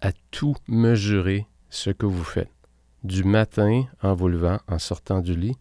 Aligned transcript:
à 0.00 0.12
tout 0.30 0.54
mesurer 0.66 1.46
ce 1.70 1.90
que 1.90 2.06
vous 2.06 2.24
faites. 2.24 2.50
Du 3.04 3.24
matin 3.24 3.84
en 4.02 4.14
vous 4.14 4.28
levant, 4.28 4.58
en 4.68 4.78
sortant 4.78 5.20
du 5.20 5.36
lit, 5.36 5.56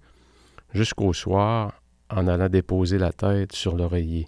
jusqu'au 0.73 1.13
soir 1.13 1.81
en 2.09 2.27
allant 2.27 2.49
déposer 2.49 2.97
la 2.97 3.11
tête 3.11 3.53
sur 3.53 3.75
l'oreiller. 3.75 4.27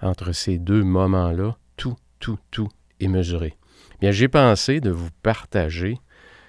Entre 0.00 0.32
ces 0.32 0.58
deux 0.58 0.82
moments-là, 0.82 1.56
tout, 1.76 1.96
tout, 2.18 2.38
tout 2.50 2.68
est 3.00 3.08
mesuré. 3.08 3.56
Bien, 4.00 4.10
j'ai 4.10 4.28
pensé 4.28 4.80
de 4.80 4.90
vous 4.90 5.10
partager 5.22 5.98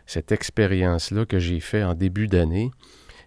cette 0.05 0.31
expérience-là 0.31 1.25
que 1.25 1.39
j'ai 1.39 1.59
faite 1.59 1.85
en 1.85 1.93
début 1.93 2.27
d'année 2.27 2.71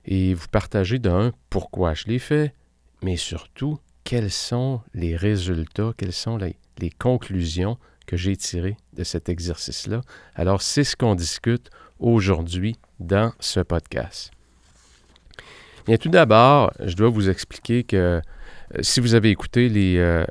et 0.05 0.35
vous 0.35 0.49
partager 0.49 0.99
d'un 0.99 1.33
pourquoi 1.51 1.95
je 1.95 2.05
l'ai 2.07 2.19
fait, 2.19 2.55
mais 3.03 3.17
surtout 3.17 3.79
quels 4.05 4.31
sont 4.31 4.81
les 4.95 5.17
résultats, 5.17 5.93
quelles 5.97 6.13
sont 6.13 6.37
les, 6.37 6.57
les 6.79 6.91
conclusions 6.91 7.79
que 8.07 8.17
j'ai 8.17 8.37
tirées 8.37 8.77
de 8.95 9.05
cet 9.05 9.29
exercice-là. 9.29 10.01
Alors, 10.35 10.63
c'est 10.63 10.85
ce 10.85 10.97
qu'on 10.97 11.15
discute 11.15 11.71
aujourd'hui 11.99 12.77
dans 13.01 13.33
ce 13.41 13.61
podcast. 13.61 14.31
Bien, 15.87 15.97
tout 15.97 16.09
d'abord, 16.09 16.73
je 16.85 16.95
dois 16.97 17.11
vous 17.11 17.29
expliquer 17.29 17.85
que 17.85 17.97
euh, 17.97 18.21
si 18.81 19.01
vous 19.01 19.15
avez 19.15 19.31
écouté 19.31 19.69
les, 19.69 19.99
euh, 19.99 20.25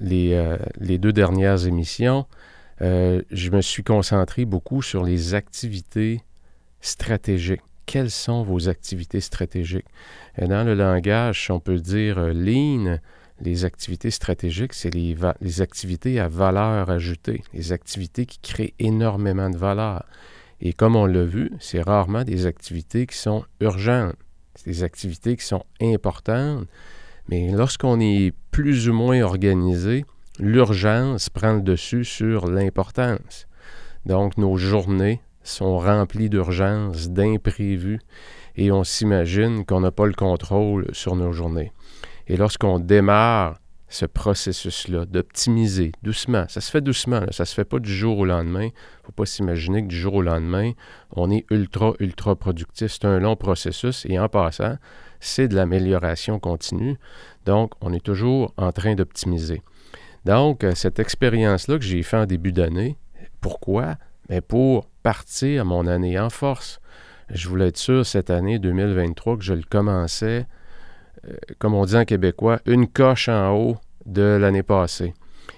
euh, 0.00 0.58
les, 0.78 0.98
deux 0.98 1.12
dernières 1.12 1.66
émissions, 1.66 2.26
je 2.80 3.50
me 3.50 3.60
suis 3.60 3.84
concentré 3.84 4.44
beaucoup 4.44 4.82
sur 4.82 5.04
les 5.04 5.34
activités 5.34 6.20
stratégiques 6.80 7.60
quelles 7.86 8.10
sont 8.10 8.42
vos 8.42 8.68
activités 8.68 9.20
stratégiques? 9.20 9.86
Dans 10.38 10.64
le 10.64 10.74
langage, 10.74 11.48
on 11.50 11.60
peut 11.60 11.78
dire 11.78 12.18
lean, 12.32 12.98
les 13.42 13.64
activités 13.64 14.10
stratégiques, 14.10 14.72
c'est 14.72 14.94
les, 14.94 15.60
activités 15.60 16.20
à 16.20 16.28
valeur 16.28 16.90
ajoutée, 16.90 17.42
les 17.52 17.72
activités 17.72 18.24
qui 18.24 18.38
créent 18.38 18.74
énormément 18.78 19.50
de 19.50 19.56
valeur. 19.56 20.04
Et 20.60 20.72
comme 20.72 20.94
on 20.94 21.06
l'a 21.06 21.24
vu, 21.24 21.50
c'est 21.58 21.82
rarement 21.82 22.22
des 22.22 22.46
activités 22.46 23.06
qui 23.06 23.16
sont 23.16 23.44
urgentes, 23.60 24.14
c'est 24.54 24.70
des 24.70 24.84
activités 24.84 25.36
qui 25.36 25.44
sont 25.44 25.64
importantes, 25.80 26.68
mais 27.28 27.50
lorsqu'on 27.50 27.98
est 27.98 28.32
plus 28.52 28.88
ou 28.88 28.92
moins 28.92 29.22
organisé, 29.22 30.04
l'urgence 30.38 31.28
prend 31.28 31.54
le 31.54 31.62
dessus 31.62 32.04
sur 32.04 32.46
l'importance. 32.46 33.48
Donc 34.06 34.38
nos 34.38 34.56
journées 34.56 35.20
sont 35.42 35.78
remplis 35.78 36.30
d'urgences, 36.30 37.10
d'imprévus, 37.10 37.98
et 38.54 38.70
on 38.70 38.84
s'imagine 38.84 39.64
qu'on 39.64 39.80
n'a 39.80 39.90
pas 39.90 40.06
le 40.06 40.12
contrôle 40.12 40.86
sur 40.92 41.16
nos 41.16 41.32
journées. 41.32 41.72
Et 42.28 42.36
lorsqu'on 42.36 42.78
démarre 42.78 43.58
ce 43.88 44.06
processus-là 44.06 45.04
d'optimiser 45.04 45.92
doucement, 46.02 46.46
ça 46.48 46.60
se 46.60 46.70
fait 46.70 46.80
doucement, 46.80 47.20
ça 47.30 47.42
ne 47.42 47.46
se 47.46 47.54
fait 47.54 47.64
pas 47.64 47.78
du 47.78 47.92
jour 47.92 48.18
au 48.18 48.24
lendemain. 48.24 48.64
Il 48.64 48.66
ne 48.66 49.06
faut 49.06 49.12
pas 49.12 49.26
s'imaginer 49.26 49.82
que 49.82 49.88
du 49.88 49.96
jour 49.96 50.14
au 50.14 50.22
lendemain, 50.22 50.72
on 51.14 51.30
est 51.30 51.44
ultra, 51.50 51.92
ultra 52.00 52.36
productif. 52.36 52.92
C'est 52.92 53.04
un 53.04 53.18
long 53.18 53.36
processus 53.36 54.06
et 54.08 54.18
en 54.18 54.28
passant, 54.28 54.76
c'est 55.20 55.48
de 55.48 55.54
l'amélioration 55.54 56.38
continue. 56.38 56.96
Donc, 57.44 57.72
on 57.80 57.92
est 57.92 58.04
toujours 58.04 58.54
en 58.56 58.72
train 58.72 58.94
d'optimiser. 58.94 59.62
Donc, 60.24 60.64
cette 60.74 60.98
expérience-là 60.98 61.78
que 61.78 61.84
j'ai 61.84 62.02
faite 62.02 62.20
en 62.20 62.26
début 62.26 62.52
d'année, 62.52 62.96
pourquoi? 63.40 63.96
Mais 64.28 64.40
pour 64.40 64.86
partir 65.02 65.64
mon 65.64 65.86
année 65.86 66.18
en 66.18 66.30
force. 66.30 66.80
Je 67.30 67.48
voulais 67.48 67.68
être 67.68 67.78
sûr 67.78 68.04
cette 68.06 68.30
année 68.30 68.58
2023 68.58 69.36
que 69.38 69.44
je 69.44 69.54
le 69.54 69.62
commençais, 69.62 70.40
euh, 70.40 70.44
comme 71.58 71.74
on 71.74 71.84
dit 71.84 71.96
en 71.96 72.04
québécois, 72.04 72.60
une 72.66 72.88
coche 72.88 73.28
en 73.28 73.54
haut 73.54 73.76
de 74.06 74.22
l'année 74.22 74.62
passée. 74.62 75.14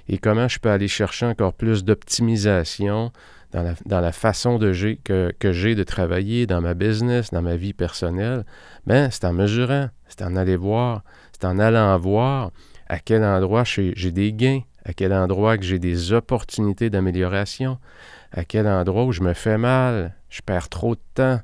Et 0.08 0.18
comment 0.18 0.48
je 0.48 0.58
peux 0.58 0.70
aller 0.70 0.88
chercher 0.88 1.26
encore 1.26 1.54
plus 1.54 1.84
d'optimisation 1.84 3.12
dans 3.52 4.00
la, 4.00 4.12
façon 4.12 4.58
que, 4.58 5.52
j'ai 5.52 5.74
de 5.76 5.84
travailler 5.84 6.46
dans 6.46 6.60
ma 6.60 6.74
business, 6.74 7.30
dans 7.30 7.40
ma 7.40 7.54
vie 7.54 7.72
personnelle, 7.72 8.44
bien, 8.84 9.10
c'est 9.10 9.24
en 9.24 9.32
mesurant, 9.32 9.90
c'est 10.08 10.22
en 10.22 10.34
aller 10.34 10.56
voir, 10.56 11.04
c'est 11.32 11.46
en 11.46 11.60
allant 11.60 11.96
voir 11.96 12.50
à 12.88 12.98
quel 12.98 13.22
endroit 13.22 13.62
j'ai 13.64 14.10
des 14.10 14.32
gains, 14.32 14.62
à 14.84 14.92
quel 14.92 15.12
endroit 15.12 15.56
que 15.56 15.64
j'ai 15.64 15.78
des 15.78 16.12
opportunités 16.12 16.90
d'amélioration, 16.90 17.78
à 18.32 18.44
quel 18.44 18.66
endroit 18.66 19.04
où 19.04 19.12
je 19.12 19.22
me 19.22 19.34
fais 19.34 19.56
mal, 19.56 20.16
je 20.28 20.42
perds 20.42 20.68
trop 20.68 20.96
de 20.96 21.00
temps 21.14 21.40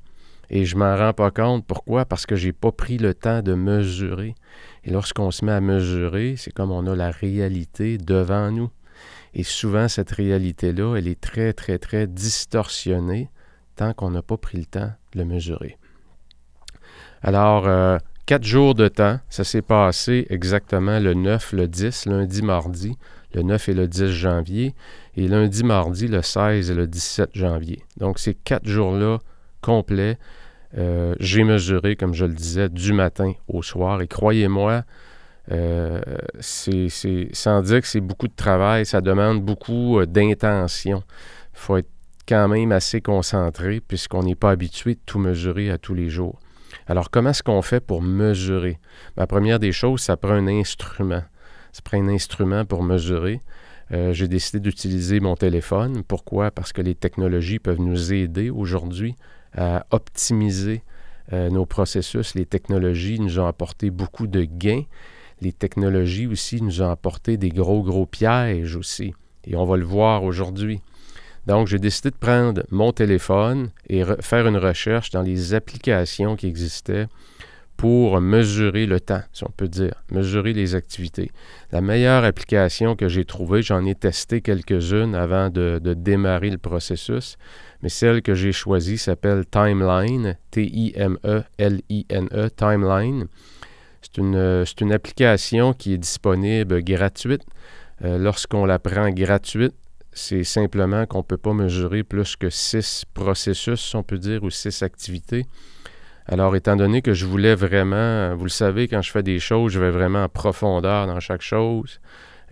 et 0.51 0.65
je 0.65 0.77
m'en 0.77 0.97
rends 0.97 1.13
pas 1.13 1.31
compte. 1.31 1.65
Pourquoi? 1.67 2.05
Parce 2.05 2.27
que 2.27 2.37
j'ai 2.37 2.53
pas 2.53 2.73
pris 2.73 2.99
le 2.99 3.15
temps 3.15 3.41
de 3.41 3.55
mesurer. 3.55 4.35
Et 4.85 4.91
lorsqu'on 4.91 5.31
se 5.31 5.45
met 5.45 5.53
à 5.53 5.61
mesurer, 5.61 6.35
c'est 6.37 6.53
comme 6.53 6.73
on 6.73 6.87
a 6.87 6.97
la 6.97 7.11
réalité 7.11 7.99
devant 7.99 8.51
nous. 8.51 8.71
Et 9.33 9.45
souvent, 9.45 9.87
cette 9.87 10.11
réalité-là, 10.11 10.97
elle 10.97 11.07
est 11.07 11.21
très, 11.21 11.53
très, 11.53 11.79
très 11.79 12.07
distorsionnée 12.07 13.31
tant 13.77 13.95
qu'on 13.95 14.11
n'a 14.11 14.23
pas 14.23 14.37
pris 14.37 14.59
le 14.59 14.65
temps 14.65 14.93
de 15.13 15.19
le 15.21 15.25
mesurer. 15.25 15.79
Alors, 17.23 17.69
euh, 17.69 17.99
quatre 18.27 18.45
jours 18.45 18.75
de 18.75 18.89
temps, 18.89 19.21
ça 19.29 19.45
s'est 19.45 19.63
passé 19.63 20.27
exactement 20.31 20.99
le 20.99 21.15
9, 21.15 21.53
le 21.53 21.69
10, 21.69 22.07
lundi, 22.07 22.43
mardi 22.43 22.97
le 23.35 23.43
9 23.43 23.69
et 23.69 23.75
le 23.75 23.89
10 23.89 24.09
janvier, 24.09 24.75
et 25.17 25.29
lundi, 25.29 25.63
mardi, 25.63 26.09
le 26.09 26.23
16 26.23 26.71
et 26.71 26.75
le 26.75 26.87
17 26.87 27.31
janvier. 27.35 27.85
Donc, 27.97 28.19
ces 28.19 28.35
quatre 28.35 28.67
jours-là 28.67 29.19
complets, 29.61 30.19
euh, 30.79 31.15
j'ai 31.19 31.45
mesuré, 31.45 31.97
comme 31.97 32.15
je 32.15 32.25
le 32.25 32.35
disais, 32.35 32.69
du 32.69 32.93
matin 32.93 33.33
au 33.49 33.63
soir. 33.63 34.01
Et 34.03 34.09
croyez-moi, 34.09 34.85
euh, 35.51 36.01
c'est, 36.39 36.89
sans 37.33 37.63
dire 37.63 37.81
que 37.81 37.87
c'est 37.87 38.01
beaucoup 38.01 38.29
de 38.29 38.37
travail, 38.37 38.87
ça 38.87 39.01
demande 39.01 39.43
beaucoup 39.43 39.99
euh, 39.99 40.07
d'intention. 40.07 41.03
Il 41.55 41.59
faut 41.59 41.77
être 41.77 41.91
quand 42.29 42.47
même 42.49 42.71
assez 42.71 43.01
concentré 43.01 43.81
puisqu'on 43.81 44.23
n'est 44.23 44.37
pas 44.37 44.51
habitué 44.51 44.95
de 44.95 45.01
tout 45.05 45.19
mesurer 45.19 45.71
à 45.71 45.79
tous 45.79 45.95
les 45.95 46.09
jours. 46.09 46.39
Alors, 46.87 47.11
comment 47.11 47.31
est-ce 47.31 47.43
qu'on 47.43 47.63
fait 47.63 47.81
pour 47.81 48.01
mesurer? 48.01 48.79
La 49.17 49.27
première 49.27 49.59
des 49.59 49.73
choses, 49.73 50.01
ça 50.01 50.17
prend 50.17 50.35
un 50.35 50.47
instrument. 50.47 51.25
Ça 51.73 51.83
prend 51.83 51.99
un 51.99 52.09
instrument 52.09 52.65
pour 52.65 52.83
mesurer. 52.83 53.41
J'ai 54.13 54.29
décidé 54.29 54.61
d'utiliser 54.61 55.19
mon 55.19 55.35
téléphone. 55.35 56.05
Pourquoi? 56.07 56.53
Parce 56.53 56.73
que 56.73 56.81
les 56.81 56.95
technologies 56.95 57.59
peuvent 57.59 57.81
nous 57.81 58.13
aider 58.13 58.49
aujourd'hui 58.49 59.17
à 59.57 59.87
optimiser 59.91 60.83
euh, 61.33 61.51
nos 61.51 61.67
processus. 61.67 62.35
Les 62.35 62.47
technologies 62.47 63.21
nous 63.21 63.39
ont 63.39 63.47
apporté 63.47 63.91
beaucoup 63.91 64.27
de 64.27 64.45
gains. 64.45 64.85
Les 65.41 65.53
technologies 65.53 66.27
aussi 66.27 66.61
nous 66.61 66.83
ont 66.83 66.91
apporté 66.91 67.37
des 67.37 67.51
gros, 67.51 67.83
gros 67.83 68.07
pièges 68.07 68.77
aussi. 68.77 69.15
Et 69.45 69.57
on 69.57 69.65
va 69.65 69.77
le 69.77 69.85
voir 69.85 70.25
aujourd'hui. 70.25 70.81
Donc, 71.47 71.67
j'ai 71.67 71.79
décidé 71.79 72.11
de 72.11 72.17
prendre 72.17 72.63
mon 72.71 72.93
téléphone 72.93 73.71
et 73.89 74.05
faire 74.21 74.47
une 74.47 74.59
recherche 74.59 75.11
dans 75.11 75.23
les 75.23 75.55
applications 75.55 76.37
qui 76.37 76.47
existaient 76.47 77.07
pour 77.81 78.21
mesurer 78.21 78.85
le 78.85 79.01
temps, 79.01 79.23
si 79.33 79.43
on 79.45 79.51
peut 79.57 79.67
dire, 79.67 79.95
mesurer 80.11 80.53
les 80.53 80.75
activités. 80.75 81.31
La 81.73 81.81
meilleure 81.81 82.25
application 82.25 82.95
que 82.95 83.09
j'ai 83.09 83.25
trouvée, 83.25 83.63
j'en 83.63 83.87
ai 83.87 83.95
testé 83.95 84.43
quelques-unes 84.43 85.15
avant 85.15 85.49
de, 85.49 85.81
démarrer 85.97 86.51
le 86.51 86.59
processus, 86.59 87.39
mais 87.83 87.89
celle 87.89 88.23
que 88.23 88.35
j'ai 88.35 88.53
choisie 88.53 88.99
s'appelle 88.99 89.45
Timeline, 89.47 90.37
T-I-M-E-L-I-N-E, 90.51 92.47
e, 92.47 92.49
Timeline. 92.49 93.27
C'est 94.03 94.19
une, 94.19 94.65
une, 94.81 94.93
application 94.93 95.73
qui 95.73 95.95
est 95.95 95.99
disponible 95.99 96.83
gratuite. 96.83 97.43
Euh, 98.03 98.19
lorsqu'on 98.19 98.65
la 98.65 98.79
prend 98.79 99.11
gratuite, 99.11 99.75
c'est 100.13 100.45
simplement 100.45 101.07
qu'on 101.07 101.19
ne 101.19 101.23
peut 101.23 101.37
pas 101.37 101.53
mesurer 101.53 102.03
plus 102.03 102.37
que 102.37 102.51
six 102.51 103.05
processus, 103.15 103.95
on 103.95 104.03
peut 104.03 104.19
dire, 104.19 104.43
ou 104.43 104.51
six 104.51 104.83
activités. 104.83 105.45
Alors, 106.27 106.55
étant 106.57 106.77
donné 106.77 107.03
que 107.03 107.13
je 107.13 107.27
voulais 107.27 107.55
vraiment, 107.55 108.35
vous 108.37 108.45
le 108.45 108.51
savez, 108.51 108.89
quand 108.89 109.03
je 109.03 109.11
fais 109.11 109.23
des 109.23 109.39
choses, 109.39 109.73
je 109.73 109.81
vais 109.81 109.91
vraiment 109.91 110.25
en 110.25 110.29
profondeur 110.29 111.07
dans 111.07 111.21
chaque 111.21 111.43
chose. 111.43 112.01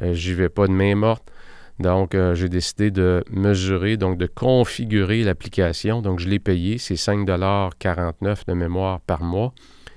Euh, 0.01 0.15
j'y 0.15 0.35
vais 0.35 0.49
pas 0.49 0.67
de 0.67 0.73
main 0.73 0.95
morte. 0.95 1.31
Donc, 1.79 2.15
euh, 2.15 2.35
j'ai 2.35 2.49
décidé 2.49 2.91
de 2.91 3.23
mesurer, 3.31 3.97
donc 3.97 4.19
de 4.19 4.27
configurer 4.27 5.23
l'application. 5.23 6.03
Donc, 6.03 6.19
je 6.19 6.29
l'ai 6.29 6.41
payé. 6.41 6.79
C'est 6.79 6.95
5,49 6.95 8.47
de 8.47 8.53
mémoire 8.53 9.01
par 9.01 9.23
mois 9.23 9.53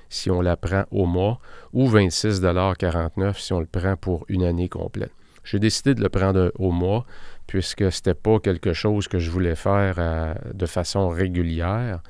si 0.10 0.30
on 0.30 0.42
la 0.42 0.58
prend 0.58 0.84
au 0.92 1.06
mois 1.06 1.40
ou 1.74 1.90
26,49 1.90 3.40
si 3.40 3.54
on 3.54 3.60
le 3.60 3.66
prend 3.66 3.96
pour 3.96 4.26
une 4.28 4.44
année 4.44 4.70
complète. 4.70 5.12
J'ai 5.44 5.58
décidé 5.58 5.96
de 5.96 6.04
le 6.04 6.10
prendre 6.10 6.52
au 6.60 6.72
mois 6.72 7.06
puisque 7.48 7.92
ce 7.92 7.98
n'était 8.00 8.14
pas 8.14 8.40
quelque 8.40 8.74
chose 8.74 9.08
que 9.08 9.18
je 9.18 9.32
voulais 9.32 9.56
faire 9.56 9.96
euh, 9.98 10.34
de 10.54 10.66
façon 10.66 11.10
régulière. 11.10 12.02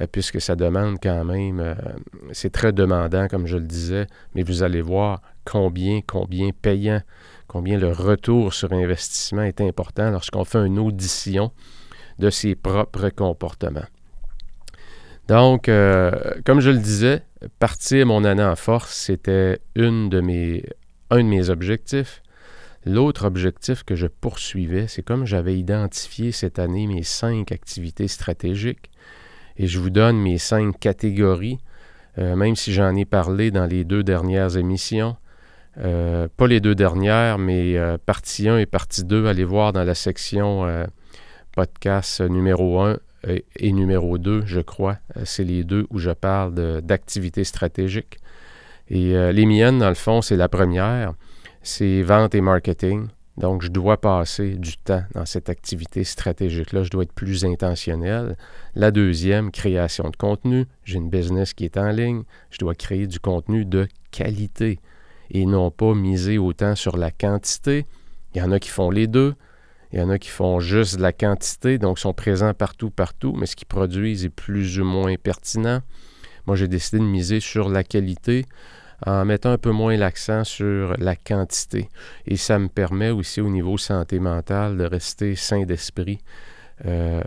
Euh, 0.00 0.06
puisque 0.10 0.40
ça 0.40 0.56
demande 0.56 0.96
quand 1.00 1.24
même, 1.24 1.76
c'est 2.32 2.50
très 2.50 2.72
demandant, 2.72 3.28
comme 3.28 3.46
je 3.46 3.56
le 3.56 3.64
disais, 3.64 4.08
mais 4.34 4.42
vous 4.42 4.64
allez 4.64 4.82
voir 4.82 5.22
combien, 5.44 6.00
combien 6.06 6.50
payant, 6.50 7.00
combien 7.46 7.78
le 7.78 7.92
retour 7.92 8.52
sur 8.54 8.72
investissement 8.72 9.42
est 9.42 9.60
important 9.60 10.10
lorsqu'on 10.10 10.44
fait 10.44 10.64
une 10.66 10.78
audition 10.78 11.52
de 12.18 12.30
ses 12.30 12.54
propres 12.54 13.08
comportements. 13.10 13.86
Donc, 15.28 15.68
euh, 15.68 16.10
comme 16.44 16.60
je 16.60 16.70
le 16.70 16.78
disais, 16.78 17.22
partir 17.58 18.06
mon 18.06 18.24
année 18.24 18.44
en 18.44 18.56
force, 18.56 18.94
c'était 18.94 19.58
un 19.76 20.08
de 20.08 20.20
mes 20.20 21.50
objectifs. 21.50 22.22
L'autre 22.86 23.24
objectif 23.24 23.82
que 23.82 23.94
je 23.94 24.06
poursuivais, 24.06 24.86
c'est 24.88 25.02
comme 25.02 25.24
j'avais 25.24 25.58
identifié 25.58 26.32
cette 26.32 26.58
année 26.58 26.86
mes 26.86 27.02
cinq 27.02 27.50
activités 27.50 28.08
stratégiques 28.08 28.90
et 29.56 29.66
je 29.66 29.78
vous 29.78 29.90
donne 29.90 30.18
mes 30.18 30.36
cinq 30.36 30.78
catégories, 30.78 31.58
euh, 32.18 32.36
même 32.36 32.56
si 32.56 32.74
j'en 32.74 32.94
ai 32.94 33.06
parlé 33.06 33.50
dans 33.50 33.64
les 33.64 33.84
deux 33.84 34.02
dernières 34.02 34.58
émissions. 34.58 35.16
Euh, 35.78 36.28
pas 36.36 36.46
les 36.46 36.60
deux 36.60 36.74
dernières, 36.74 37.38
mais 37.38 37.76
euh, 37.76 37.98
partie 37.98 38.48
1 38.48 38.58
et 38.58 38.66
partie 38.66 39.04
2, 39.04 39.26
allez 39.26 39.44
voir 39.44 39.72
dans 39.72 39.84
la 39.84 39.94
section 39.94 40.66
podcast 41.52 42.20
numéro 42.20 42.80
1 42.80 42.98
et, 43.26 43.72
numéro 43.72 44.18
2, 44.18 44.44
je 44.46 44.60
crois. 44.60 44.98
c'est 45.24 45.44
les 45.44 45.64
deux 45.64 45.86
où 45.90 45.98
je 45.98 46.10
parle 46.10 46.54
d'activités 46.82 47.44
stratégiques. 47.44 48.18
Et 48.88 49.14
les 49.32 49.46
miennes, 49.46 49.78
dans 49.78 49.88
le 49.88 49.94
fond, 49.94 50.20
c'est 50.20 50.36
la 50.36 50.48
première, 50.48 51.14
c'est 51.62 52.02
vente 52.02 52.34
et 52.34 52.40
marketing. 52.40 53.08
Donc, 53.36 53.62
je 53.62 53.68
dois 53.68 54.00
passer 54.00 54.54
du 54.54 54.76
temps 54.76 55.02
dans 55.12 55.26
cette 55.26 55.48
activité 55.48 56.04
stratégique-là. 56.04 56.84
Je 56.84 56.90
dois 56.90 57.02
être 57.02 57.12
plus 57.12 57.44
intentionnel. 57.44 58.36
La 58.76 58.90
deuxième, 58.92 59.50
création 59.50 60.08
de 60.10 60.16
contenu. 60.16 60.66
J'ai 60.84 60.98
une 60.98 61.10
business 61.10 61.52
qui 61.52 61.64
est 61.64 61.76
en 61.76 61.90
ligne. 61.90 62.22
Je 62.50 62.58
dois 62.58 62.74
créer 62.74 63.06
du 63.08 63.18
contenu 63.18 63.64
de 63.64 63.88
qualité 64.12 64.78
et 65.30 65.46
non 65.46 65.70
pas 65.70 65.94
miser 65.94 66.38
autant 66.38 66.74
sur 66.74 66.96
la 66.96 67.10
quantité. 67.10 67.86
Il 68.34 68.40
y 68.40 68.42
en 68.42 68.52
a 68.52 68.58
qui 68.58 68.70
font 68.70 68.90
les 68.90 69.06
deux. 69.06 69.34
Il 69.92 70.00
y 70.00 70.02
en 70.02 70.10
a 70.10 70.18
qui 70.18 70.30
font 70.30 70.58
juste 70.58 70.98
la 70.98 71.12
quantité, 71.12 71.78
donc 71.78 72.00
sont 72.00 72.12
présents 72.12 72.52
partout, 72.52 72.90
partout, 72.90 73.32
mais 73.38 73.46
ce 73.46 73.54
qu'ils 73.54 73.68
produisent 73.68 74.24
est 74.24 74.28
plus 74.28 74.80
ou 74.80 74.84
moins 74.84 75.14
pertinent. 75.14 75.82
Moi, 76.46 76.56
j'ai 76.56 76.66
décidé 76.66 76.98
de 76.98 77.04
miser 77.04 77.38
sur 77.38 77.68
la 77.68 77.84
qualité 77.84 78.44
en 79.06 79.24
mettant 79.24 79.50
un 79.50 79.58
peu 79.58 79.70
moins 79.70 79.96
l'accent 79.96 80.44
sur 80.44 80.96
la 80.98 81.14
quantité. 81.14 81.88
Et 82.26 82.36
ça 82.36 82.58
me 82.58 82.68
permet 82.68 83.10
aussi 83.10 83.40
au 83.40 83.48
niveau 83.48 83.78
santé 83.78 84.18
mentale 84.18 84.76
de 84.76 84.84
rester 84.84 85.36
sain 85.36 85.64
d'esprit. 85.64 86.18
Euh, 86.86 87.22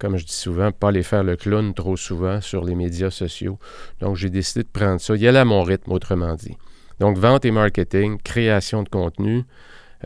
comme 0.00 0.16
je 0.16 0.24
dis 0.24 0.32
souvent, 0.32 0.72
pas 0.72 0.88
aller 0.88 1.04
faire 1.04 1.22
le 1.22 1.36
clown 1.36 1.72
trop 1.72 1.96
souvent 1.96 2.40
sur 2.40 2.64
les 2.64 2.74
médias 2.74 3.10
sociaux. 3.10 3.58
Donc, 4.00 4.16
j'ai 4.16 4.30
décidé 4.30 4.64
de 4.64 4.68
prendre 4.68 5.00
ça, 5.00 5.14
y 5.14 5.26
aller 5.28 5.38
à 5.38 5.44
mon 5.44 5.62
rythme, 5.62 5.92
autrement 5.92 6.34
dit. 6.34 6.56
Donc, 7.00 7.18
vente 7.18 7.44
et 7.44 7.50
marketing, 7.50 8.18
création 8.22 8.82
de 8.82 8.88
contenu. 8.88 9.44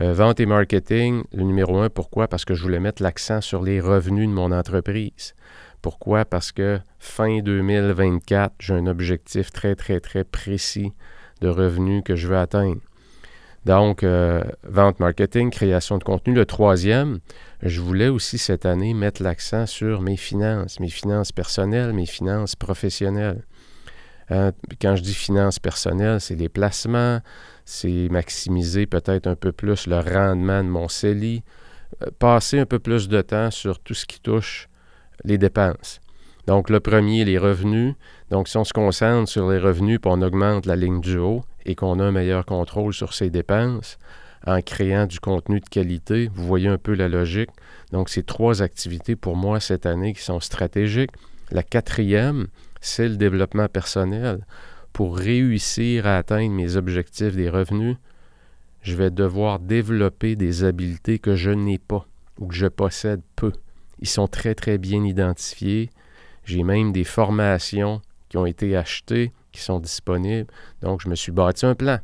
Euh, 0.00 0.12
vente 0.12 0.41
et 0.41 0.47
marketing, 0.47 1.25
le 1.33 1.43
numéro 1.43 1.79
un, 1.79 1.91
pourquoi? 1.91 2.29
Parce 2.29 2.44
que 2.44 2.55
je 2.55 2.62
voulais 2.62 2.81
mettre 2.81 3.03
l'accent 3.03 3.41
sur 3.41 3.62
les 3.62 3.81
revenus 3.81 4.29
de 4.29 4.33
mon 4.33 4.53
entreprise. 4.53 5.35
Pourquoi? 5.83 6.25
Parce 6.25 6.53
que 6.53 6.81
fin 6.99 7.41
2024, 7.41 8.55
j'ai 8.61 8.75
un 8.75 8.87
objectif 8.87 9.50
très, 9.50 9.75
très, 9.75 10.00
très 10.00 10.25
précis 10.25 10.93
de 11.41 11.49
revenus 11.49 12.03
que 12.05 12.15
je 12.15 12.29
veux 12.29 12.39
atteindre. 12.39 12.81
Donc, 13.65 14.03
euh, 14.03 14.43
vente 14.65 14.99
marketing, 14.99 15.50
création 15.50 15.99
de 15.99 16.05
contenu. 16.05 16.35
Le 16.35 16.47
troisième, 16.47 17.21
je 17.62 17.81
voulais 17.81 18.09
aussi 18.09 18.39
cette 18.39 18.67
année 18.67 18.93
mettre 18.93 19.23
l'accent 19.23 19.67
sur 19.67 20.00
mes 20.00 20.17
finances, 20.17 20.81
mes 20.81 20.89
finances 20.89 21.33
personnelles, 21.33 21.93
mes 21.93 22.06
finances 22.06 22.56
professionnelles. 22.56 23.44
Hein, 24.30 24.52
quand 24.80 24.96
je 24.96 25.02
dis 25.02 25.14
finances 25.14 25.58
personnelles, 25.58 26.20
c'est 26.20 26.34
les 26.34 26.48
placements, 26.48 27.20
c'est 27.64 28.08
maximiser 28.10 28.86
peut-être 28.86 29.26
un 29.26 29.36
peu 29.36 29.52
plus 29.52 29.86
le 29.86 29.98
rendement 29.98 30.62
de 30.62 30.69
mon 30.69 30.88
CELI, 30.88 31.42
euh, 32.02 32.06
passer 32.19 32.58
un 32.58 32.66
peu 32.66 32.78
plus 32.78 33.08
de 33.08 33.20
temps 33.20 33.50
sur 33.50 33.78
tout 33.78 33.94
ce 33.94 34.06
qui 34.06 34.20
touche 34.20 34.69
les 35.24 35.38
dépenses. 35.38 36.00
Donc, 36.46 36.70
le 36.70 36.80
premier, 36.80 37.24
les 37.24 37.38
revenus. 37.38 37.94
Donc, 38.30 38.48
si 38.48 38.56
on 38.56 38.64
se 38.64 38.72
concentre 38.72 39.30
sur 39.30 39.50
les 39.50 39.58
revenus, 39.58 40.00
puis 40.00 40.10
on 40.12 40.22
augmente 40.22 40.66
la 40.66 40.74
ligne 40.74 41.00
du 41.00 41.19
haut 41.19 41.44
et 41.64 41.74
qu'on 41.74 42.00
a 42.00 42.04
un 42.04 42.10
meilleur 42.10 42.44
contrôle 42.44 42.92
sur 42.92 43.14
ses 43.14 43.30
dépenses 43.30 43.98
en 44.44 44.60
créant 44.60 45.06
du 45.06 45.20
contenu 45.20 45.60
de 45.60 45.69
qualité, 45.69 46.28
vous 46.34 46.44
voyez 46.44 46.69
un 46.69 46.78
peu 46.78 46.94
la 46.94 47.08
logique. 47.08 47.50
Donc, 47.92 48.08
c'est 48.08 48.26
trois 48.26 48.60
activités 48.60 49.14
pour 49.14 49.36
moi 49.36 49.60
cette 49.60 49.86
année 49.86 50.14
qui 50.14 50.22
sont 50.22 50.40
stratégiques. 50.40 51.12
La 51.52 51.62
quatrième, 51.62 52.48
c'est 52.82 53.08
le 53.08 53.17
développement 53.17 53.69
personnel. 53.69 54.44
Pour 54.93 55.17
réussir 55.17 56.06
à 56.06 56.19
atteindre 56.19 56.52
mes 56.52 56.76
objectifs 56.76 57.34
des 57.34 57.49
revenus, 57.49 57.96
je 58.82 58.96
vais 58.96 59.11
devoir 59.11 59.61
développer 59.61 60.37
des 60.37 60.64
habiletés 60.64 61.19
que 61.19 61.34
je 61.34 61.50
n'ai 61.50 61.79
pas 61.79 62.06
ou 62.38 62.49
que 62.49 62.55
je 62.55 62.67
possède 62.67 63.23
peu. 63.37 63.52
Ils 64.00 64.08
sont 64.08 64.26
très, 64.26 64.55
très 64.55 64.76
bien 64.76 65.05
identifiés. 65.05 65.90
J'ai 66.44 66.64
même 66.64 66.93
des 66.93 67.05
formations 67.05 68.02
qui 68.29 68.37
ont 68.37 68.46
été 68.46 68.76
achetées, 68.76 69.32
qui 69.52 69.61
sont 69.61 69.79
disponibles. 69.79 70.50
Donc, 70.82 71.00
je 71.02 71.08
me 71.08 71.14
suis 71.14 71.32
bâti 71.32 71.64
un 71.64 71.76
plan. 71.76 72.00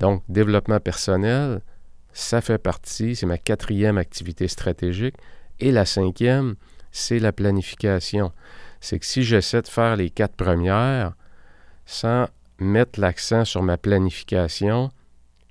Donc, 0.00 0.22
développement 0.28 0.80
personnel, 0.80 1.60
ça 2.14 2.40
fait 2.40 2.58
partie, 2.58 3.14
c'est 3.14 3.26
ma 3.26 3.38
quatrième 3.38 3.98
activité 3.98 4.48
stratégique. 4.48 5.16
Et 5.60 5.70
la 5.70 5.84
cinquième, 5.84 6.54
c'est 6.92 7.18
la 7.18 7.32
planification. 7.32 8.32
C'est 8.84 8.98
que 8.98 9.06
si 9.06 9.22
j'essaie 9.22 9.62
de 9.62 9.68
faire 9.68 9.96
les 9.96 10.10
quatre 10.10 10.36
premières 10.36 11.14
sans 11.86 12.26
mettre 12.58 13.00
l'accent 13.00 13.44
sur 13.44 13.62
ma 13.62 13.78
planification, 13.78 14.90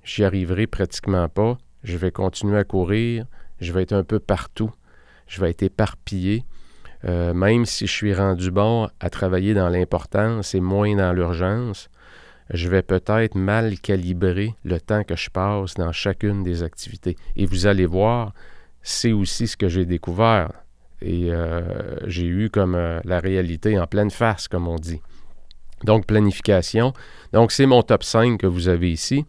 j'y 0.04 0.24
arriverai 0.24 0.66
pratiquement 0.66 1.28
pas. 1.28 1.58
Je 1.82 1.96
vais 1.96 2.12
continuer 2.12 2.58
à 2.58 2.64
courir, 2.64 3.26
je 3.60 3.72
vais 3.72 3.82
être 3.82 3.92
un 3.92 4.04
peu 4.04 4.20
partout 4.20 4.70
je 5.26 5.40
vais 5.40 5.50
être 5.50 5.62
éparpillé. 5.62 6.44
Euh, 7.04 7.34
même 7.34 7.66
si 7.66 7.86
je 7.86 7.92
suis 7.92 8.14
rendu 8.14 8.50
bon 8.50 8.88
à 8.98 9.10
travailler 9.10 9.52
dans 9.52 9.68
l'importance 9.68 10.54
et 10.54 10.60
moins 10.60 10.96
dans 10.96 11.12
l'urgence, 11.12 11.90
je 12.50 12.68
vais 12.68 12.82
peut-être 12.82 13.34
mal 13.34 13.78
calibrer 13.78 14.54
le 14.64 14.80
temps 14.80 15.04
que 15.04 15.16
je 15.16 15.28
passe 15.30 15.74
dans 15.74 15.92
chacune 15.92 16.42
des 16.42 16.62
activités. 16.62 17.16
Et 17.36 17.46
vous 17.46 17.66
allez 17.66 17.86
voir, 17.86 18.32
c'est 18.82 19.12
aussi 19.12 19.46
ce 19.46 19.56
que 19.56 19.68
j'ai 19.68 19.84
découvert. 19.84 20.63
Et 21.04 21.30
euh, 21.30 21.62
j'ai 22.06 22.26
eu 22.26 22.50
comme 22.50 22.74
euh, 22.74 23.00
la 23.04 23.20
réalité 23.20 23.78
en 23.78 23.86
pleine 23.86 24.10
face, 24.10 24.48
comme 24.48 24.66
on 24.66 24.76
dit. 24.76 25.00
Donc, 25.84 26.06
planification. 26.06 26.94
Donc, 27.32 27.52
c'est 27.52 27.66
mon 27.66 27.82
top 27.82 28.02
5 28.02 28.40
que 28.40 28.46
vous 28.46 28.68
avez 28.68 28.90
ici. 28.90 29.24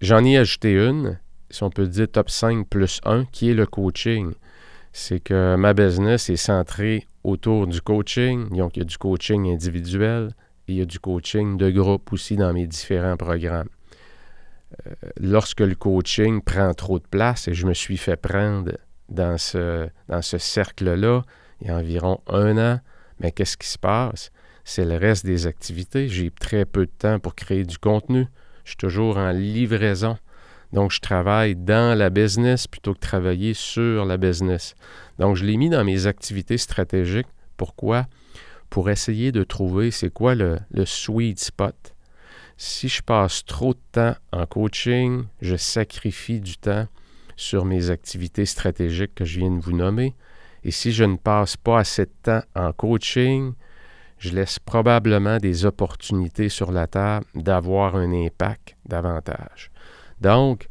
J'en 0.00 0.24
ai 0.24 0.36
ajouté 0.36 0.72
une, 0.72 1.18
si 1.50 1.62
on 1.62 1.70
peut 1.70 1.86
dire 1.86 2.08
top 2.10 2.28
5 2.28 2.66
plus 2.68 3.00
1, 3.04 3.26
qui 3.26 3.50
est 3.50 3.54
le 3.54 3.66
coaching 3.66 4.34
c'est 4.92 5.20
que 5.20 5.56
ma 5.56 5.72
business 5.72 6.28
est 6.28 6.36
centrée 6.36 7.06
autour 7.24 7.66
du 7.66 7.80
coaching. 7.80 8.50
Donc, 8.50 8.76
il 8.76 8.80
y 8.80 8.82
a 8.82 8.84
du 8.84 8.98
coaching 8.98 9.50
individuel 9.50 10.30
et 10.68 10.72
il 10.72 10.78
y 10.78 10.82
a 10.82 10.84
du 10.84 11.00
coaching 11.00 11.56
de 11.56 11.70
groupe 11.70 12.12
aussi 12.12 12.36
dans 12.36 12.52
mes 12.52 12.66
différents 12.66 13.16
programmes. 13.16 13.68
Euh, 14.86 14.92
lorsque 15.18 15.60
le 15.60 15.74
coaching 15.74 16.42
prend 16.42 16.72
trop 16.74 16.98
de 16.98 17.06
place, 17.06 17.48
et 17.48 17.54
je 17.54 17.66
me 17.66 17.74
suis 17.74 17.96
fait 17.96 18.16
prendre 18.16 18.72
dans 19.12 19.38
ce, 19.38 19.88
cercle-là 20.20 21.22
il 21.60 21.68
y 21.68 21.70
a 21.70 21.76
environ 21.76 22.20
un 22.26 22.58
an, 22.58 22.80
mais 23.20 23.30
qu'est-ce 23.30 23.56
qui 23.56 23.68
se 23.68 23.78
passe? 23.78 24.30
C'est 24.64 24.84
le 24.84 24.96
reste 24.96 25.24
des 25.26 25.46
activités. 25.46 26.08
J'ai 26.08 26.30
très 26.30 26.64
peu 26.64 26.86
de 26.86 26.90
temps 26.90 27.18
pour 27.18 27.34
créer 27.34 27.64
du 27.64 27.78
contenu. 27.78 28.26
Je 28.64 28.70
suis 28.70 28.76
toujours 28.76 29.16
en 29.16 29.30
livraison. 29.30 30.16
Donc, 30.72 30.90
je 30.90 31.00
travaille 31.00 31.54
dans 31.54 31.96
la 31.96 32.10
business 32.10 32.66
plutôt 32.66 32.94
que 32.94 33.00
travailler 33.00 33.54
sur 33.54 34.04
la 34.04 34.16
business. 34.16 34.74
Donc, 35.18 35.36
je 35.36 35.44
l'ai 35.44 35.56
mis 35.56 35.68
dans 35.68 35.84
mes 35.84 36.06
activités 36.06 36.58
stratégiques. 36.58 37.26
Pourquoi? 37.56 38.06
Pour 38.70 38.88
essayer 38.88 39.32
de 39.32 39.44
trouver 39.44 39.90
c'est 39.90 40.10
quoi 40.10 40.34
le, 40.34 40.58
sweet 40.84 41.38
spot. 41.38 41.94
Si 42.56 42.88
je 42.88 43.02
passe 43.02 43.44
trop 43.44 43.74
de 43.74 43.80
temps 43.92 44.14
en 44.32 44.46
coaching, 44.46 45.24
je 45.40 45.56
sacrifie 45.56 46.40
du 46.40 46.56
temps 46.56 46.86
sur 47.42 47.64
mes 47.64 47.90
activités 47.90 48.46
stratégiques 48.46 49.14
que 49.14 49.24
je 49.24 49.40
viens 49.40 49.50
de 49.50 49.60
vous 49.60 49.76
nommer. 49.76 50.14
Et 50.64 50.70
si 50.70 50.92
je 50.92 51.04
ne 51.04 51.16
passe 51.16 51.56
pas 51.56 51.80
assez 51.80 52.04
de 52.04 52.12
temps 52.22 52.42
en 52.54 52.72
coaching, 52.72 53.52
je 54.18 54.30
laisse 54.30 54.60
probablement 54.60 55.38
des 55.38 55.66
opportunités 55.66 56.48
sur 56.48 56.70
la 56.70 56.86
table 56.86 57.26
d'avoir 57.34 57.96
un 57.96 58.12
impact 58.12 58.76
davantage. 58.86 59.72
Donc, 60.20 60.68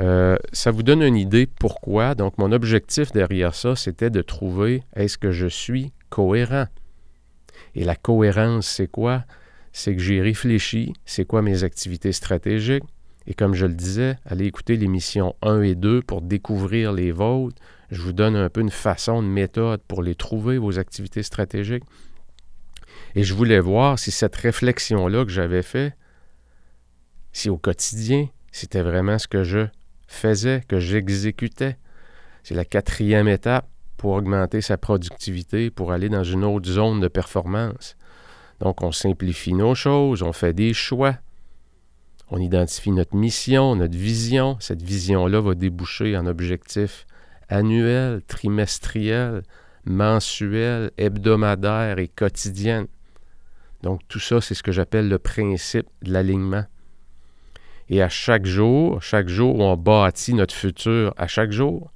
euh, 0.00 0.36
ça 0.52 0.70
vous 0.70 0.82
donne 0.82 1.02
une 1.02 1.16
idée 1.16 1.46
pourquoi. 1.46 2.14
Donc, 2.14 2.38
mon 2.38 2.52
objectif 2.52 3.12
derrière 3.12 3.54
ça, 3.54 3.76
c'était 3.76 4.10
de 4.10 4.22
trouver 4.22 4.82
est-ce 4.96 5.18
que 5.18 5.30
je 5.30 5.46
suis 5.46 5.92
cohérent. 6.08 6.66
Et 7.74 7.84
la 7.84 7.96
cohérence, 7.96 8.66
c'est 8.66 8.90
quoi? 8.90 9.24
C'est 9.72 9.94
que 9.94 10.00
j'ai 10.00 10.22
réfléchi, 10.22 10.94
c'est 11.04 11.26
quoi 11.26 11.42
mes 11.42 11.64
activités 11.64 12.12
stratégiques? 12.12 12.84
Et 13.28 13.34
comme 13.34 13.54
je 13.54 13.66
le 13.66 13.74
disais, 13.74 14.16
allez 14.24 14.46
écouter 14.46 14.76
l'émission 14.76 15.36
1 15.42 15.60
et 15.60 15.74
2 15.74 16.00
pour 16.00 16.22
découvrir 16.22 16.92
les 16.92 17.12
vôtres. 17.12 17.60
Je 17.90 18.00
vous 18.00 18.14
donne 18.14 18.34
un 18.34 18.48
peu 18.48 18.62
une 18.62 18.70
façon, 18.70 19.22
une 19.22 19.30
méthode 19.30 19.82
pour 19.86 20.02
les 20.02 20.14
trouver, 20.14 20.56
vos 20.56 20.78
activités 20.78 21.22
stratégiques. 21.22 21.84
Et 23.14 23.24
je 23.24 23.34
voulais 23.34 23.60
voir 23.60 23.98
si 23.98 24.10
cette 24.12 24.34
réflexion-là 24.34 25.26
que 25.26 25.30
j'avais 25.30 25.62
faite, 25.62 25.92
si 27.32 27.50
au 27.50 27.58
quotidien, 27.58 28.28
c'était 28.50 28.80
vraiment 28.80 29.18
ce 29.18 29.28
que 29.28 29.44
je 29.44 29.66
faisais, 30.06 30.62
que 30.66 30.80
j'exécutais. 30.80 31.76
C'est 32.42 32.54
la 32.54 32.64
quatrième 32.64 33.28
étape 33.28 33.68
pour 33.98 34.12
augmenter 34.12 34.62
sa 34.62 34.78
productivité, 34.78 35.70
pour 35.70 35.92
aller 35.92 36.08
dans 36.08 36.24
une 36.24 36.44
autre 36.44 36.70
zone 36.70 37.00
de 37.00 37.08
performance. 37.08 37.94
Donc, 38.60 38.82
on 38.82 38.90
simplifie 38.90 39.52
nos 39.52 39.74
choses, 39.74 40.22
on 40.22 40.32
fait 40.32 40.54
des 40.54 40.72
choix, 40.72 41.18
on 42.30 42.38
identifie 42.38 42.90
notre 42.90 43.16
mission, 43.16 43.76
notre 43.76 43.96
vision. 43.96 44.56
Cette 44.60 44.82
vision-là 44.82 45.40
va 45.40 45.54
déboucher 45.54 46.16
en 46.16 46.26
objectifs 46.26 47.06
annuels, 47.48 48.20
trimestriels, 48.26 49.42
mensuels, 49.84 50.90
hebdomadaires 50.98 51.98
et 51.98 52.08
quotidiens. 52.08 52.86
Donc, 53.82 54.00
tout 54.08 54.20
ça, 54.20 54.40
c'est 54.40 54.54
ce 54.54 54.62
que 54.62 54.72
j'appelle 54.72 55.08
le 55.08 55.18
principe 55.18 55.86
de 56.02 56.12
l'alignement. 56.12 56.64
Et 57.88 58.02
à 58.02 58.08
chaque 58.08 58.44
jour, 58.44 59.02
chaque 59.02 59.28
jour, 59.28 59.60
on 59.60 59.76
bâtit 59.76 60.34
notre 60.34 60.54
futur. 60.54 61.14
À 61.16 61.26
chaque 61.26 61.52
jour, 61.52 61.90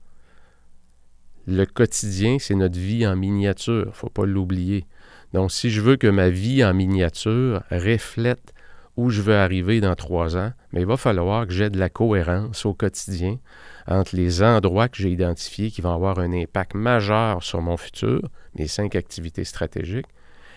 le 1.47 1.67
quotidien, 1.67 2.39
c'est 2.39 2.55
notre 2.55 2.79
vie 2.79 3.07
en 3.07 3.17
miniature. 3.17 3.83
Il 3.85 3.89
ne 3.89 3.93
faut 3.93 4.09
pas 4.09 4.25
l'oublier. 4.25 4.87
Donc, 5.35 5.53
si 5.53 5.71
je 5.71 5.81
veux 5.81 5.97
que 5.97 6.07
ma 6.07 6.31
vie 6.31 6.65
en 6.65 6.73
miniature 6.73 7.62
reflète 7.71 8.55
où 8.97 9.11
je 9.11 9.23
veux 9.23 9.37
arriver 9.37 9.81
dans 9.81 9.95
trois 9.95 10.37
ans, 10.37 10.53
mais 10.73 10.83
il 10.83 10.87
va 10.87 10.97
falloir 10.97 11.47
que 11.47 11.53
j'ai 11.53 11.71
de 11.71 11.79
la 11.79 11.89
cohérence 11.89 12.67
au 12.67 12.75
quotidien 12.75 13.39
entre 13.87 14.15
les 14.15 14.43
endroits 14.43 14.89
que 14.89 14.99
j'ai 14.99 15.11
identifiés 15.11 15.71
qui 15.71 15.81
vont 15.81 15.95
avoir 15.95 16.19
un 16.19 16.33
impact 16.33 16.75
majeur 16.75 17.43
sur 17.43 17.63
mon 17.63 17.77
futur, 17.77 18.21
mes 18.59 18.67
cinq 18.67 18.95
activités 18.95 19.45
stratégiques, 19.45 20.07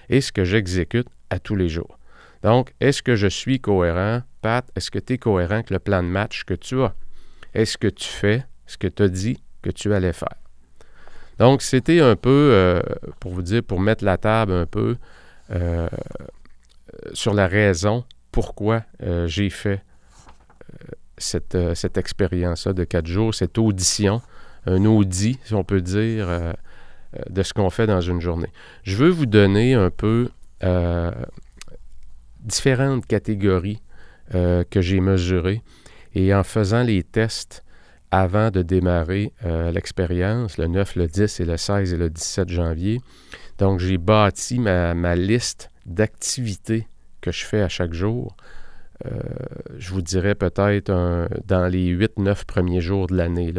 et 0.10 0.22
ce 0.22 0.32
que 0.32 0.44
j'exécute 0.44 1.08
à 1.30 1.39
tous 1.39 1.56
les 1.56 1.70
jours. 1.70 1.98
Donc, 2.44 2.74
est-ce 2.80 3.01
que 3.01 3.15
je 3.15 3.27
suis 3.27 3.60
cohérent? 3.60 4.22
Pat, 4.42 4.70
est-ce 4.75 4.92
que 4.92 5.00
tu 5.00 5.13
es 5.13 5.18
cohérent 5.18 5.56
avec 5.56 5.72
le 5.72 5.80
plan 5.80 6.04
de 6.04 6.08
match 6.08 6.44
que 6.44 6.54
tu 6.54 6.82
as? 6.84 6.94
Est-ce 7.54 7.77
que 7.77 7.88
tu 7.88 8.08
fais 8.08 8.46
ce 8.68 8.77
que 8.77 8.88
tu 8.88 9.01
as 9.01 9.08
dit 9.08 9.42
que 9.62 9.72
tu 9.72 9.94
allais 9.94 10.13
faire? 10.13 10.36
Donc, 11.39 11.62
c'était 11.62 12.01
un 12.01 12.15
peu, 12.15 12.50
euh, 12.54 12.82
pour 13.20 13.32
vous 13.32 13.42
dire, 13.42 13.63
pour 13.63 13.80
mettre 13.80 14.04
la 14.06 14.18
table 14.18 14.51
un 14.51 14.65
peu 14.68 14.98
euh, 15.51 15.88
sur 17.13 17.34
la 17.34 17.48
raison 17.48 18.04
pourquoi 18.36 18.84
euh, 19.01 19.27
j'ai 19.27 19.50
fait 19.50 19.82
cette, 21.18 21.58
cette 21.74 21.98
expérience-là 21.98 22.74
de 22.74 22.84
quatre 22.84 23.08
jours, 23.08 23.34
cette 23.34 23.58
audition, 23.58 24.22
un 24.65 24.84
audit, 24.84 25.39
si 25.46 25.54
on 25.54 25.63
peut 25.63 25.80
dire, 25.80 26.27
de 27.30 27.44
ce 27.44 27.54
qu'on 27.54 27.70
fait 27.70 27.88
dans 27.88 28.01
une 28.01 28.20
journée. 28.20 28.51
Je 28.84 28.98
veux 28.98 29.10
vous 29.10 29.25
donner 29.25 29.74
un 29.74 29.89
peu 29.89 30.30
différentes 32.42 33.06
catégories 33.06 33.82
que 34.34 34.82
j'ai 34.82 35.00
mesurées 35.00 35.62
et 36.15 36.34
en 36.34 36.44
faisant 36.44 36.84
les 36.84 37.04
tests, 37.04 37.63
avant 38.12 38.50
de 38.50 38.62
démarrer 38.62 39.34
euh, 39.44 39.72
l'expérience, 39.72 40.58
le 40.58 40.68
9, 40.68 40.96
le 40.96 41.08
10 41.08 41.39
et 41.42 41.46
le 41.46 41.58
16 41.58 41.94
et 41.94 41.98
le 41.98 42.10
17 42.10 42.50
janvier. 42.50 43.01
Donc, 43.58 43.80
j'ai 43.80 43.98
bâti 43.98 44.60
ma, 44.60 45.15
liste 45.15 45.70
d'activités 45.86 46.88
que 47.25 47.32
je 47.32 47.46
fais 47.46 47.62
à 47.62 47.70
chaque 47.70 47.94
jour. 47.94 48.36
Euh, 49.05 49.12
je 49.77 49.89
vous 49.91 50.01
dirais 50.01 50.36
peut-être 50.36 50.91
dans 51.46 51.67
les 51.67 51.94
8-9 51.94 52.46
premiers 52.46 52.82
jours 52.82 53.08
de 53.08 53.15
l'année, 53.15 53.53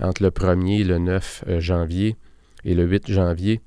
entre 0.00 0.22
le 0.22 0.30
1er, 0.30 0.84
le 0.84 0.98
9 0.98 1.44
euh, 1.48 1.60
janvier 1.60 2.16
et 2.64 2.74
le 2.74 2.84
8 2.84 3.10
janvier. 3.10 3.60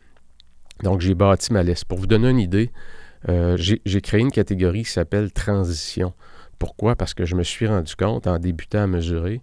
Donc, 0.83 1.01
j'ai 1.01 1.15
bâti 1.15 1.51
ma 1.53 1.63
liste. 1.63 1.85
Pour 1.85 1.97
vous 1.97 2.07
donner 2.07 2.29
une 2.29 2.39
idée, 2.39 2.71
j'ai 3.55 4.01
créé 4.01 4.21
une 4.21 4.31
catégorie 4.31 4.83
qui 4.83 4.91
s'appelle 4.91 5.31
transition. 5.31 6.13
Pourquoi? 6.57 6.95
Parce 6.95 7.13
que 7.13 7.25
je 7.25 7.35
me 7.35 7.43
suis 7.43 7.67
rendu 7.67 7.95
compte 7.95 8.27
en 8.27 8.39
débutant 8.39 8.83
à 8.83 8.87
mesurer 8.87 9.41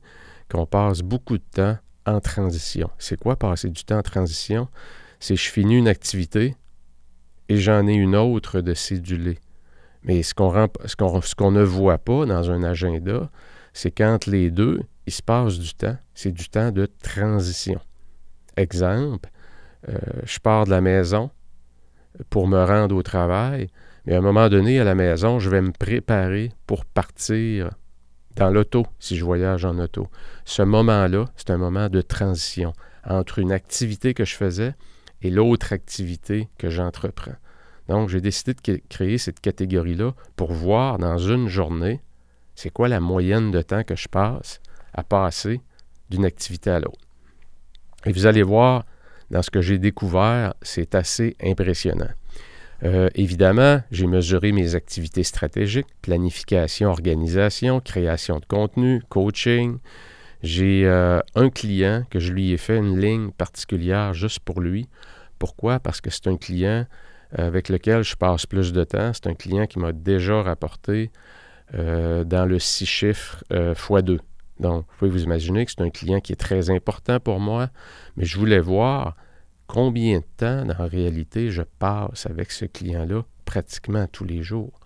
qu'on 0.50 0.66
passe 0.66 1.00
beaucoup 1.00 1.36
de 1.36 1.44
temps 1.52 1.76
en 2.06 2.20
transition. 2.20 2.90
C'est 2.98 3.18
quoi 3.18 3.36
passer 3.36 3.68
du 3.68 3.84
temps 3.84 3.98
en 3.98 4.02
transition? 4.02 4.68
C'est 5.20 5.36
je 5.36 5.50
finis 5.50 5.76
une 5.76 5.88
activité 5.88 6.54
et 7.48 7.56
j'en 7.56 7.86
ai 7.86 7.94
une 7.94 8.16
autre 8.16 8.60
de 8.60 8.74
cédulée. 8.74 9.38
Mais 10.06 10.22
ce 10.22 10.34
qu'on, 10.34 11.50
ne 11.50 11.62
voit 11.62 11.98
pas 11.98 12.26
dans 12.26 12.50
un 12.50 12.62
agenda, 12.62 13.28
c'est 13.72 13.90
qu'entre 13.90 14.30
les 14.30 14.50
deux, 14.50 14.80
il 15.06 15.12
se 15.12 15.22
passe 15.22 15.58
du 15.58 15.74
temps. 15.74 15.96
C'est 16.14 16.32
du 16.32 16.48
temps 16.48 16.70
de 16.70 16.86
transition. 17.02 17.80
Exemple, 18.56 19.28
euh, 19.88 19.98
je 20.24 20.38
pars 20.38 20.64
de 20.64 20.70
la 20.70 20.80
maison 20.80 21.30
pour 22.30 22.46
me 22.46 22.64
rendre 22.64 22.94
au 22.94 23.02
travail, 23.02 23.68
mais 24.06 24.14
à 24.14 24.18
un 24.18 24.22
moment 24.22 24.48
donné, 24.48 24.80
à 24.80 24.84
la 24.84 24.94
maison, 24.94 25.40
je 25.40 25.50
vais 25.50 25.60
me 25.60 25.72
préparer 25.72 26.52
pour 26.66 26.84
partir 26.84 27.70
dans 28.36 28.50
l'auto, 28.50 28.86
si 29.00 29.16
je 29.16 29.24
voyage 29.24 29.64
en 29.64 29.78
auto. 29.78 30.08
Ce 30.44 30.62
moment-là, 30.62 31.24
c'est 31.36 31.50
un 31.50 31.58
moment 31.58 31.88
de 31.88 32.00
transition 32.00 32.72
entre 33.04 33.40
une 33.40 33.52
activité 33.52 34.14
que 34.14 34.24
je 34.24 34.34
faisais 34.34 34.74
et 35.22 35.30
l'autre 35.30 35.72
activité 35.72 36.48
que 36.58 36.70
j'entreprends. 36.70 37.36
Donc, 37.88 38.08
j'ai 38.08 38.20
décidé 38.20 38.54
de 38.54 38.80
créer 38.88 39.18
cette 39.18 39.40
catégorie-là 39.40 40.12
pour 40.34 40.52
voir 40.52 40.98
dans 40.98 41.18
une 41.18 41.48
journée, 41.48 42.00
c'est 42.54 42.70
quoi 42.70 42.88
la 42.88 43.00
moyenne 43.00 43.50
de 43.50 43.62
temps 43.62 43.84
que 43.84 43.96
je 43.96 44.08
passe 44.08 44.60
à 44.92 45.04
passer 45.04 45.60
d'une 46.10 46.24
activité 46.24 46.70
à 46.70 46.80
l'autre. 46.80 46.98
Et 48.06 48.12
vous 48.12 48.26
allez 48.26 48.42
voir, 48.42 48.84
dans 49.30 49.42
ce 49.42 49.50
que 49.50 49.60
j'ai 49.60 49.78
découvert, 49.78 50.54
c'est 50.62 50.94
assez 50.94 51.36
impressionnant. 51.42 52.10
Euh, 52.82 53.08
évidemment, 53.14 53.80
j'ai 53.90 54.06
mesuré 54.06 54.52
mes 54.52 54.74
activités 54.74 55.22
stratégiques, 55.22 55.86
planification, 56.02 56.90
organisation, 56.90 57.80
création 57.80 58.38
de 58.38 58.44
contenu, 58.44 59.02
coaching. 59.08 59.78
J'ai 60.42 60.84
euh, 60.84 61.20
un 61.34 61.50
client 61.50 62.04
que 62.10 62.18
je 62.18 62.32
lui 62.32 62.52
ai 62.52 62.56
fait 62.56 62.76
une 62.76 62.98
ligne 62.98 63.30
particulière 63.30 64.12
juste 64.12 64.40
pour 64.40 64.60
lui. 64.60 64.88
Pourquoi? 65.38 65.80
Parce 65.80 66.00
que 66.00 66.10
c'est 66.10 66.26
un 66.26 66.36
client 66.36 66.86
avec 67.36 67.68
lequel 67.68 68.02
je 68.02 68.16
passe 68.16 68.46
plus 68.46 68.72
de 68.72 68.82
temps. 68.82 69.12
C'est 69.12 69.28
un 69.28 69.34
client 69.34 69.66
qui 69.66 69.78
m'a 69.78 69.92
déjà 69.92 70.42
rapporté 70.42 71.10
dans 71.72 72.48
le 72.48 72.58
six 72.58 72.86
chiffres 72.86 73.44
x2. 73.50 74.18
Donc, 74.58 74.86
vous 74.86 74.96
pouvez 74.98 75.10
vous 75.10 75.22
imaginer 75.24 75.66
que 75.66 75.72
c'est 75.72 75.82
un 75.82 75.90
client 75.90 76.20
qui 76.20 76.32
est 76.32 76.36
très 76.36 76.70
important 76.70 77.20
pour 77.20 77.40
moi, 77.40 77.68
mais 78.16 78.24
je 78.24 78.38
voulais 78.38 78.60
voir 78.60 79.14
combien 79.66 80.20
de 80.20 80.24
temps, 80.36 80.64
en 80.78 80.86
réalité, 80.86 81.50
je 81.50 81.62
passe 81.62 82.24
avec 82.24 82.50
ce 82.52 82.64
client-là 82.64 83.22
pratiquement 83.44 84.06
tous 84.06 84.24
les 84.24 84.42
jours. 84.42 84.80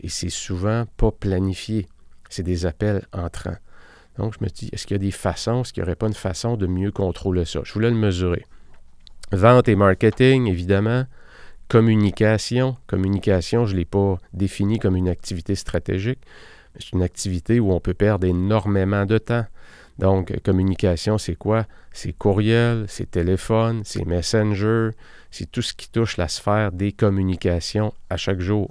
Et 0.00 0.08
c'est 0.08 0.30
souvent 0.30 0.84
pas 0.96 1.10
planifié. 1.10 1.88
C'est 2.30 2.42
des 2.42 2.64
appels 2.64 3.04
entrants. 3.12 3.58
Donc, 4.16 4.34
je 4.38 4.44
me 4.44 4.48
dis, 4.48 4.70
est-ce 4.72 4.86
qu'il 4.86 4.94
y 4.94 5.00
a 5.00 5.04
des 5.04 5.10
façons, 5.10 5.60
est-ce 5.60 5.72
qu'il 5.72 5.82
n'y 5.82 5.88
aurait 5.88 5.96
pas 5.96 6.06
une 6.06 6.14
façon 6.14 6.56
de 6.56 6.66
mieux 6.66 6.90
contrôler 6.90 7.44
ça? 7.44 7.60
Je 7.64 7.72
voulais 7.74 7.90
le 7.90 7.96
mesurer. 7.96 8.46
Vente 9.32 9.68
et 9.68 9.76
marketing, 9.76 10.46
évidemment. 10.46 11.04
Communication. 11.72 12.76
Communication, 12.86 13.64
je 13.64 13.72
ne 13.72 13.78
l'ai 13.78 13.86
pas 13.86 14.18
défini 14.34 14.78
comme 14.78 14.94
une 14.94 15.08
activité 15.08 15.54
stratégique. 15.54 16.18
C'est 16.78 16.92
une 16.92 17.02
activité 17.02 17.60
où 17.60 17.72
on 17.72 17.80
peut 17.80 17.94
perdre 17.94 18.26
énormément 18.26 19.06
de 19.06 19.16
temps. 19.16 19.46
Donc, 19.98 20.38
communication, 20.42 21.16
c'est 21.16 21.34
quoi? 21.34 21.64
C'est 21.90 22.12
courriel, 22.12 22.84
c'est 22.88 23.10
téléphone, 23.10 23.80
c'est 23.86 24.04
messenger, 24.04 24.90
c'est 25.30 25.50
tout 25.50 25.62
ce 25.62 25.72
qui 25.72 25.88
touche 25.88 26.18
la 26.18 26.28
sphère 26.28 26.72
des 26.72 26.92
communications 26.92 27.94
à 28.10 28.18
chaque 28.18 28.40
jour. 28.40 28.70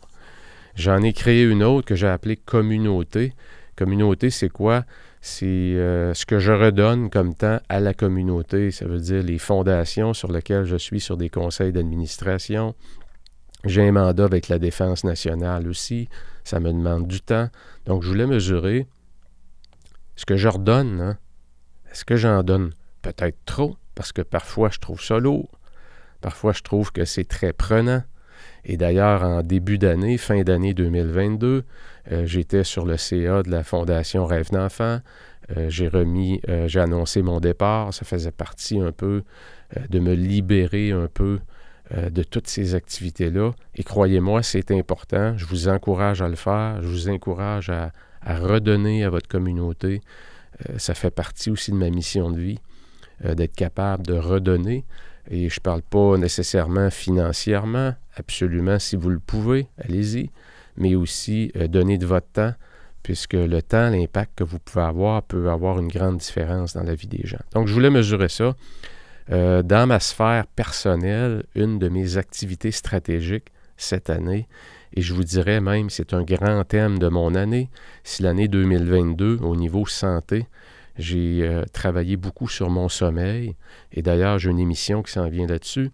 J'en 0.75 1.01
ai 1.01 1.13
créé 1.13 1.43
une 1.43 1.63
autre 1.63 1.87
que 1.87 1.95
j'ai 1.95 2.07
appelée 2.07 2.37
communauté. 2.37 3.33
Communauté, 3.75 4.29
c'est 4.29 4.49
quoi? 4.49 4.85
C'est 5.21 5.45
euh, 5.45 6.13
ce 6.15 6.25
que 6.25 6.39
je 6.39 6.51
redonne 6.51 7.09
comme 7.09 7.35
temps 7.35 7.59
à 7.69 7.79
la 7.79 7.93
communauté. 7.93 8.71
Ça 8.71 8.85
veut 8.85 8.99
dire 8.99 9.21
les 9.21 9.37
fondations 9.37 10.13
sur 10.13 10.31
lesquelles 10.31 10.65
je 10.65 10.77
suis 10.77 10.99
sur 10.99 11.15
des 11.15 11.29
conseils 11.29 11.71
d'administration. 11.71 12.75
J'ai 13.63 13.87
un 13.87 13.91
mandat 13.91 14.25
avec 14.25 14.47
la 14.47 14.57
Défense 14.57 15.03
nationale 15.03 15.67
aussi. 15.67 16.09
Ça 16.43 16.59
me 16.59 16.71
demande 16.71 17.07
du 17.07 17.21
temps. 17.21 17.49
Donc, 17.85 18.01
je 18.01 18.07
voulais 18.07 18.25
mesurer 18.25 18.87
ce 20.15 20.25
que 20.25 20.37
je 20.37 20.47
redonne, 20.47 21.01
hein, 21.01 21.17
est-ce 21.91 22.05
que 22.05 22.15
j'en 22.15 22.43
donne 22.43 22.73
peut-être 23.01 23.37
trop, 23.45 23.75
parce 23.95 24.11
que 24.11 24.21
parfois 24.21 24.69
je 24.69 24.77
trouve 24.77 25.01
ça 25.01 25.17
lourd, 25.17 25.49
parfois 26.21 26.53
je 26.53 26.61
trouve 26.61 26.91
que 26.91 27.05
c'est 27.05 27.23
très 27.23 27.53
prenant, 27.53 28.03
Et 28.65 28.77
d'ailleurs, 28.77 29.23
en 29.23 29.41
début 29.41 29.77
d'année, 29.77 30.17
fin 30.17 30.41
d'année 30.43 30.73
2022, 30.73 31.63
euh, 32.11 32.25
j'étais 32.25 32.63
sur 32.63 32.85
le 32.85 32.97
CA 32.97 33.43
de 33.43 33.49
la 33.49 33.63
Fondation 33.63 34.25
Rêve 34.25 34.51
d'enfant. 34.51 34.99
Euh, 35.57 35.69
j'ai 35.69 35.87
remis, 35.87 36.41
euh, 36.49 36.67
j'ai 36.67 36.79
annoncé 36.79 37.21
mon 37.21 37.39
départ. 37.39 37.93
Ça 37.93 38.05
faisait 38.05 38.31
partie 38.31 38.79
un 38.79 38.91
peu 38.91 39.23
de 39.89 39.99
me 39.99 40.13
libérer 40.13 40.91
un 40.91 41.07
peu 41.07 41.39
de 42.09 42.23
toutes 42.23 42.47
ces 42.47 42.75
activités-là. 42.75 43.51
Et 43.75 43.83
croyez-moi, 43.83 44.43
c'est 44.43 44.71
important. 44.71 45.37
Je 45.37 45.45
vous 45.45 45.69
encourage 45.69 46.21
à 46.21 46.27
le 46.27 46.35
faire. 46.35 46.81
Je 46.81 46.87
vous 46.87 47.09
encourage 47.09 47.69
à, 47.69 47.91
à 48.21 48.37
redonner 48.37 49.03
à 49.05 49.09
votre 49.09 49.29
communauté. 49.29 50.01
ça 50.77 50.93
fait 50.93 51.09
partie 51.09 51.49
aussi 51.49 51.71
de 51.71 51.77
ma 51.77 51.89
mission 51.89 52.31
de 52.31 52.39
vie, 52.39 52.59
d'être 53.23 53.55
capable 53.55 54.05
de 54.05 54.13
redonner. 54.13 54.85
Et 55.29 55.49
je 55.49 55.59
ne 55.59 55.63
parle 55.63 55.81
pas 55.81 56.17
nécessairement 56.17 56.89
financièrement, 56.89 57.93
absolument, 58.15 58.79
si 58.79 58.95
vous 58.95 59.09
le 59.09 59.19
pouvez, 59.19 59.67
allez-y, 59.77 60.29
mais 60.77 60.95
aussi 60.95 61.51
euh, 61.55 61.67
donner 61.67 61.97
de 61.97 62.05
votre 62.05 62.27
temps, 62.27 62.53
puisque 63.03 63.33
le 63.33 63.61
temps, 63.61 63.89
l'impact 63.89 64.37
que 64.37 64.43
vous 64.43 64.59
pouvez 64.59 64.85
avoir 64.85 65.23
peut 65.23 65.49
avoir 65.49 65.79
une 65.79 65.87
grande 65.87 66.17
différence 66.17 66.73
dans 66.73 66.83
la 66.83 66.95
vie 66.95 67.07
des 67.07 67.25
gens. 67.25 67.41
Donc, 67.53 67.67
je 67.67 67.73
voulais 67.73 67.89
mesurer 67.89 68.29
ça. 68.29 68.55
Euh, 69.31 69.63
dans 69.63 69.87
ma 69.87 69.99
sphère 69.99 70.45
personnelle, 70.47 71.43
une 71.55 71.79
de 71.79 71.89
mes 71.89 72.17
activités 72.17 72.71
stratégiques 72.71 73.51
cette 73.77 74.09
année, 74.09 74.47
et 74.93 75.01
je 75.01 75.13
vous 75.13 75.23
dirais 75.23 75.61
même, 75.61 75.89
c'est 75.89 76.13
un 76.13 76.23
grand 76.23 76.63
thème 76.65 76.99
de 76.99 77.07
mon 77.07 77.33
année, 77.33 77.69
si 78.03 78.23
l'année 78.23 78.47
2022, 78.47 79.39
au 79.41 79.55
niveau 79.55 79.85
santé, 79.85 80.47
j'ai 80.97 81.43
euh, 81.43 81.63
travaillé 81.71 82.17
beaucoup 82.17 82.49
sur 82.49 82.69
mon 82.69 82.89
sommeil 82.89 83.55
et 83.93 84.01
d'ailleurs, 84.01 84.37
j'ai 84.37 84.49
une 84.49 84.59
émission 84.59 85.01
qui 85.01 85.13
s'en 85.13 85.29
vient 85.29 85.47
là-dessus. 85.47 85.91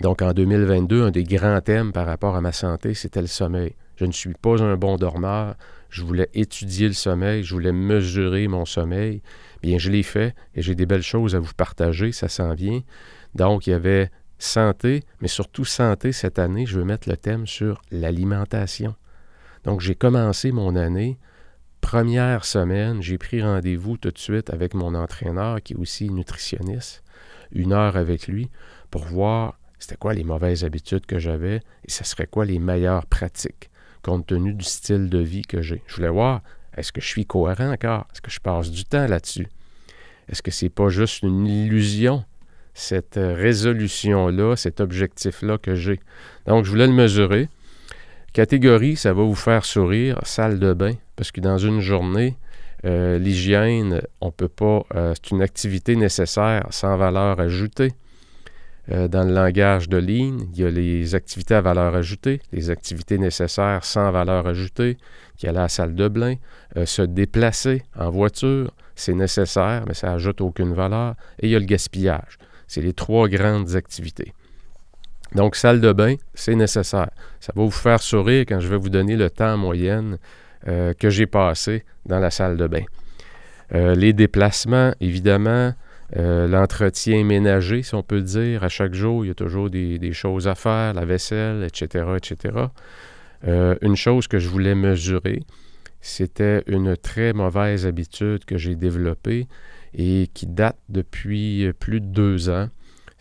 Donc 0.00 0.22
en 0.22 0.32
2022, 0.32 1.04
un 1.04 1.10
des 1.10 1.24
grands 1.24 1.60
thèmes 1.60 1.92
par 1.92 2.06
rapport 2.06 2.36
à 2.36 2.40
ma 2.40 2.52
santé, 2.52 2.94
c'était 2.94 3.20
le 3.20 3.26
sommeil. 3.26 3.74
Je 3.96 4.04
ne 4.04 4.12
suis 4.12 4.34
pas 4.34 4.60
un 4.62 4.76
bon 4.76 4.96
dormeur. 4.96 5.54
Je 5.88 6.02
voulais 6.02 6.28
étudier 6.34 6.88
le 6.88 6.94
sommeil, 6.94 7.44
je 7.44 7.54
voulais 7.54 7.72
mesurer 7.72 8.48
mon 8.48 8.64
sommeil. 8.64 9.22
Bien, 9.62 9.78
je 9.78 9.90
l'ai 9.90 10.02
fait 10.02 10.34
et 10.54 10.62
j'ai 10.62 10.74
des 10.74 10.86
belles 10.86 11.02
choses 11.02 11.36
à 11.36 11.38
vous 11.38 11.54
partager, 11.56 12.10
ça 12.10 12.28
s'en 12.28 12.54
vient. 12.54 12.80
Donc, 13.36 13.66
il 13.66 13.70
y 13.70 13.74
avait 13.74 14.10
santé, 14.38 15.04
mais 15.20 15.28
surtout 15.28 15.64
santé 15.64 16.10
cette 16.10 16.40
année, 16.40 16.66
je 16.66 16.78
veux 16.78 16.84
mettre 16.84 17.08
le 17.08 17.16
thème 17.16 17.46
sur 17.46 17.80
l'alimentation. 17.92 18.96
Donc, 19.62 19.80
j'ai 19.80 19.94
commencé 19.94 20.50
mon 20.50 20.74
année 20.74 21.18
première 21.80 22.46
semaine, 22.46 23.02
j'ai 23.02 23.18
pris 23.18 23.42
rendez-vous 23.42 23.98
tout 23.98 24.10
de 24.10 24.18
suite 24.18 24.48
avec 24.48 24.72
mon 24.72 24.94
entraîneur, 24.94 25.62
qui 25.62 25.74
est 25.74 25.76
aussi 25.76 26.08
nutritionniste, 26.08 27.04
une 27.52 27.74
heure 27.74 27.96
avec 27.96 28.26
lui, 28.26 28.50
pour 28.90 29.04
voir 29.04 29.58
c'était 29.84 29.96
quoi 29.96 30.14
les 30.14 30.24
mauvaises 30.24 30.64
habitudes 30.64 31.04
que 31.04 31.18
j'avais 31.18 31.56
et 31.56 31.90
ce 31.90 32.04
serait 32.04 32.26
quoi 32.26 32.46
les 32.46 32.58
meilleures 32.58 33.04
pratiques, 33.04 33.68
compte 34.02 34.26
tenu 34.26 34.54
du 34.54 34.64
style 34.64 35.10
de 35.10 35.18
vie 35.18 35.42
que 35.42 35.60
j'ai. 35.60 35.82
Je 35.86 35.96
voulais 35.96 36.08
voir, 36.08 36.40
est-ce 36.74 36.90
que 36.90 37.02
je 37.02 37.06
suis 37.06 37.26
cohérent 37.26 37.70
encore? 37.70 38.06
Est-ce 38.10 38.22
que 38.22 38.30
je 38.30 38.40
passe 38.40 38.70
du 38.70 38.86
temps 38.86 39.06
là-dessus? 39.06 39.46
Est-ce 40.30 40.40
que 40.40 40.50
c'est 40.50 40.70
pas 40.70 40.88
juste 40.88 41.22
une 41.22 41.46
illusion, 41.46 42.24
cette 42.72 43.20
résolution-là, 43.20 44.56
cet 44.56 44.80
objectif-là 44.80 45.58
que 45.58 45.74
j'ai? 45.74 46.00
Donc, 46.46 46.64
je 46.64 46.70
voulais 46.70 46.86
le 46.86 46.94
mesurer. 46.94 47.50
Catégorie, 48.32 48.96
ça 48.96 49.12
va 49.12 49.22
vous 49.22 49.34
faire 49.34 49.66
sourire, 49.66 50.18
salle 50.22 50.58
de 50.58 50.72
bain, 50.72 50.94
parce 51.14 51.30
que 51.30 51.42
dans 51.42 51.58
une 51.58 51.80
journée, 51.80 52.38
euh, 52.86 53.18
l'hygiène, 53.18 54.00
on 54.22 54.30
peut 54.30 54.48
pas, 54.48 54.86
euh, 54.94 55.12
c'est 55.14 55.32
une 55.32 55.42
activité 55.42 55.94
nécessaire 55.94 56.66
sans 56.70 56.96
valeur 56.96 57.38
ajoutée. 57.38 57.92
Euh, 58.90 59.08
dans 59.08 59.24
le 59.24 59.32
langage 59.32 59.88
de 59.88 59.96
Lean, 59.96 60.46
il 60.52 60.60
y 60.60 60.64
a 60.64 60.70
les 60.70 61.14
activités 61.14 61.54
à 61.54 61.60
valeur 61.60 61.94
ajoutée, 61.94 62.40
les 62.52 62.70
activités 62.70 63.18
nécessaires 63.18 63.84
sans 63.84 64.10
valeur 64.10 64.46
ajoutée, 64.46 64.98
qui 65.36 65.46
est 65.46 65.52
la 65.52 65.68
salle 65.68 65.94
de 65.94 66.08
bain, 66.08 66.34
se 66.84 67.02
déplacer 67.02 67.82
en 67.98 68.10
voiture, 68.10 68.70
c'est 68.94 69.14
nécessaire, 69.14 69.84
mais 69.86 69.94
ça 69.94 70.08
n'ajoute 70.08 70.40
aucune 70.40 70.72
valeur. 70.72 71.14
Et 71.40 71.46
il 71.46 71.50
y 71.50 71.56
a 71.56 71.58
le 71.58 71.64
gaspillage. 71.64 72.38
C'est 72.66 72.80
les 72.80 72.92
trois 72.92 73.28
grandes 73.28 73.74
activités. 73.74 74.32
Donc, 75.34 75.56
salle 75.56 75.80
de 75.80 75.92
bain, 75.92 76.14
c'est 76.34 76.54
nécessaire. 76.54 77.10
Ça 77.40 77.52
va 77.54 77.62
vous 77.62 77.70
faire 77.70 78.00
sourire 78.00 78.44
quand 78.46 78.60
je 78.60 78.68
vais 78.68 78.76
vous 78.76 78.88
donner 78.88 79.16
le 79.16 79.30
temps 79.30 79.54
en 79.54 79.56
moyenne 79.56 80.18
euh, 80.68 80.94
que 80.94 81.10
j'ai 81.10 81.26
passé 81.26 81.84
dans 82.06 82.20
la 82.20 82.30
salle 82.30 82.56
de 82.56 82.66
bain. 82.66 82.84
Euh, 83.74 83.94
les 83.94 84.12
déplacements, 84.12 84.92
évidemment, 85.00 85.72
euh, 86.16 86.46
l'entretien 86.46 87.24
ménager, 87.24 87.82
si 87.82 87.94
on 87.94 88.02
peut 88.02 88.22
dire, 88.22 88.62
à 88.62 88.68
chaque 88.68 88.94
jour, 88.94 89.24
il 89.24 89.28
y 89.28 89.30
a 89.30 89.34
toujours 89.34 89.70
des, 89.70 90.12
choses 90.12 90.46
à 90.48 90.54
faire, 90.54 90.94
la 90.94 91.04
vaisselle, 91.04 91.64
etc., 91.64 92.04
etc. 92.16 92.54
une 93.82 93.96
chose 93.96 94.26
que 94.26 94.38
je 94.38 94.48
voulais 94.48 94.74
mesurer, 94.74 95.40
c'était 96.00 96.62
une 96.66 96.96
très 96.96 97.32
mauvaise 97.32 97.86
habitude 97.86 98.44
que 98.44 98.56
j'ai 98.56 98.74
développée 98.74 99.48
et 99.92 100.28
qui 100.32 100.46
date 100.46 100.78
depuis 100.88 101.70
plus 101.78 102.00
de 102.00 102.06
deux 102.06 102.48
ans 102.48 102.68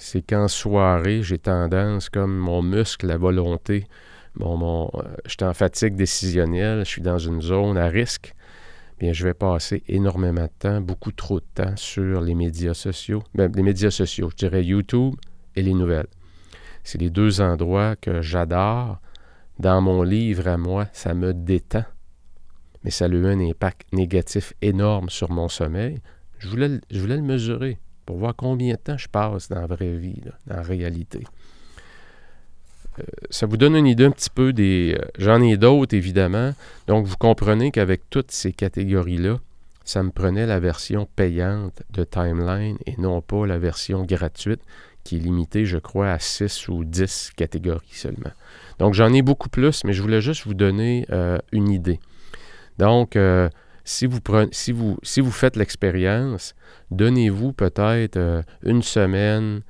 c'est 0.04 0.22
qu'en 0.22 0.48
soirée, 0.48 1.24
j'ai 1.24 1.38
tendance, 1.38 2.10
comme 2.10 2.36
mon 2.36 2.62
muscle, 2.62 3.08
la 3.08 3.18
volonté, 3.18 3.86
bon, 4.36 4.90
euh, 4.96 5.02
je 5.26 5.32
suis 5.32 5.44
en 5.44 5.54
fatigue 5.54 5.96
décisionnelle, 5.96 6.80
je 6.80 6.90
suis 6.90 7.02
dans 7.02 7.20
une 7.20 7.42
zone 7.42 7.78
à 7.78 7.88
risque, 7.88 8.34
bien, 9.00 9.14
je 9.14 9.24
vais 9.24 9.34
passer 9.34 9.84
énormément 9.88 10.44
de 10.44 10.52
temps, 10.60 10.82
beaucoup 10.82 11.12
trop 11.12 11.40
de 11.40 11.46
temps 11.54 11.76
sur 11.76 12.22
les 12.22 12.36
médias 12.36 12.74
sociaux. 12.74 13.24
Bien, 13.34 13.48
les 13.48 13.64
médias 13.64 13.92
sociaux, 13.92 14.30
je 14.32 14.36
dirais 14.36 14.64
YouTube 14.64 15.16
et 15.56 15.62
les 15.62 15.74
nouvelles. 15.74 16.08
C'est 16.84 17.00
les 17.00 17.10
deux 17.10 17.42
endroits 17.42 17.96
que 17.96 18.22
j'adore. 18.22 19.00
Dans 19.60 19.82
mon 19.82 20.04
livre 20.04 20.48
à 20.48 20.58
moi, 20.58 20.88
ça 20.94 21.14
me 21.14 21.34
détend, 21.34 21.86
mais 22.84 22.90
ça 22.90 23.06
a 23.06 23.08
eu 23.08 23.26
un 23.28 23.40
impact 23.40 23.94
négatif 23.94 24.54
énorme 24.62 25.10
sur 25.10 25.32
mon 25.32 25.48
sommeil. 25.48 26.02
Je 26.40 26.50
voulais, 26.50 26.82
je 26.90 27.00
voulais 27.00 27.18
le 27.18 27.22
mesurer 27.22 27.80
pour 28.06 28.18
voir 28.18 28.36
combien 28.36 28.74
de 28.74 28.80
temps 28.80 28.98
je 28.98 29.08
passe 29.08 29.50
dans 29.50 29.62
la 29.62 29.68
vraie 29.68 29.96
vie, 29.96 30.22
dans 30.48 30.56
la 30.56 30.62
réalité. 30.62 31.24
Euh, 33.00 33.04
ça 33.30 33.46
vous 33.46 33.58
donne 33.58 33.76
une 33.76 33.88
idée 33.88 34.06
un 34.06 34.12
petit 34.12 34.30
peu 34.30 34.54
des... 34.54 34.98
Euh, 35.00 35.06
j'en 35.18 35.42
ai 35.42 35.58
d'autres, 35.58 35.96
évidemment. 35.96 36.54
Donc, 36.88 37.06
vous 37.06 37.18
comprenez 37.18 37.72
qu'avec 37.72 38.10
toutes 38.10 38.32
ces 38.32 38.52
catégories-là, 38.52 39.40
ça 39.84 40.04
me 40.04 40.12
prenait 40.12 40.46
la 40.46 40.60
version 40.60 41.08
payante 41.16 41.82
de 41.92 42.04
Timeline 42.04 42.78
et 42.86 42.96
non 42.98 43.22
pas 43.22 43.46
la 43.46 43.58
version 43.58 44.04
gratuite 44.04 44.62
qui 45.04 45.18
est 45.18 45.20
limitée, 45.20 45.66
je 45.66 45.78
crois, 45.78 46.12
à 46.12 46.20
6 46.20 46.70
ou 46.70 46.86
10 46.86 47.32
catégories 47.36 47.82
seulement. 47.92 48.32
Donc, 48.80 48.94
j'en 48.94 49.12
ai 49.14 49.22
beaucoup 49.22 49.50
plus, 49.50 49.84
mais 49.84 49.92
je 49.92 50.02
voulais 50.02 50.22
juste 50.22 50.46
vous 50.46 50.54
donner 50.54 51.06
euh, 51.12 51.38
une 51.52 51.70
idée. 51.70 52.00
Donc, 52.78 53.18
si 53.84 54.06
vous, 54.06 54.20
si 54.52 54.72
vous, 54.72 54.98
si 55.04 55.20
vous 55.20 55.32
faites 55.32 55.58
l'expérience, 55.58 56.56
donnez-vous 56.90 57.52
peut-être 57.52 58.44
une 58.64 58.82
semaine 58.82 59.62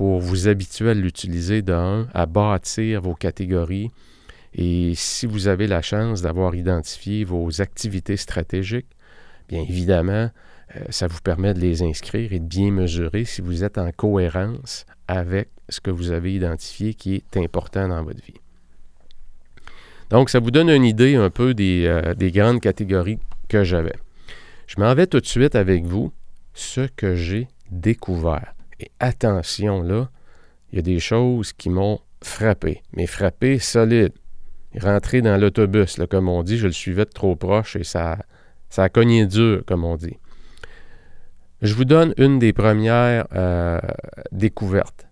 pour 0.00 0.18
vous 0.18 0.48
habituer 0.48 0.88
à 0.88 0.94
l'utiliser 0.94 1.60
d'un, 1.60 2.08
à 2.14 2.24
bâtir 2.24 3.02
vos 3.02 3.14
catégories. 3.14 3.90
Et 4.54 4.94
si 4.94 5.26
vous 5.26 5.46
avez 5.46 5.66
la 5.66 5.82
chance 5.82 6.22
d'avoir 6.22 6.54
identifié 6.54 7.22
vos 7.24 7.60
activités 7.60 8.16
stratégiques, 8.16 8.96
bien 9.46 9.60
évidemment, 9.60 10.30
euh, 10.74 10.80
ça 10.88 11.06
vous 11.06 11.20
permet 11.22 11.52
de 11.52 11.60
les 11.60 11.82
inscrire 11.82 12.32
et 12.32 12.38
de 12.38 12.46
bien 12.46 12.70
mesurer 12.70 13.26
si 13.26 13.42
vous 13.42 13.62
êtes 13.62 13.76
en 13.76 13.90
cohérence 13.92 14.86
avec 15.06 15.50
ce 15.68 15.82
que 15.82 15.90
vous 15.90 16.12
avez 16.12 16.32
identifié 16.34 16.94
qui 16.94 17.16
est 17.16 17.36
important 17.36 17.86
dans 17.86 18.02
votre 18.02 18.24
vie. 18.24 18.40
Donc, 20.08 20.30
ça 20.30 20.40
vous 20.40 20.50
donne 20.50 20.70
une 20.70 20.86
idée 20.86 21.16
un 21.16 21.28
peu 21.28 21.52
des, 21.52 21.84
euh, 21.84 22.14
des 22.14 22.30
grandes 22.30 22.60
catégories 22.62 23.18
que 23.50 23.64
j'avais. 23.64 23.96
Je 24.66 24.80
m'en 24.80 24.94
vais 24.94 25.06
tout 25.06 25.20
de 25.20 25.26
suite 25.26 25.56
avec 25.56 25.84
vous 25.84 26.10
ce 26.54 26.86
que 26.96 27.14
j'ai 27.14 27.48
découvert. 27.70 28.54
Et 28.80 28.90
attention 28.98 29.82
là, 29.82 30.10
il 30.72 30.76
y 30.76 30.78
a 30.78 30.82
des 30.82 31.00
choses 31.00 31.52
qui 31.52 31.68
m'ont 31.68 32.00
frappé, 32.22 32.82
mais 32.94 33.06
frappé 33.06 33.58
solide. 33.58 34.12
Rentré 34.78 35.20
dans 35.20 35.36
l'autobus, 35.36 36.00
comme 36.08 36.28
on 36.28 36.42
dit, 36.42 36.56
je 36.56 36.66
le 36.66 36.72
suivais 36.72 37.04
de 37.04 37.10
trop 37.10 37.36
proche 37.36 37.76
et 37.76 37.84
ça, 37.84 38.18
ça 38.68 38.84
a 38.84 38.88
cogné 38.88 39.26
dur, 39.26 39.62
comme 39.66 39.84
on 39.84 39.96
dit. 39.96 40.16
Je 41.60 41.74
vous 41.74 41.84
donne 41.84 42.14
une 42.16 42.38
des 42.38 42.52
premières 42.52 43.26
euh, 43.34 43.80
découvertes 44.32 45.06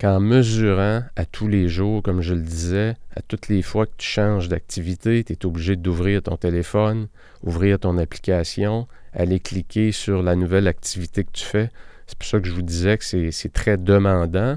qu'en 0.00 0.20
mesurant 0.20 1.02
à 1.16 1.24
tous 1.26 1.48
les 1.48 1.68
jours, 1.68 2.02
comme 2.02 2.22
je 2.22 2.34
le 2.34 2.40
disais, 2.40 2.94
à 3.14 3.22
toutes 3.22 3.48
les 3.48 3.62
fois 3.62 3.86
que 3.86 3.94
tu 3.98 4.08
changes 4.08 4.48
d'activité, 4.48 5.22
tu 5.22 5.32
es 5.34 5.46
obligé 5.46 5.76
d'ouvrir 5.76 6.22
ton 6.22 6.36
téléphone, 6.36 7.08
ouvrir 7.42 7.78
ton 7.78 7.98
application, 7.98 8.88
aller 9.12 9.38
cliquer 9.38 9.92
sur 9.92 10.22
la 10.22 10.34
nouvelle 10.34 10.66
activité 10.66 11.24
que 11.24 11.32
tu 11.32 11.44
fais. 11.44 11.70
C'est 12.06 12.18
pour 12.18 12.28
ça 12.28 12.40
que 12.40 12.46
je 12.46 12.52
vous 12.52 12.62
disais 12.62 12.98
que 12.98 13.30
c'est 13.30 13.52
très 13.52 13.76
demandant 13.76 14.56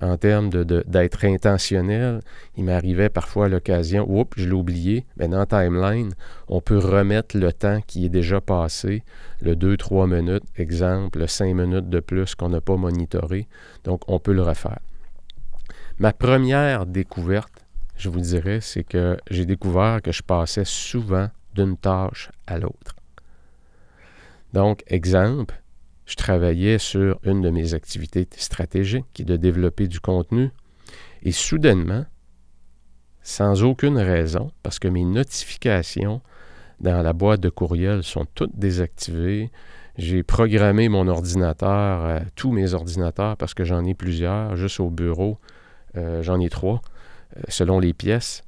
en 0.00 0.16
termes 0.16 0.50
d'être 0.50 1.24
intentionnel. 1.24 2.20
Il 2.56 2.64
m'arrivait 2.64 3.08
parfois 3.08 3.46
à 3.46 3.48
l'occasion, 3.48 4.04
oups, 4.08 4.32
je 4.36 4.46
l'ai 4.46 4.54
oublié, 4.54 5.06
mais 5.16 5.28
dans 5.28 5.46
Timeline, 5.46 6.12
on 6.48 6.60
peut 6.60 6.78
remettre 6.78 7.36
le 7.36 7.52
temps 7.52 7.80
qui 7.86 8.06
est 8.06 8.08
déjà 8.08 8.40
passé, 8.40 9.04
le 9.40 9.54
2-3 9.54 10.08
minutes, 10.12 10.44
exemple, 10.56 11.20
le 11.20 11.28
5 11.28 11.54
minutes 11.54 11.88
de 11.88 12.00
plus 12.00 12.34
qu'on 12.34 12.48
n'a 12.48 12.60
pas 12.60 12.76
monitoré. 12.76 13.46
Donc, 13.84 14.02
on 14.08 14.18
peut 14.18 14.32
le 14.32 14.42
refaire. 14.42 14.80
Ma 15.98 16.12
première 16.12 16.86
découverte, 16.86 17.64
je 17.96 18.08
vous 18.08 18.20
dirais, 18.20 18.58
c'est 18.60 18.84
que 18.84 19.16
j'ai 19.30 19.46
découvert 19.46 20.02
que 20.02 20.10
je 20.10 20.22
passais 20.22 20.64
souvent 20.64 21.28
d'une 21.54 21.76
tâche 21.76 22.30
à 22.46 22.58
l'autre. 22.58 22.96
Donc, 24.52 24.82
exemple, 24.88 25.61
je 26.12 26.16
travaillais 26.16 26.76
sur 26.76 27.18
une 27.24 27.40
de 27.40 27.48
mes 27.48 27.72
activités 27.72 28.28
stratégiques, 28.36 29.06
qui 29.14 29.22
est 29.22 29.24
de 29.24 29.38
développer 29.38 29.88
du 29.88 29.98
contenu, 29.98 30.50
et 31.22 31.32
soudainement, 31.32 32.04
sans 33.22 33.62
aucune 33.62 33.96
raison, 33.96 34.50
parce 34.62 34.78
que 34.78 34.88
mes 34.88 35.04
notifications 35.04 36.20
dans 36.80 37.00
la 37.00 37.14
boîte 37.14 37.40
de 37.40 37.48
courriel 37.48 38.02
sont 38.02 38.26
toutes 38.34 38.58
désactivées, 38.58 39.50
j'ai 39.96 40.22
programmé 40.22 40.90
mon 40.90 41.08
ordinateur, 41.08 42.04
euh, 42.04 42.20
tous 42.36 42.52
mes 42.52 42.74
ordinateurs, 42.74 43.38
parce 43.38 43.54
que 43.54 43.64
j'en 43.64 43.82
ai 43.86 43.94
plusieurs, 43.94 44.54
juste 44.56 44.80
au 44.80 44.90
bureau, 44.90 45.38
euh, 45.96 46.22
j'en 46.22 46.38
ai 46.40 46.50
trois, 46.50 46.82
euh, 47.38 47.40
selon 47.48 47.78
les 47.78 47.94
pièces. 47.94 48.42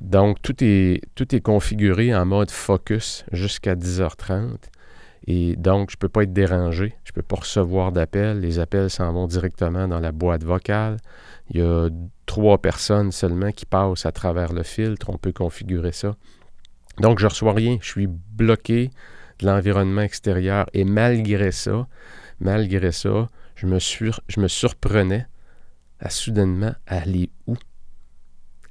donc, 0.00 0.40
tout 0.42 0.56
est, 0.62 1.02
tout 1.14 1.34
est 1.34 1.40
configuré 1.40 2.14
en 2.14 2.24
mode 2.26 2.50
focus 2.50 3.24
jusqu'à 3.32 3.74
10h30. 3.74 4.71
Et 5.26 5.54
donc, 5.56 5.90
je 5.90 5.96
ne 5.96 5.98
peux 5.98 6.08
pas 6.08 6.24
être 6.24 6.32
dérangé, 6.32 6.96
je 7.04 7.12
ne 7.12 7.14
peux 7.14 7.22
pas 7.22 7.36
recevoir 7.36 7.92
d'appels. 7.92 8.40
Les 8.40 8.58
appels 8.58 8.90
s'en 8.90 9.12
vont 9.12 9.26
directement 9.26 9.86
dans 9.86 10.00
la 10.00 10.12
boîte 10.12 10.42
vocale. 10.42 10.96
Il 11.50 11.60
y 11.60 11.62
a 11.62 11.88
trois 12.26 12.58
personnes 12.58 13.12
seulement 13.12 13.52
qui 13.52 13.66
passent 13.66 14.06
à 14.06 14.12
travers 14.12 14.52
le 14.52 14.62
filtre. 14.62 15.10
On 15.10 15.18
peut 15.18 15.32
configurer 15.32 15.92
ça. 15.92 16.16
Donc, 16.98 17.18
je 17.18 17.26
ne 17.26 17.30
reçois 17.30 17.52
rien. 17.52 17.78
Je 17.80 17.88
suis 17.88 18.08
bloqué 18.08 18.90
de 19.38 19.46
l'environnement 19.46 20.02
extérieur. 20.02 20.66
Et 20.72 20.84
malgré 20.84 21.52
ça, 21.52 21.86
malgré 22.40 22.90
ça, 22.90 23.28
je 23.54 23.66
me, 23.66 23.78
je 23.78 24.40
me 24.40 24.48
surprenais 24.48 25.26
à 26.00 26.10
soudainement 26.10 26.74
aller 26.86 27.30
où? 27.46 27.54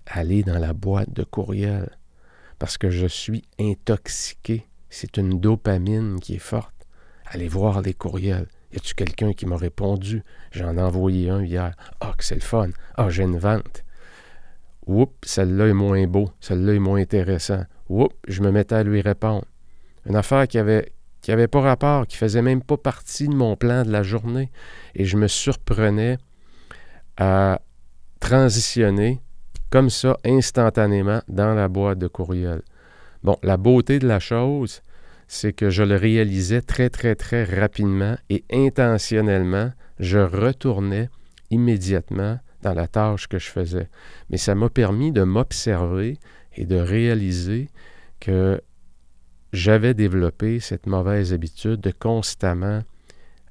Aller 0.05 0.43
dans 0.43 0.59
la 0.59 0.73
boîte 0.73 1.13
de 1.13 1.23
courriel. 1.23 1.97
Parce 2.59 2.77
que 2.77 2.89
je 2.89 3.07
suis 3.07 3.43
intoxiqué. 3.57 4.65
C'est 4.93 5.15
une 5.15 5.39
dopamine 5.39 6.19
qui 6.19 6.35
est 6.35 6.39
forte. 6.39 6.85
Allez 7.25 7.47
voir 7.47 7.81
les 7.81 7.93
courriels. 7.93 8.47
Y 8.73 8.75
a-tu 8.75 8.93
quelqu'un 8.93 9.31
qui 9.31 9.45
m'a 9.45 9.55
répondu? 9.55 10.21
J'en 10.51 10.77
ai 10.77 10.81
envoyé 10.81 11.29
un 11.29 11.41
hier. 11.41 11.73
Ah, 12.01 12.13
que 12.17 12.25
c'est 12.25 12.35
le 12.35 12.41
fun. 12.41 12.69
Ah, 12.97 13.09
j'ai 13.09 13.23
une 13.23 13.37
vente. 13.37 13.85
Oups, 14.85 15.15
celle-là 15.23 15.67
est 15.67 15.73
moins 15.73 16.05
beau. 16.07 16.29
Celle-là 16.41 16.73
est 16.73 16.79
moins 16.79 16.99
intéressant. 16.99 17.63
Oups, 17.87 18.13
je 18.27 18.41
me 18.41 18.51
mettais 18.51 18.75
à 18.75 18.83
lui 18.83 18.99
répondre. 18.99 19.45
Une 20.05 20.17
affaire 20.17 20.45
qui 20.45 20.57
avait, 20.57 20.91
qui 21.21 21.31
avait 21.31 21.47
pas 21.47 21.61
rapport, 21.61 22.05
qui 22.05 22.17
faisait 22.17 22.41
même 22.41 22.61
pas 22.61 22.77
partie 22.77 23.29
de 23.29 23.33
mon 23.33 23.55
plan 23.55 23.83
de 23.83 23.91
la 23.91 24.03
journée. 24.03 24.51
Et 24.93 25.05
je 25.05 25.15
me 25.15 25.29
surprenais 25.29 26.17
à 27.15 27.61
transitionner 28.19 29.21
comme 29.69 29.89
ça 29.89 30.17
instantanément 30.25 31.21
dans 31.29 31.53
la 31.53 31.69
boîte 31.69 31.97
de 31.97 32.07
courriel. 32.07 32.61
Bon, 33.23 33.37
la 33.43 33.57
beauté 33.57 33.99
de 33.99 34.07
la 34.07 34.19
chose, 34.19 34.81
c'est 35.27 35.53
que 35.53 35.69
je 35.69 35.83
le 35.83 35.95
réalisais 35.95 36.61
très, 36.61 36.89
très, 36.89 37.15
très 37.15 37.43
rapidement 37.43 38.17
et 38.29 38.43
intentionnellement, 38.51 39.71
je 39.99 40.19
retournais 40.19 41.09
immédiatement 41.51 42.39
dans 42.63 42.73
la 42.73 42.87
tâche 42.87 43.27
que 43.27 43.39
je 43.39 43.49
faisais. 43.49 43.89
Mais 44.29 44.37
ça 44.37 44.55
m'a 44.55 44.69
permis 44.69 45.11
de 45.11 45.23
m'observer 45.23 46.17
et 46.55 46.65
de 46.65 46.75
réaliser 46.75 47.69
que 48.19 48.61
j'avais 49.53 49.93
développé 49.93 50.59
cette 50.59 50.87
mauvaise 50.87 51.33
habitude 51.33 51.81
de 51.81 51.91
constamment 51.91 52.83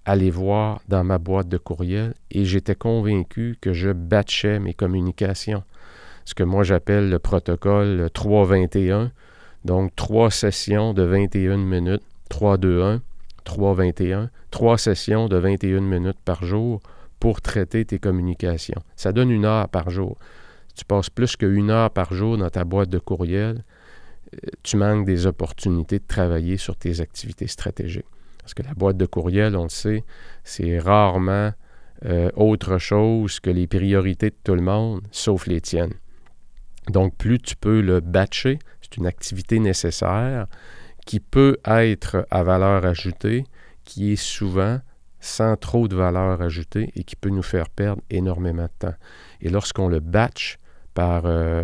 aller 0.05 0.31
voir 0.31 0.81
dans 0.89 1.05
ma 1.05 1.19
boîte 1.19 1.49
de 1.49 1.59
courriel 1.59 2.15
et 2.31 2.45
j'étais 2.45 2.75
convaincu 2.75 3.57
que 3.61 3.73
je 3.73 3.91
batchais 3.91 4.59
mes 4.59 4.75
communications. 4.75 5.63
Ce 6.25 6.35
que 6.35 6.43
moi 6.43 6.63
j'appelle 6.63 7.11
le 7.11 7.19
protocole 7.19 8.09
321, 8.13 9.13
donc, 9.65 9.95
trois 9.95 10.31
sessions 10.31 10.95
de 10.95 11.03
21 11.03 11.59
minutes, 11.59 12.03
3, 12.31 12.57
2, 12.57 12.83
1, 12.83 13.03
3, 13.45 13.75
21, 13.75 14.31
trois 14.51 14.79
sessions 14.79 15.29
de 15.29 15.37
21 15.37 15.81
minutes 15.81 16.19
par 16.25 16.45
jour 16.45 16.81
pour 17.19 17.41
traiter 17.41 17.85
tes 17.85 17.99
communications. 17.99 18.81
Ça 18.97 19.13
donne 19.13 19.31
une 19.31 19.45
heure 19.45 19.69
par 19.69 19.91
jour. 19.91 20.17
Tu 20.75 20.85
passes 20.85 21.11
plus 21.11 21.37
qu'une 21.37 21.71
heure 21.71 21.91
par 21.91 22.15
jour 22.15 22.39
dans 22.39 22.49
ta 22.49 22.65
boîte 22.65 22.89
de 22.89 22.99
courriel, 22.99 23.65
euh, 24.35 24.39
tu 24.63 24.77
manques 24.77 25.05
des 25.05 25.27
opportunités 25.27 25.99
de 25.99 26.07
travailler 26.07 26.57
sur 26.57 26.77
tes 26.77 27.01
activités 27.01 27.49
stratégiques. 27.49 28.07
Parce 28.41 28.55
que 28.55 28.63
la 28.63 28.73
boîte 28.75 28.97
de 28.97 29.07
courriel, 29.07 29.57
on 29.57 29.65
le 29.65 29.69
sait, 29.69 30.05
c'est 30.45 30.79
rarement 30.79 31.53
euh, 32.07 32.31
autre 32.35 32.79
chose 32.79 33.41
que 33.41 33.51
les 33.51 33.67
priorités 33.67 34.31
de 34.31 34.37
tout 34.43 34.55
le 34.55 34.63
monde, 34.63 35.03
sauf 35.11 35.47
les 35.47 35.61
tiennes. 35.61 35.95
Donc, 36.89 37.15
plus 37.17 37.39
tu 37.39 37.57
peux 37.57 37.81
le 37.81 38.01
batcher, 38.01 38.59
une 38.97 39.07
activité 39.07 39.59
nécessaire 39.59 40.47
qui 41.07 41.21
peut 41.21 41.59
être 41.65 42.27
à 42.31 42.43
valeur 42.43 42.85
ajoutée, 42.85 43.45
qui 43.85 44.13
est 44.13 44.17
souvent 44.17 44.81
sans 45.21 45.57
trop 45.57 45.87
de 45.87 45.97
valeur 45.97 46.41
ajoutée 46.41 46.91
et 46.97 47.05
qui 47.05 47.17
peut 47.17 47.29
nous 47.29 47.43
faire 47.43 47.69
perdre 47.69 48.03
énormément 48.11 48.65
de 48.65 48.87
temps. 48.89 48.95
Et 49.41 49.51
lorsqu'on 49.51 49.89
le 49.89 50.01
batch 50.01 50.59
par 50.95 51.27
euh, 51.27 51.63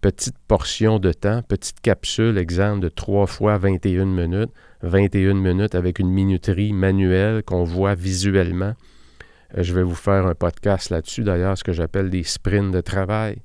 petite 0.00 0.36
portion 0.48 0.98
de 0.98 1.12
temps, 1.12 1.42
petite 1.42 1.80
capsule, 1.80 2.38
exemple 2.38 2.80
de 2.80 2.88
3 2.88 3.26
fois 3.26 3.58
21 3.58 4.06
minutes, 4.06 4.50
21 4.82 5.34
minutes 5.34 5.74
avec 5.74 5.98
une 5.98 6.10
minuterie 6.10 6.72
manuelle 6.72 7.42
qu'on 7.42 7.64
voit 7.64 7.94
visuellement. 7.94 8.74
Euh, 9.56 9.62
je 9.62 9.74
vais 9.74 9.82
vous 9.82 9.94
faire 9.94 10.26
un 10.26 10.34
podcast 10.34 10.90
là-dessus, 10.90 11.22
d'ailleurs, 11.22 11.56
ce 11.56 11.64
que 11.64 11.72
j'appelle 11.72 12.10
des 12.10 12.22
sprints 12.22 12.72
de 12.72 12.80
travail. 12.80 13.38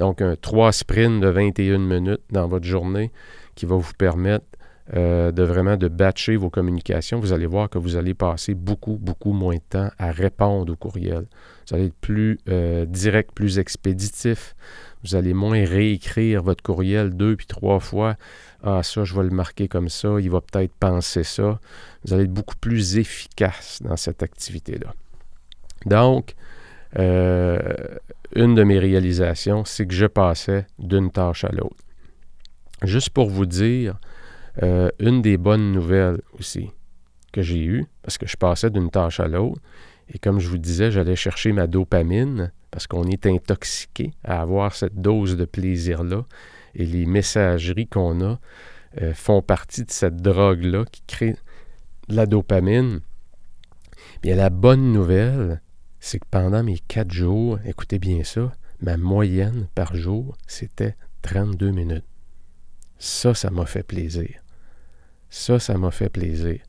Donc, 0.00 0.22
un 0.22 0.34
trois 0.34 0.72
sprints 0.72 1.20
de 1.20 1.28
21 1.28 1.76
minutes 1.76 2.22
dans 2.30 2.48
votre 2.48 2.64
journée 2.64 3.12
qui 3.54 3.66
va 3.66 3.76
vous 3.76 3.92
permettre 3.98 4.46
euh, 4.94 5.30
de 5.30 5.42
vraiment 5.42 5.76
de 5.76 5.88
batcher 5.88 6.36
vos 6.36 6.48
communications. 6.48 7.20
Vous 7.20 7.34
allez 7.34 7.44
voir 7.44 7.68
que 7.68 7.76
vous 7.76 7.96
allez 7.96 8.14
passer 8.14 8.54
beaucoup, 8.54 8.96
beaucoup 8.96 9.32
moins 9.32 9.56
de 9.56 9.62
temps 9.68 9.90
à 9.98 10.10
répondre 10.10 10.72
aux 10.72 10.76
courriels. 10.76 11.26
Vous 11.68 11.76
allez 11.76 11.84
être 11.88 12.00
plus 12.00 12.38
euh, 12.48 12.86
direct, 12.86 13.32
plus 13.34 13.58
expéditif. 13.58 14.56
Vous 15.04 15.16
allez 15.16 15.34
moins 15.34 15.66
réécrire 15.66 16.42
votre 16.42 16.62
courriel 16.62 17.10
deux 17.10 17.36
puis 17.36 17.46
trois 17.46 17.78
fois. 17.78 18.16
Ah, 18.62 18.82
ça, 18.82 19.04
je 19.04 19.14
vais 19.14 19.24
le 19.24 19.28
marquer 19.28 19.68
comme 19.68 19.90
ça. 19.90 20.18
Il 20.18 20.30
va 20.30 20.40
peut-être 20.40 20.72
penser 20.80 21.24
ça. 21.24 21.60
Vous 22.06 22.14
allez 22.14 22.24
être 22.24 22.32
beaucoup 22.32 22.56
plus 22.56 22.96
efficace 22.96 23.80
dans 23.84 23.98
cette 23.98 24.22
activité-là. 24.22 24.94
Donc, 25.84 26.36
euh, 26.98 27.58
une 28.34 28.54
de 28.54 28.62
mes 28.62 28.78
réalisations, 28.78 29.64
c'est 29.64 29.86
que 29.86 29.94
je 29.94 30.06
passais 30.06 30.66
d'une 30.78 31.10
tâche 31.10 31.44
à 31.44 31.50
l'autre. 31.50 31.76
Juste 32.82 33.10
pour 33.10 33.28
vous 33.28 33.46
dire, 33.46 33.98
euh, 34.62 34.88
une 34.98 35.22
des 35.22 35.36
bonnes 35.36 35.72
nouvelles 35.72 36.20
aussi 36.38 36.70
que 37.32 37.42
j'ai 37.42 37.62
eues, 37.62 37.86
parce 38.02 38.18
que 38.18 38.26
je 38.26 38.36
passais 38.36 38.70
d'une 38.70 38.90
tâche 38.90 39.20
à 39.20 39.28
l'autre, 39.28 39.60
et 40.12 40.18
comme 40.18 40.40
je 40.40 40.48
vous 40.48 40.58
disais, 40.58 40.90
j'allais 40.90 41.16
chercher 41.16 41.52
ma 41.52 41.66
dopamine, 41.66 42.52
parce 42.70 42.86
qu'on 42.86 43.04
est 43.04 43.26
intoxiqué 43.26 44.12
à 44.24 44.40
avoir 44.40 44.74
cette 44.74 45.00
dose 45.00 45.36
de 45.36 45.44
plaisir-là, 45.44 46.24
et 46.74 46.86
les 46.86 47.06
messageries 47.06 47.88
qu'on 47.88 48.20
a 48.24 48.40
euh, 49.00 49.14
font 49.14 49.42
partie 49.42 49.84
de 49.84 49.90
cette 49.90 50.16
drogue-là 50.16 50.84
qui 50.90 51.02
crée 51.06 51.36
la 52.08 52.26
dopamine. 52.26 53.00
Bien, 54.22 54.36
la 54.36 54.50
bonne 54.50 54.92
nouvelle, 54.92 55.60
c'est 56.00 56.18
que 56.18 56.26
pendant 56.30 56.62
mes 56.62 56.78
quatre 56.78 57.12
jours, 57.12 57.58
écoutez 57.64 57.98
bien 57.98 58.24
ça, 58.24 58.52
ma 58.80 58.96
moyenne 58.96 59.68
par 59.74 59.94
jour, 59.94 60.36
c'était 60.46 60.96
32 61.22 61.70
minutes. 61.70 62.04
Ça, 62.98 63.34
ça 63.34 63.50
m'a 63.50 63.66
fait 63.66 63.82
plaisir. 63.82 64.42
Ça, 65.28 65.58
ça 65.58 65.76
m'a 65.78 65.90
fait 65.90 66.08
plaisir. 66.08 66.60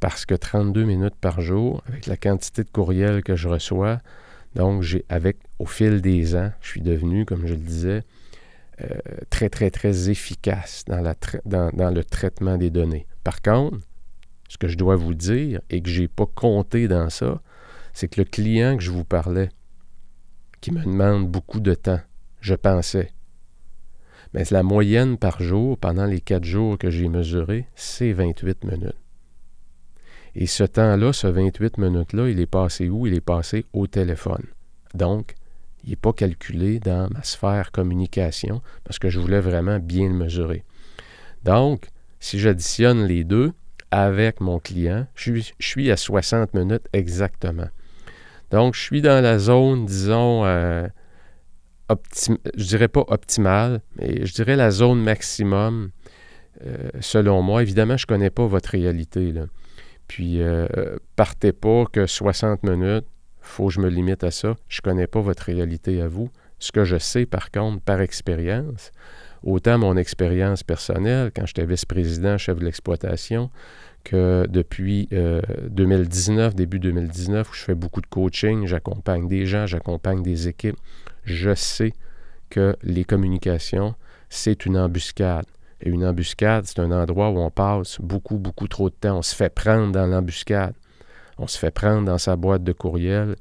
Parce 0.00 0.24
que 0.24 0.34
32 0.34 0.84
minutes 0.84 1.16
par 1.20 1.40
jour, 1.40 1.82
avec 1.88 2.06
la 2.06 2.16
quantité 2.16 2.62
de 2.62 2.70
courriels 2.70 3.22
que 3.22 3.36
je 3.36 3.48
reçois, 3.48 4.00
donc 4.54 4.82
j'ai 4.82 5.04
avec 5.08 5.38
au 5.58 5.66
fil 5.66 6.00
des 6.00 6.36
ans, 6.36 6.52
je 6.60 6.68
suis 6.68 6.80
devenu, 6.80 7.24
comme 7.24 7.46
je 7.46 7.54
le 7.54 7.60
disais, 7.60 8.02
euh, 8.82 8.88
très, 9.30 9.48
très, 9.48 9.70
très 9.70 10.10
efficace 10.10 10.84
dans, 10.86 11.02
dans, 11.44 11.90
le 11.90 12.04
traitement 12.04 12.58
des 12.58 12.70
données. 12.70 13.06
Par 13.24 13.40
contre, 13.40 13.78
ce 14.48 14.58
que 14.58 14.68
je 14.68 14.76
dois 14.76 14.96
vous 14.96 15.14
dire 15.14 15.60
et 15.70 15.80
que 15.80 15.88
je 15.88 16.02
n'ai 16.02 16.08
pas 16.08 16.26
compté 16.26 16.86
dans 16.86 17.08
ça, 17.08 17.40
c'est 17.96 18.08
que 18.08 18.20
le 18.20 18.26
client 18.26 18.76
que 18.76 18.82
je 18.82 18.90
vous 18.90 19.04
parlais, 19.04 19.48
qui 20.60 20.70
me 20.70 20.84
demande 20.84 21.30
beaucoup 21.30 21.60
de 21.60 21.72
temps, 21.72 22.02
je 22.42 22.54
pensais, 22.54 23.10
mais 24.34 24.44
la 24.50 24.62
moyenne 24.62 25.16
par 25.16 25.40
jour, 25.40 25.78
pendant 25.78 26.04
les 26.04 26.20
quatre 26.20 26.44
jours 26.44 26.76
que 26.76 26.90
j'ai 26.90 27.08
mesuré, 27.08 27.66
c'est 27.74 28.12
28 28.12 28.64
minutes. 28.64 28.98
Et 30.34 30.44
ce 30.46 30.62
temps-là, 30.62 31.14
ce 31.14 31.26
28 31.26 31.78
minutes-là, 31.78 32.28
il 32.28 32.38
est 32.38 32.44
passé 32.44 32.90
où? 32.90 33.06
Il 33.06 33.14
est 33.14 33.22
passé 33.22 33.64
au 33.72 33.86
téléphone. 33.86 34.44
Donc, 34.92 35.34
il 35.82 35.88
n'est 35.88 35.96
pas 35.96 36.12
calculé 36.12 36.80
dans 36.80 37.08
ma 37.10 37.22
sphère 37.22 37.72
communication 37.72 38.60
parce 38.84 38.98
que 38.98 39.08
je 39.08 39.18
voulais 39.20 39.40
vraiment 39.40 39.78
bien 39.78 40.08
le 40.08 40.14
mesurer. 40.14 40.64
Donc, 41.44 41.88
si 42.20 42.38
j'additionne 42.38 43.06
les 43.06 43.24
deux 43.24 43.54
avec 43.90 44.42
mon 44.42 44.58
client, 44.58 45.06
je 45.14 45.22
suis, 45.22 45.54
je 45.58 45.66
suis 45.66 45.90
à 45.90 45.96
60 45.96 46.52
minutes 46.52 46.88
exactement. 46.92 47.68
Donc, 48.50 48.74
je 48.74 48.80
suis 48.80 49.02
dans 49.02 49.22
la 49.22 49.38
zone, 49.38 49.86
disons, 49.86 50.44
euh, 50.44 50.86
je 52.56 52.64
dirais 52.64 52.88
pas 52.88 53.04
optimale, 53.08 53.80
mais 53.96 54.24
je 54.24 54.32
dirais 54.34 54.56
la 54.56 54.70
zone 54.70 55.02
maximum, 55.02 55.90
euh, 56.64 56.90
selon 57.00 57.42
moi. 57.42 57.62
Évidemment, 57.62 57.96
je 57.96 58.04
ne 58.04 58.08
connais 58.08 58.30
pas 58.30 58.46
votre 58.46 58.70
réalité. 58.70 59.34
Puis, 60.08 60.40
euh, 60.40 60.96
partez 61.16 61.52
pas 61.52 61.84
que 61.92 62.06
60 62.06 62.62
minutes, 62.62 63.06
faut 63.40 63.68
que 63.68 63.74
je 63.74 63.80
me 63.80 63.88
limite 63.88 64.24
à 64.24 64.30
ça. 64.30 64.56
Je 64.68 64.80
ne 64.80 64.90
connais 64.90 65.06
pas 65.06 65.20
votre 65.20 65.44
réalité 65.44 66.00
à 66.00 66.08
vous. 66.08 66.30
Ce 66.58 66.72
que 66.72 66.84
je 66.84 66.98
sais, 66.98 67.26
par 67.26 67.50
contre, 67.50 67.82
par 67.82 68.00
expérience, 68.00 68.92
autant 69.42 69.78
mon 69.78 69.96
expérience 69.96 70.62
personnelle, 70.62 71.30
quand 71.34 71.46
j'étais 71.46 71.66
vice-président, 71.66 72.38
chef 72.38 72.58
de 72.58 72.64
l'exploitation, 72.64 73.50
que 74.06 74.46
depuis 74.48 75.08
2019, 75.10 76.52
euh, 76.52 76.56
début 76.56 76.78
2019, 76.78 77.50
où 77.50 77.54
je 77.54 77.60
fais 77.60 77.74
beaucoup 77.74 78.00
de 78.00 78.06
coaching, 78.06 78.64
j'accompagne 78.64 79.26
des 79.26 79.46
gens, 79.46 79.66
j'accompagne 79.66 80.22
des 80.22 80.46
équipes, 80.46 80.76
je 81.24 81.52
sais 81.54 81.92
que 82.48 82.76
les 82.84 83.04
communications, 83.04 83.96
c'est 84.28 84.64
une 84.64 84.78
embuscade. 84.78 85.46
Et 85.80 85.90
une 85.90 86.06
embuscade, 86.06 86.66
c'est 86.66 86.78
un 86.78 86.92
endroit 86.92 87.30
où 87.30 87.38
on 87.38 87.50
passe 87.50 88.00
beaucoup, 88.00 88.38
beaucoup 88.38 88.68
trop 88.68 88.90
de 88.90 88.94
temps. 88.94 89.18
On 89.18 89.22
se 89.22 89.34
fait 89.34 89.52
prendre 89.52 89.90
dans 89.90 90.06
l'embuscade. 90.06 90.74
On 91.36 91.48
se 91.48 91.58
fait 91.58 91.72
prendre 91.72 92.04
dans 92.04 92.18
sa 92.18 92.36
boîte 92.36 92.62
de 92.62 92.72
courriel 92.72 93.34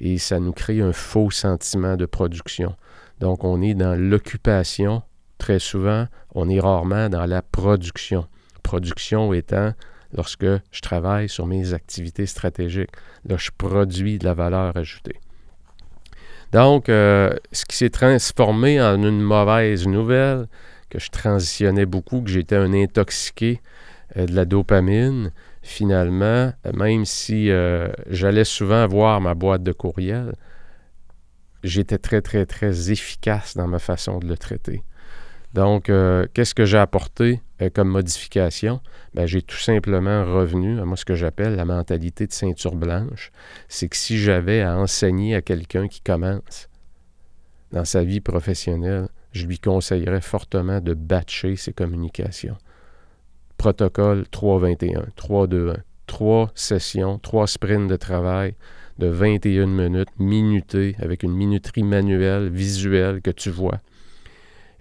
et 0.00 0.18
ça 0.18 0.40
nous 0.40 0.52
crée 0.52 0.80
un 0.80 0.92
faux 0.92 1.30
sentiment 1.30 1.96
de 1.96 2.04
production. 2.04 2.74
Donc, 3.20 3.44
on 3.44 3.62
est 3.62 3.74
dans 3.74 3.94
l'occupation. 3.94 5.02
Très 5.38 5.60
souvent, 5.60 6.06
on 6.34 6.48
est 6.48 6.60
rarement 6.60 7.08
dans 7.08 7.26
la 7.26 7.42
production. 7.42 8.26
Production 8.64 9.32
étant 9.32 9.72
lorsque 10.14 10.44
je 10.44 10.80
travaille 10.80 11.28
sur 11.28 11.46
mes 11.46 11.72
activités 11.74 12.26
stratégiques. 12.26 12.90
Là, 13.26 13.36
je 13.38 13.50
produis 13.56 14.18
de 14.18 14.24
la 14.24 14.34
valeur 14.34 14.76
ajoutée. 14.76 15.16
Donc, 16.52 16.88
euh, 16.88 17.32
ce 17.52 17.64
qui 17.64 17.76
s'est 17.76 17.90
transformé 17.90 18.80
en 18.80 19.02
une 19.02 19.20
mauvaise 19.20 19.86
nouvelle, 19.86 20.48
que 20.88 20.98
je 20.98 21.10
transitionnais 21.10 21.86
beaucoup, 21.86 22.22
que 22.22 22.30
j'étais 22.30 22.56
un 22.56 22.72
intoxiqué 22.72 23.60
euh, 24.16 24.26
de 24.26 24.34
la 24.34 24.44
dopamine, 24.44 25.30
finalement, 25.62 26.52
même 26.74 27.04
si 27.04 27.50
euh, 27.50 27.88
j'allais 28.08 28.44
souvent 28.44 28.86
voir 28.88 29.20
ma 29.20 29.34
boîte 29.34 29.62
de 29.62 29.72
courriel, 29.72 30.34
j'étais 31.62 31.98
très, 31.98 32.20
très, 32.20 32.46
très 32.46 32.90
efficace 32.90 33.56
dans 33.56 33.68
ma 33.68 33.78
façon 33.78 34.18
de 34.18 34.26
le 34.26 34.36
traiter. 34.36 34.82
Donc, 35.52 35.90
euh, 35.90 36.26
qu'est-ce 36.32 36.54
que 36.54 36.64
j'ai 36.64 36.78
apporté 36.78 37.40
euh, 37.60 37.70
comme 37.70 37.88
modification? 37.88 38.80
Ben, 39.14 39.26
j'ai 39.26 39.42
tout 39.42 39.56
simplement 39.56 40.24
revenu 40.24 40.80
à 40.80 40.84
moi 40.84 40.96
ce 40.96 41.04
que 41.04 41.16
j'appelle 41.16 41.56
la 41.56 41.64
mentalité 41.64 42.26
de 42.26 42.32
ceinture 42.32 42.76
blanche. 42.76 43.32
C'est 43.68 43.88
que 43.88 43.96
si 43.96 44.18
j'avais 44.18 44.62
à 44.62 44.78
enseigner 44.78 45.34
à 45.34 45.42
quelqu'un 45.42 45.88
qui 45.88 46.00
commence 46.00 46.68
dans 47.72 47.84
sa 47.84 48.04
vie 48.04 48.20
professionnelle, 48.20 49.08
je 49.32 49.46
lui 49.46 49.58
conseillerais 49.58 50.20
fortement 50.20 50.80
de 50.80 50.94
batcher 50.94 51.56
ses 51.56 51.72
communications. 51.72 52.56
Protocole 53.56 54.26
321, 54.30 55.06
321, 55.16 55.82
trois 56.06 56.50
sessions, 56.54 57.18
trois 57.18 57.46
sprints 57.46 57.90
de 57.90 57.96
travail 57.96 58.54
de 58.98 59.06
21 59.06 59.66
minutes, 59.66 60.08
minutées, 60.18 60.94
avec 60.98 61.22
une 61.22 61.32
minuterie 61.32 61.82
manuelle, 61.82 62.50
visuelle 62.50 63.20
que 63.22 63.30
tu 63.30 63.50
vois 63.50 63.80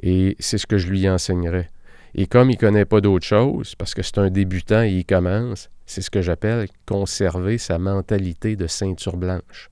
et 0.02 0.36
c'est 0.40 0.58
ce 0.58 0.68
que 0.68 0.78
je 0.78 0.88
lui 0.88 1.10
enseignerais. 1.10 1.70
Et 2.16 2.28
comme 2.28 2.50
il 2.50 2.56
ne 2.56 2.60
connaît 2.60 2.86
pas 2.86 3.02
d'autre 3.02 3.26
chose, 3.26 3.76
parce 3.76 3.94
que 3.94 4.02
c'est 4.02 4.18
un 4.18 4.30
débutant 4.30 4.84
et 4.84 4.90
il 4.90 5.06
commence, 5.06 5.70
c'est 5.86 6.02
ce 6.02 6.10
que 6.10 6.22
j'appelle 6.22 6.68
conserver 6.86 7.58
sa 7.58 7.78
mentalité 7.78 8.56
de 8.56 8.68
ceinture 8.68 9.18
blanche. 9.18 9.70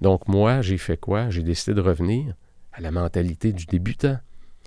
Donc 0.00 0.28
moi, 0.28 0.60
j'ai 0.60 0.78
fait 0.78 0.96
quoi? 0.96 1.30
J'ai 1.30 1.42
décidé 1.42 1.74
de 1.74 1.80
revenir 1.80 2.34
à 2.72 2.80
la 2.80 2.90
mentalité 2.90 3.52
du 3.52 3.64
débutant. 3.66 4.18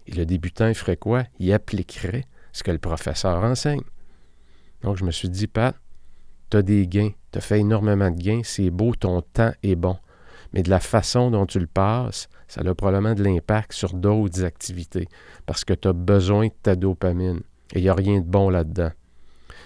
Et 0.05 0.13
le 0.13 0.25
débutant, 0.25 0.67
il 0.67 0.75
ferait 0.75 0.97
quoi? 0.97 1.23
Il 1.39 1.51
appliquerait 1.53 2.25
ce 2.53 2.63
que 2.63 2.71
le 2.71 2.77
professeur 2.77 3.43
enseigne. 3.43 3.83
Donc 4.81 4.97
je 4.97 5.03
me 5.03 5.11
suis 5.11 5.29
dit, 5.29 5.47
Pat, 5.47 5.75
tu 6.49 6.57
as 6.57 6.61
des 6.61 6.87
gains, 6.87 7.11
tu 7.31 7.37
as 7.37 7.41
fait 7.41 7.59
énormément 7.59 8.09
de 8.09 8.21
gains, 8.21 8.41
c'est 8.43 8.69
beau, 8.69 8.95
ton 8.95 9.21
temps 9.21 9.51
est 9.63 9.75
bon 9.75 9.97
mais 10.53 10.63
de 10.63 10.69
la 10.69 10.79
façon 10.79 11.31
dont 11.31 11.45
tu 11.45 11.59
le 11.59 11.67
passes, 11.67 12.29
ça 12.47 12.61
a 12.61 12.73
probablement 12.75 13.13
de 13.13 13.23
l'impact 13.23 13.73
sur 13.73 13.93
d'autres 13.93 14.43
activités 14.43 15.07
parce 15.45 15.65
que 15.65 15.73
tu 15.73 15.87
as 15.87 15.93
besoin 15.93 16.47
de 16.47 16.53
ta 16.63 16.75
dopamine 16.75 17.41
et 17.73 17.79
il 17.79 17.83
n'y 17.83 17.89
a 17.89 17.93
rien 17.93 18.19
de 18.19 18.25
bon 18.25 18.49
là-dedans. 18.49 18.91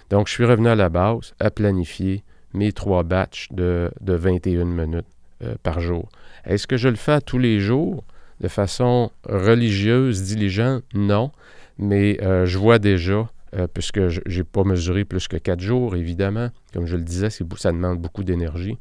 Donc, 0.10 0.28
je 0.28 0.34
suis 0.34 0.46
revenu 0.46 0.67
à 0.67 0.76
la 0.76 0.89
base, 0.89 1.34
à 1.39 1.52
planifier 1.52 2.24
mes 2.54 2.74
trois 2.74 3.04
batchs 3.04 3.48
de, 3.52 3.91
21 4.02 4.65
minutes 4.65 5.06
euh, 5.44 5.56
par 5.63 5.80
jour. 5.80 6.10
Est-ce 6.46 6.67
que 6.67 6.78
je 6.78 6.89
le 6.89 6.96
fais 6.96 7.22
tous 7.22 7.38
les 7.38 7.60
jours 7.60 8.04
de 8.41 8.48
façon 8.48 9.12
religieuse, 9.24 10.24
diligente? 10.24 10.84
Non, 10.94 11.32
mais 11.78 12.17
euh, 12.22 12.46
je 12.46 12.58
vois 12.58 12.80
déjà, 12.80 13.30
euh, 13.56 13.67
puisque 13.74 14.10
je 14.10 14.22
n'ai 14.28 14.44
pas 14.44 14.63
mesuré 14.63 15.06
plus 15.06 15.28
que 15.28 15.38
quatre 15.38 15.62
jours, 15.62 15.96
évidemment, 15.96 16.50
comme 16.74 16.88
je 16.88 16.98
le 16.98 17.04
disais, 17.04 17.30
ça 17.30 17.72
demande 17.72 18.00
beaucoup 18.00 18.24
d'énergie. 18.24 18.78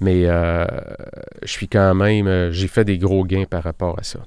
Mais 0.00 0.26
euh, 0.26 0.66
je 1.42 1.48
suis 1.48 1.68
quand 1.68 1.94
même, 1.94 2.26
euh, 2.26 2.50
j'ai 2.50 2.68
fait 2.68 2.84
des 2.84 2.96
gros 2.96 3.24
gains 3.24 3.44
par 3.44 3.62
rapport 3.62 3.98
à 3.98 4.02
ça. 4.02 4.20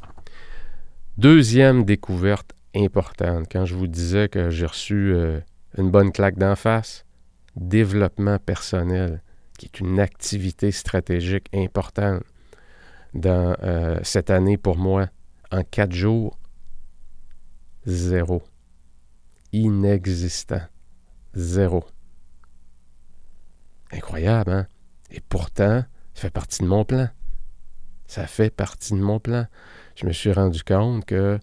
Deuxième 1.17 1.83
découverte 1.83 2.53
importante, 2.75 3.47
quand 3.51 3.65
je 3.65 3.75
vous 3.75 3.88
disais 3.88 4.29
que 4.29 4.49
j'ai 4.51 4.67
reçu 4.67 5.13
euh, 5.13 5.39
une 5.77 5.89
bonne 5.89 6.12
claque 6.12 6.38
d'en 6.38 6.55
face, 6.55 7.05
développement 7.55 8.38
personnel, 8.38 9.21
qui 9.57 9.65
est 9.65 9.79
une 9.79 9.99
activité 9.99 10.71
stratégique 10.71 11.47
importante 11.53 12.23
dans 13.13 13.55
cette 14.01 14.31
année 14.31 14.57
pour 14.57 14.75
moi, 14.75 15.07
en 15.51 15.62
quatre 15.63 15.93
jours, 15.93 16.39
zéro. 17.86 18.41
Inexistant. 19.51 20.63
Zéro. 21.36 21.86
Incroyable, 23.91 24.51
hein? 24.51 24.67
Et 25.13 25.21
pourtant, 25.21 25.86
ça 26.13 26.21
fait 26.21 26.30
partie 26.30 26.63
de 26.63 26.67
mon 26.67 26.84
plan. 26.84 27.08
Ça 28.08 28.28
fait 28.28 28.49
partie 28.49 28.93
de 28.93 28.99
mon 28.99 29.19
plan. 29.19 29.45
Je 29.95 30.06
me 30.06 30.12
suis 30.12 30.32
rendu 30.34 30.63
compte 30.63 31.06
que 31.06 31.39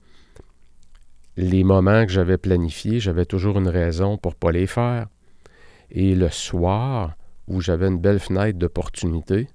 les 1.37 1.65
moments 1.65 2.05
que 2.05 2.13
j'avais 2.13 2.37
planifiés, 2.37 3.01
j'avais 3.01 3.25
toujours 3.25 3.59
une 3.59 3.69
raison 3.69 4.19
pour 4.19 4.33
ne 4.33 4.37
pas 4.37 4.53
les 4.53 4.67
faire. 4.67 5.07
Et 5.91 6.15
le 6.15 6.29
soir, 6.29 7.15
où 7.47 7.61
j'avais 7.61 7.89
une 7.89 7.99
belle 7.99 8.19
fenêtre 8.19 8.59
d'opportunité, 8.59 9.49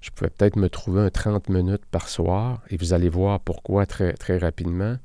je 0.00 0.10
pouvais 0.10 0.30
peut-être 0.30 0.56
me 0.56 0.68
trouver 0.68 1.02
un 1.02 1.10
30 1.10 1.48
minutes 1.48 1.84
par 1.90 2.08
soir, 2.08 2.62
et 2.68 2.76
vous 2.76 2.92
allez 2.92 3.08
voir 3.08 3.40
pourquoi 3.40 3.86
très, 3.86 4.12
très 4.14 4.36
rapidement, 4.36 4.96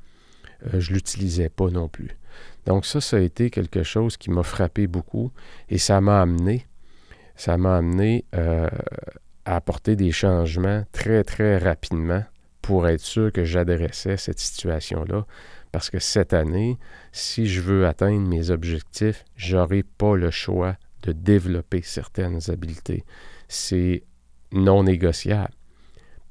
euh, 0.66 0.80
je 0.80 0.92
ne 0.92 0.96
l'utilisais 0.96 1.50
pas 1.50 1.70
non 1.70 1.88
plus. 1.88 2.18
Donc 2.66 2.86
ça, 2.86 3.00
ça 3.00 3.18
a 3.18 3.22
été 3.22 3.50
quelque 3.50 3.84
chose 3.84 4.18
qui 4.18 4.30
m'a 4.30 4.44
frappé 4.44 4.88
beaucoup, 4.88 5.32
et 5.70 5.78
ça 5.78 6.02
m'a 6.02 6.22
amené 6.22 6.68
ça 7.40 7.58
m'a 7.58 7.78
amené 7.78 8.26
euh, 8.36 8.68
à 9.46 9.56
apporter 9.56 9.96
des 9.96 10.12
changements 10.12 10.84
très, 10.92 11.24
très 11.24 11.58
rapidement 11.58 12.22
pour 12.62 12.86
être 12.90 13.00
sûr 13.00 13.32
que 13.32 13.46
j'adressais 13.46 14.18
cette 14.18 14.40
situation-là. 14.40 15.26
Parce 15.72 15.90
que 15.90 16.00
cette 16.00 16.34
année, 16.34 16.78
si 17.14 17.48
je 17.48 17.62
veux 17.62 17.88
atteindre 17.88 18.28
mes 18.28 18.50
objectifs, 18.50 19.24
je 19.38 19.56
n'aurai 19.56 19.84
pas 19.84 20.18
le 20.18 20.32
choix 20.32 20.76
de 21.04 21.14
développer 21.14 21.82
certaines 21.82 22.42
habiletés. 22.52 23.06
C'est 23.48 24.04
non 24.52 24.84
négociable 24.84 25.54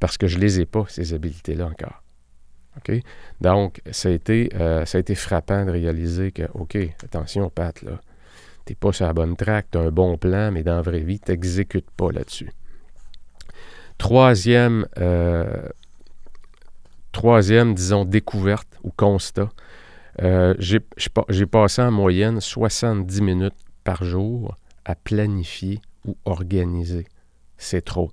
parce 0.00 0.18
que 0.18 0.26
je 0.26 0.36
ne 0.36 0.42
les 0.42 0.60
ai 0.60 0.66
pas, 0.66 0.84
ces 0.88 1.14
habiletés-là 1.14 1.68
encore. 1.68 2.02
Donc, 3.40 3.80
ça 3.90 4.10
a, 4.10 4.12
été, 4.12 4.50
euh, 4.54 4.84
ça 4.84 4.98
a 4.98 5.00
été 5.00 5.14
frappant 5.14 5.64
de 5.64 5.70
réaliser 5.70 6.32
que, 6.32 6.42
OK, 6.52 6.76
attention, 7.02 7.48
Pat, 7.48 7.80
là, 7.82 7.98
n'es 8.68 8.76
pas 8.76 8.92
sur 8.92 9.06
la 9.06 9.12
bonne 9.12 9.36
track, 9.36 9.68
tu 9.72 9.78
as 9.78 9.82
un 9.82 9.90
bon 9.90 10.16
plan, 10.16 10.50
mais 10.52 10.62
dans 10.62 10.76
la 10.76 10.82
vraie 10.82 11.00
vie, 11.00 11.20
tu 11.20 11.30
n'exécutes 11.30 11.90
pas 11.90 12.10
là-dessus. 12.10 12.50
Troisième, 13.98 14.86
euh, 14.98 15.68
troisième, 17.12 17.74
disons, 17.74 18.04
découverte 18.04 18.68
ou 18.84 18.90
constat. 18.96 19.48
Euh, 20.22 20.54
j'ai 20.58 21.46
passé 21.46 21.82
en 21.82 21.90
moyenne 21.90 22.40
70 22.40 23.20
minutes 23.22 23.54
par 23.84 24.04
jour 24.04 24.56
à 24.84 24.94
planifier 24.94 25.80
ou 26.06 26.16
organiser. 26.24 27.06
C'est 27.56 27.84
trop. 27.84 28.10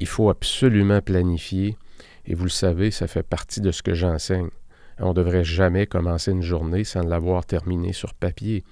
Il 0.00 0.06
faut 0.06 0.30
absolument 0.30 1.00
planifier. 1.00 1.76
Et 2.26 2.34
vous 2.34 2.44
le 2.44 2.50
savez, 2.50 2.90
ça 2.90 3.06
fait 3.06 3.22
partie 3.22 3.60
de 3.60 3.70
ce 3.72 3.82
que 3.82 3.94
j'enseigne. 3.94 4.48
On 4.98 5.08
ne 5.08 5.14
devrait 5.14 5.44
jamais 5.44 5.86
commencer 5.86 6.30
une 6.30 6.42
journée 6.42 6.84
sans 6.84 7.02
l'avoir 7.02 7.44
terminée 7.44 7.92
sur 7.92 8.14
papier. 8.14 8.64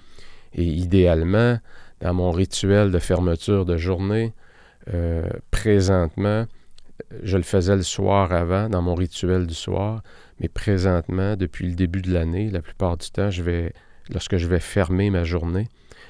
Et 0.53 0.63
idéalement, 0.63 1.59
dans 2.01 2.13
mon 2.13 2.31
rituel 2.31 2.91
de 2.91 2.99
fermeture 2.99 3.65
de 3.65 3.77
journée, 3.77 4.33
euh, 4.93 5.27
présentement, 5.51 6.45
je 7.23 7.37
le 7.37 7.43
faisais 7.43 7.75
le 7.75 7.83
soir 7.83 8.31
avant, 8.31 8.69
dans 8.69 8.81
mon 8.81 8.95
rituel 8.95 9.47
du 9.47 9.53
soir, 9.53 10.01
mais 10.39 10.47
présentement, 10.47 11.35
depuis 11.35 11.67
le 11.67 11.75
début 11.75 12.01
de 12.01 12.13
l'année, 12.13 12.49
la 12.49 12.61
plupart 12.61 12.97
du 12.97 13.09
temps, 13.11 13.29
lorsque 14.09 14.37
je 14.37 14.47
vais 14.47 14.59
fermer 14.59 15.09
ma 15.09 15.23
journée, 15.23 15.67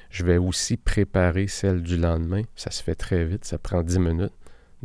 Je 0.10 0.26
vais 0.26 0.38
aussi 0.38 0.76
préparer 0.76 1.48
celle 1.48 1.82
du 1.82 1.96
lendemain. 1.96 2.42
Ça 2.58 2.70
se 2.70 2.84
fait 2.84 2.96
très 2.96 3.24
vite, 3.24 3.46
ça 3.46 3.58
prend 3.58 3.82
10 3.82 3.98
minutes, 4.00 4.34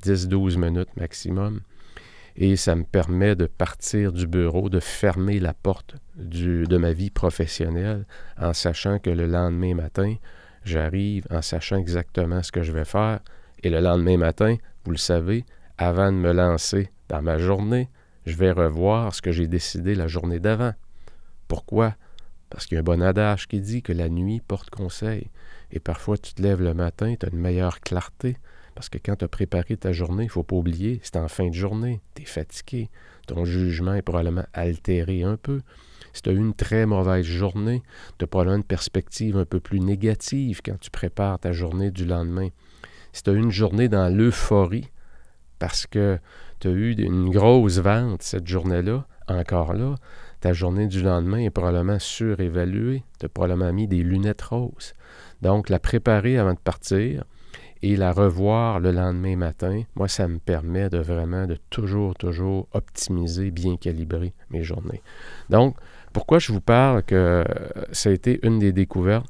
10-12 0.01 0.57
minutes 0.57 0.97
maximum. 0.97 1.63
Et 2.39 2.57
ça 2.57 2.75
me 2.75 2.85
permet 2.85 3.35
de 3.35 3.47
partir 3.47 4.13
du 4.13 4.27
bureau, 4.27 4.69
de 4.69 4.81
fermer 4.81 5.41
la 5.41 5.55
porte 5.55 5.97
de 6.17 6.77
ma 6.77 6.93
vie 6.93 7.11
professionnelle 7.11 8.05
en 8.39 8.53
sachant 8.53 8.99
que 8.99 9.11
le 9.11 9.27
lendemain 9.27 9.75
matin, 9.75 10.17
j'arrive 10.65 11.27
en 11.31 11.41
sachant 11.41 11.79
exactement 11.79 12.43
ce 12.43 12.53
que 12.53 12.63
je 12.63 12.73
vais 12.73 12.85
faire. 12.85 13.21
Et 13.63 13.71
le 13.71 13.81
lendemain 13.81 14.19
matin, 14.19 14.57
vous 14.85 14.91
le 14.91 14.99
savez, 14.99 15.47
avant 15.79 16.13
de 16.13 16.19
me 16.19 16.33
lancer 16.33 16.91
dans 17.09 17.23
ma 17.23 17.39
journée, 17.39 17.89
je 18.27 18.37
vais 18.37 18.51
revoir 18.51 19.15
ce 19.15 19.23
que 19.23 19.33
j'ai 19.33 19.47
décidé 19.47 19.95
la 19.95 20.07
journée 20.07 20.41
d'avant. 20.41 20.75
Pourquoi? 21.49 21.95
Parce 22.51 22.67
qu'il 22.67 22.75
y 22.75 22.79
a 22.79 22.81
un 22.81 22.85
bon 22.85 23.03
adage 23.03 23.49
qui 23.49 23.61
dit 23.61 23.83
que 23.83 23.93
la 23.93 24.09
nuit 24.09 24.41
porte 24.41 24.69
conseil. 24.69 25.31
Et 25.73 25.81
parfois, 25.81 26.19
tu 26.19 26.35
te 26.35 26.43
lèves 26.43 26.63
le 26.63 26.75
matin, 26.75 27.15
tu 27.19 27.25
as 27.25 27.31
une 27.31 27.39
meilleure 27.39 27.81
clarté. 27.81 28.37
Parce 28.77 28.91
que 28.91 28.99
quand 28.99 29.17
tu 29.17 29.25
as 29.25 29.29
préparé 29.29 29.77
ta 29.79 29.93
journée, 29.93 30.25
il 30.25 30.27
ne 30.27 30.31
faut 30.31 30.43
pas 30.43 30.55
oublier, 30.55 31.01
c'est 31.03 31.17
en 31.17 31.29
fin 31.29 31.49
de 31.49 31.55
journée, 31.55 32.03
tu 32.15 32.23
es 32.23 32.25
fatigué. 32.27 32.91
Ton 33.27 33.47
jugement 33.47 33.95
est 33.95 34.03
probablement 34.03 34.45
altéré 34.53 35.23
un 35.23 35.39
peu. 35.39 35.63
Si 36.13 36.21
tu 36.21 36.29
as 36.29 36.35
eu 36.35 36.39
une 36.39 36.53
très 36.53 36.85
mauvaise 36.85 37.25
journée, 37.25 37.83
tu 38.19 38.25
as 38.25 38.29
probablement 38.29 38.59
une 38.59 38.65
perspective 38.65 39.39
un 39.39 39.47
peu 39.47 39.61
plus 39.61 39.81
négative 39.81 40.61
quand 40.63 40.79
tu 40.79 40.91
prépares 40.91 41.39
ta 41.39 41.53
journée 41.53 41.91
du 41.91 42.05
lendemain. 42.05 42.49
Si 43.15 43.23
tu 43.23 43.31
as 43.31 43.33
eu 43.33 43.39
une 43.39 43.51
journée 43.51 43.89
dans 43.89 44.15
l'euphorie, 44.15 44.91
parce 45.59 45.87
que 45.87 46.19
tu 46.61 46.69
as 46.69 46.73
eu 46.73 46.93
une 46.93 47.31
grosse 47.31 47.79
vente 47.79 48.23
cette 48.23 48.47
journée-là, 48.47 49.07
encore 49.27 49.73
là, 49.73 49.95
ta 50.41 50.53
journée 50.53 50.87
du 50.87 51.03
lendemain 51.03 51.39
est 51.39 51.51
probablement 51.51 51.99
surévaluée. 51.99 53.05
Tu 53.19 53.25
as 53.25 53.29
probablement 53.31 53.73
mis 53.73 53.89
des 53.89 54.03
lunettes 54.03 54.43
roses. 54.43 54.93
Donc, 55.41 55.71
la 55.71 55.79
préparer 55.79 56.37
avant 56.37 56.53
de 56.53 56.59
partir 56.59 57.25
et 57.93 57.97
la 57.97 58.13
revoir 58.13 58.81
le 58.81 58.91
lendemain 58.91 59.37
matin, 59.37 59.83
moi, 59.95 60.09
ça 60.09 60.27
me 60.27 60.39
permet 60.39 60.89
de 60.89 60.99
vraiment 60.99 61.47
de 61.47 61.57
toujours, 61.71 62.15
toujours 62.15 62.67
optimiser, 62.73 63.51
bien 63.51 63.77
calibrer 63.77 64.35
mes 64.51 64.63
journées. 64.63 65.03
Donc, 65.51 65.77
pourquoi 66.13 66.39
je 66.39 66.53
vous 66.53 66.61
parle 66.61 67.03
que 67.03 67.45
ça 67.93 68.11
a 68.11 68.13
été 68.13 68.41
une 68.43 68.59
des 68.59 68.73
découvertes? 68.73 69.27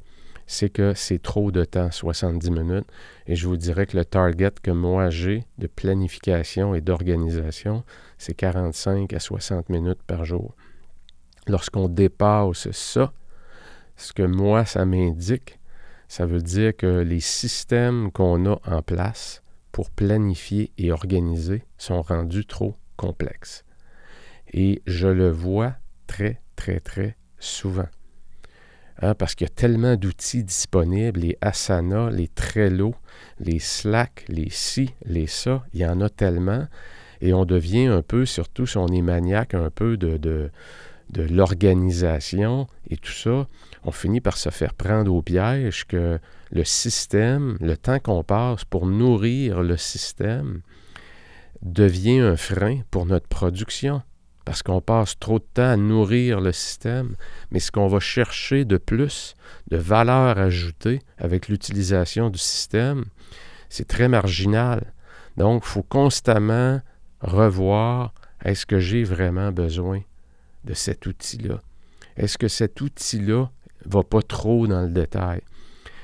c'est 0.49 0.69
que 0.69 0.93
c'est 0.93 1.21
trop 1.21 1.51
de 1.51 1.65
temps, 1.65 1.91
70 1.91 2.51
minutes. 2.51 2.87
Et 3.27 3.35
je 3.35 3.47
vous 3.47 3.57
dirais 3.57 3.85
que 3.85 3.97
le 3.97 4.05
target 4.05 4.53
que 4.63 4.71
moi 4.71 5.09
j'ai 5.09 5.45
de 5.57 5.67
planification 5.67 6.73
et 6.73 6.79
d'organisation, 6.79 7.83
c'est 8.17 8.33
45 8.33 9.11
à 9.11 9.19
60 9.19 9.67
minutes 9.67 10.01
par 10.07 10.23
jour. 10.23 10.55
Lorsqu'on 11.47 11.89
dépasse 11.89 12.71
ça, 12.71 13.11
ce 13.97 14.13
que 14.13 14.23
moi, 14.23 14.63
ça 14.63 14.85
m'indique, 14.85 15.59
ça 16.07 16.25
veut 16.25 16.41
dire 16.41 16.75
que 16.75 17.01
les 17.01 17.19
systèmes 17.19 18.11
qu'on 18.11 18.45
a 18.45 18.59
en 18.65 18.81
place 18.81 19.41
pour 19.71 19.91
planifier 19.91 20.71
et 20.77 20.91
organiser 20.91 21.63
sont 21.77 22.01
rendus 22.01 22.45
trop 22.45 22.75
complexes. 22.95 23.63
Et 24.53 24.81
je 24.87 25.07
le 25.07 25.29
vois 25.29 25.75
très, 26.07 26.41
très, 26.55 26.79
très 26.79 27.17
souvent. 27.37 27.87
Hein, 29.01 29.13
parce 29.13 29.35
qu'il 29.35 29.45
y 29.45 29.51
a 29.51 29.53
tellement 29.53 29.95
d'outils 29.95 30.43
disponibles, 30.43 31.19
les 31.19 31.37
Asana, 31.41 32.09
les 32.09 32.27
Trello, 32.27 32.95
les 33.39 33.59
Slack, 33.59 34.25
les 34.27 34.49
ci, 34.49 34.95
les 35.05 35.27
ça, 35.27 35.63
il 35.73 35.81
y 35.81 35.85
en 35.85 36.01
a 36.01 36.09
tellement. 36.09 36.67
Et 37.21 37.33
on 37.33 37.45
devient 37.45 37.85
un 37.85 38.01
peu, 38.01 38.25
surtout 38.25 38.65
si 38.65 38.77
on 38.77 38.87
est 38.87 39.01
maniaque 39.01 39.53
un 39.53 39.69
peu 39.69 39.97
de, 39.97 40.17
de 40.17 41.21
l'organisation 41.23 42.67
et 42.89 42.97
tout 42.97 43.11
ça, 43.11 43.47
on 43.87 43.91
finit 43.91 44.19
par 44.19 44.35
se 44.35 44.49
faire 44.49 44.73
prendre 44.73 45.13
au 45.13 45.21
piège 45.21 45.85
que 45.87 46.19
le 46.51 46.63
système, 46.65 47.57
le 47.61 47.77
temps 47.77 47.99
qu'on 47.99 48.21
passe 48.21 48.65
pour 48.65 48.85
nourrir 48.85 49.63
le 49.63 49.77
système, 49.77 50.61
devient 51.61 52.19
un 52.19 52.35
frein 52.35 52.81
pour 52.91 53.05
notre 53.05 53.29
production 53.29 54.01
parce 54.43 54.61
qu'on 54.61 54.81
passe 54.81 55.17
trop 55.17 55.39
de 55.39 55.45
temps 55.53 55.69
à 55.69 55.77
nourrir 55.77 56.41
le 56.41 56.51
système, 56.51 57.15
mais 57.51 57.59
ce 57.59 57.71
qu'on 57.71 57.87
va 57.87 58.01
chercher 58.01 58.65
de 58.65 58.75
plus, 58.75 59.35
de 59.71 59.77
valeur 59.77 60.37
ajoutée 60.37 61.01
avec 61.17 61.47
l'utilisation 61.47 62.29
du 62.29 62.39
système, 62.39 63.05
c'est 63.69 63.87
très 63.87 64.09
marginal. 64.09 64.93
Donc, 65.37 65.63
il 65.65 65.69
faut 65.69 65.83
constamment 65.83 66.81
revoir 67.21 68.13
est-ce 68.43 68.65
que 68.65 68.79
j'ai 68.79 69.03
vraiment 69.03 69.53
besoin 69.53 70.01
de 70.65 70.73
cet 70.73 71.05
outil-là? 71.05 71.61
Est-ce 72.17 72.37
que 72.37 72.49
cet 72.49 72.81
outil-là 72.81 73.49
va 73.87 74.03
pas 74.03 74.21
trop 74.21 74.67
dans 74.67 74.81
le 74.81 74.89
détail? 74.89 75.41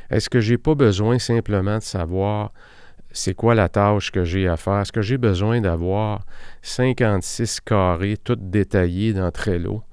Est-ce 0.09 0.29
que 0.29 0.39
je 0.39 0.51
n'ai 0.51 0.57
pas 0.57 0.75
besoin 0.75 1.19
simplement 1.19 1.77
de 1.77 1.83
savoir 1.83 2.51
c'est 3.11 3.35
quoi 3.35 3.53
la 3.55 3.69
tâche 3.69 4.11
que 4.11 4.23
j'ai 4.23 4.47
à 4.47 4.57
faire? 4.57 4.79
Est-ce 4.79 4.91
que 4.91 5.01
j'ai 5.01 5.17
besoin 5.17 5.61
d'avoir 5.61 6.25
56 6.63 7.61
carrés, 7.61 8.17
tout 8.17 8.35
détaillés 8.35 9.13
dans 9.13 9.31
Trello, 9.31 9.83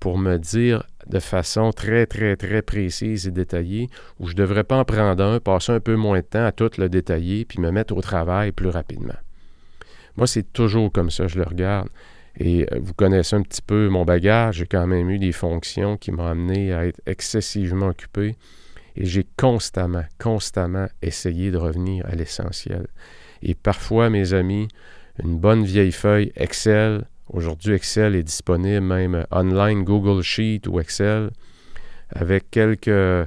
pour 0.00 0.18
me 0.18 0.36
dire 0.36 0.84
de 1.06 1.18
façon 1.18 1.70
très, 1.72 2.06
très, 2.06 2.36
très 2.36 2.62
précise 2.62 3.26
et 3.26 3.30
détaillée, 3.30 3.88
ou 4.20 4.26
je 4.26 4.32
ne 4.32 4.38
devrais 4.38 4.64
pas 4.64 4.78
en 4.78 4.84
prendre 4.84 5.24
un, 5.24 5.40
passer 5.40 5.72
un 5.72 5.80
peu 5.80 5.96
moins 5.96 6.20
de 6.20 6.24
temps 6.24 6.44
à 6.44 6.52
tout 6.52 6.70
le 6.76 6.88
détailler, 6.88 7.44
puis 7.46 7.60
me 7.60 7.70
mettre 7.70 7.96
au 7.96 8.02
travail 8.02 8.52
plus 8.52 8.68
rapidement? 8.68 9.16
Moi, 10.16 10.26
c'est 10.26 10.52
toujours 10.52 10.92
comme 10.92 11.10
ça, 11.10 11.26
je 11.26 11.38
le 11.38 11.44
regarde. 11.44 11.88
Et 12.38 12.66
euh, 12.72 12.78
vous 12.80 12.94
connaissez 12.94 13.36
un 13.36 13.42
petit 13.42 13.62
peu 13.62 13.88
mon 13.88 14.04
bagage, 14.04 14.56
j'ai 14.56 14.66
quand 14.66 14.86
même 14.86 15.10
eu 15.10 15.18
des 15.18 15.32
fonctions 15.32 15.96
qui 15.96 16.12
m'ont 16.12 16.26
amené 16.26 16.72
à 16.72 16.86
être 16.86 17.00
excessivement 17.06 17.88
occupé 17.88 18.36
et 18.96 19.04
j'ai 19.04 19.26
constamment, 19.36 20.04
constamment 20.18 20.86
essayé 21.02 21.50
de 21.50 21.56
revenir 21.56 22.06
à 22.06 22.14
l'essentiel. 22.14 22.86
Et 23.42 23.54
parfois, 23.54 24.10
mes 24.10 24.34
amis, 24.34 24.68
une 25.22 25.38
bonne 25.38 25.64
vieille 25.64 25.92
feuille 25.92 26.32
Excel, 26.36 27.04
aujourd'hui 27.32 27.74
Excel 27.74 28.14
est 28.14 28.22
disponible 28.22 28.80
même 28.80 29.24
online, 29.30 29.84
Google 29.84 30.22
Sheet 30.22 30.62
ou 30.68 30.80
Excel, 30.80 31.30
avec 32.10 32.50
quelques 32.50 32.88
euh, 32.88 33.26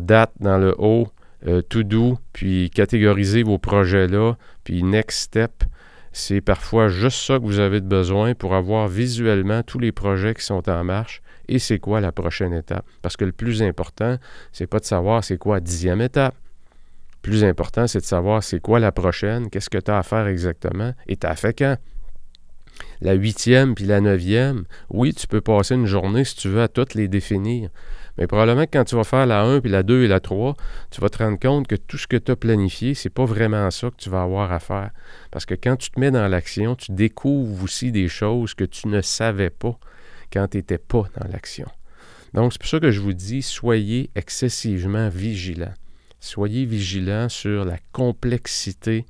dates 0.00 0.32
dans 0.40 0.58
le 0.58 0.74
haut, 0.78 1.08
euh, 1.46 1.62
to 1.62 1.82
do, 1.82 2.18
puis 2.32 2.68
catégoriser 2.70 3.42
vos 3.42 3.58
projets 3.58 4.06
là, 4.06 4.34
puis 4.64 4.82
next 4.82 5.20
step. 5.20 5.64
C'est 6.12 6.40
parfois 6.40 6.88
juste 6.88 7.18
ça 7.18 7.38
que 7.38 7.44
vous 7.44 7.60
avez 7.60 7.80
besoin 7.80 8.34
pour 8.34 8.54
avoir 8.54 8.88
visuellement 8.88 9.62
tous 9.62 9.78
les 9.78 9.92
projets 9.92 10.34
qui 10.34 10.44
sont 10.44 10.68
en 10.68 10.84
marche 10.84 11.22
et 11.48 11.58
c'est 11.58 11.78
quoi 11.78 12.00
la 12.00 12.12
prochaine 12.12 12.52
étape. 12.52 12.84
Parce 13.02 13.16
que 13.16 13.24
le 13.24 13.32
plus 13.32 13.62
important, 13.62 14.16
c'est 14.52 14.66
pas 14.66 14.80
de 14.80 14.84
savoir 14.84 15.22
c'est 15.22 15.38
quoi 15.38 15.56
la 15.56 15.60
dixième 15.60 16.00
étape. 16.00 16.34
Le 17.22 17.30
plus 17.30 17.44
important, 17.44 17.86
c'est 17.86 18.00
de 18.00 18.04
savoir 18.04 18.42
c'est 18.42 18.60
quoi 18.60 18.80
la 18.80 18.92
prochaine, 18.92 19.50
qu'est-ce 19.50 19.70
que 19.70 19.78
tu 19.78 19.90
as 19.90 19.98
à 19.98 20.02
faire 20.02 20.26
exactement 20.26 20.94
et 21.06 21.16
tu 21.16 21.26
as 21.26 21.36
fait 21.36 21.56
quand. 21.56 21.76
La 23.00 23.12
huitième 23.12 23.74
puis 23.74 23.84
la 23.84 24.00
neuvième, 24.00 24.64
oui, 24.88 25.14
tu 25.14 25.26
peux 25.26 25.40
passer 25.40 25.74
une 25.74 25.86
journée 25.86 26.24
si 26.24 26.36
tu 26.36 26.48
veux 26.48 26.62
à 26.62 26.68
toutes 26.68 26.94
les 26.94 27.08
définir. 27.08 27.70
Mais 28.20 28.26
probablement 28.26 28.66
que 28.66 28.70
quand 28.72 28.84
tu 28.84 28.96
vas 28.96 29.04
faire 29.04 29.24
la 29.24 29.42
1 29.42 29.62
puis 29.62 29.70
la 29.70 29.82
2 29.82 30.04
et 30.04 30.08
la 30.08 30.20
3, 30.20 30.54
tu 30.90 31.00
vas 31.00 31.08
te 31.08 31.18
rendre 31.18 31.38
compte 31.38 31.66
que 31.66 31.74
tout 31.74 31.96
ce 31.96 32.06
que 32.06 32.18
tu 32.18 32.30
as 32.30 32.36
planifié, 32.36 32.92
c'est 32.92 33.08
pas 33.08 33.24
vraiment 33.24 33.70
ça 33.70 33.90
que 33.90 33.96
tu 33.96 34.10
vas 34.10 34.22
avoir 34.22 34.52
à 34.52 34.60
faire. 34.60 34.90
Parce 35.30 35.46
que 35.46 35.54
quand 35.54 35.76
tu 35.76 35.90
te 35.90 35.98
mets 35.98 36.10
dans 36.10 36.28
l'action, 36.28 36.76
tu 36.76 36.92
découvres 36.92 37.64
aussi 37.64 37.90
des 37.92 38.08
choses 38.08 38.52
que 38.52 38.64
tu 38.64 38.88
ne 38.88 39.00
savais 39.00 39.48
pas 39.48 39.78
quand 40.30 40.48
tu 40.48 40.58
n'étais 40.58 40.76
pas 40.76 41.04
dans 41.18 41.26
l'action. 41.32 41.66
Donc, 42.34 42.52
c'est 42.52 42.60
pour 42.60 42.68
ça 42.68 42.78
que 42.78 42.90
je 42.90 43.00
vous 43.00 43.14
dis, 43.14 43.40
soyez 43.40 44.10
excessivement 44.14 45.08
vigilants. 45.08 45.74
Soyez 46.20 46.66
vigilants 46.66 47.30
sur 47.30 47.64
la 47.64 47.78
complexité 47.92 49.06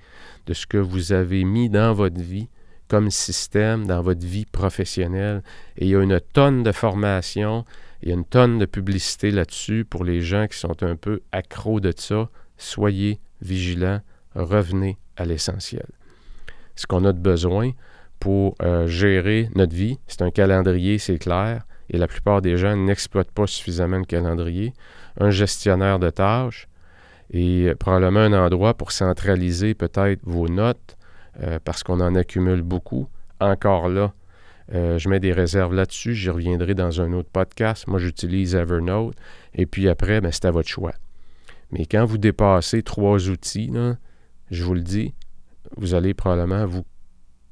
de 0.46 0.54
ce 0.54 0.66
que 0.66 0.78
vous 0.78 1.12
avez 1.12 1.42
mis 1.42 1.68
dans 1.68 1.92
votre 1.92 2.20
vie 2.20 2.48
comme 2.86 3.10
système, 3.10 3.86
dans 3.86 4.02
votre 4.02 4.24
vie 4.24 4.46
professionnelle. 4.46 5.42
Et 5.76 5.86
il 5.86 5.90
y 5.90 5.96
a 5.96 6.02
une 6.02 6.20
tonne 6.32 6.62
de 6.62 6.72
formation, 6.72 7.64
il 8.02 8.08
y 8.08 8.12
a 8.12 8.14
une 8.14 8.24
tonne 8.24 8.58
de 8.58 8.66
publicité 8.66 9.30
là-dessus 9.30 9.84
pour 9.84 10.04
les 10.04 10.20
gens 10.20 10.46
qui 10.46 10.58
sont 10.58 10.82
un 10.82 10.96
peu 10.96 11.20
accros 11.32 11.80
de 11.80 11.92
ça. 11.96 12.28
Soyez 12.56 13.20
vigilants, 13.42 14.00
revenez 14.34 14.98
à 15.16 15.24
l'essentiel. 15.24 15.86
Ce 16.76 16.86
qu'on 16.86 17.04
a 17.04 17.12
de 17.12 17.18
besoin, 17.18 17.72
pour 18.20 18.54
euh, 18.62 18.86
gérer 18.86 19.48
notre 19.56 19.74
vie. 19.74 19.98
C'est 20.06 20.22
un 20.22 20.30
calendrier, 20.30 20.98
c'est 20.98 21.18
clair, 21.18 21.66
et 21.88 21.98
la 21.98 22.06
plupart 22.06 22.42
des 22.42 22.56
gens 22.56 22.76
n'exploitent 22.76 23.32
pas 23.32 23.46
suffisamment 23.46 23.98
le 23.98 24.04
calendrier. 24.04 24.74
Un 25.18 25.30
gestionnaire 25.30 25.98
de 25.98 26.10
tâches 26.10 26.68
et 27.30 27.68
euh, 27.68 27.74
probablement 27.74 28.20
un 28.20 28.32
endroit 28.32 28.74
pour 28.74 28.92
centraliser 28.92 29.74
peut-être 29.74 30.20
vos 30.22 30.48
notes 30.48 30.96
euh, 31.42 31.58
parce 31.64 31.82
qu'on 31.82 32.00
en 32.00 32.14
accumule 32.14 32.62
beaucoup. 32.62 33.08
Encore 33.40 33.88
là, 33.88 34.12
je 34.72 35.08
mets 35.08 35.20
des 35.20 35.32
réserves 35.32 35.74
là-dessus. 35.74 36.14
J'y 36.14 36.30
reviendrai 36.30 36.74
dans 36.74 37.00
un 37.00 37.12
autre 37.12 37.28
podcast. 37.30 37.86
Moi, 37.86 37.98
j'utilise 37.98 38.54
Evernote. 38.54 39.16
Et 39.54 39.66
puis 39.66 39.88
après, 39.88 40.20
ben, 40.20 40.30
c'est 40.32 40.44
à 40.44 40.50
votre 40.50 40.68
choix. 40.68 40.94
Mais 41.72 41.86
quand 41.86 42.04
vous 42.04 42.18
dépassez 42.18 42.82
trois 42.82 43.28
outils, 43.28 43.72
je 44.50 44.64
vous 44.64 44.74
le 44.74 44.82
dis, 44.82 45.14
vous 45.76 45.94
allez 45.94 46.14
probablement 46.14 46.66
vous 46.66 46.84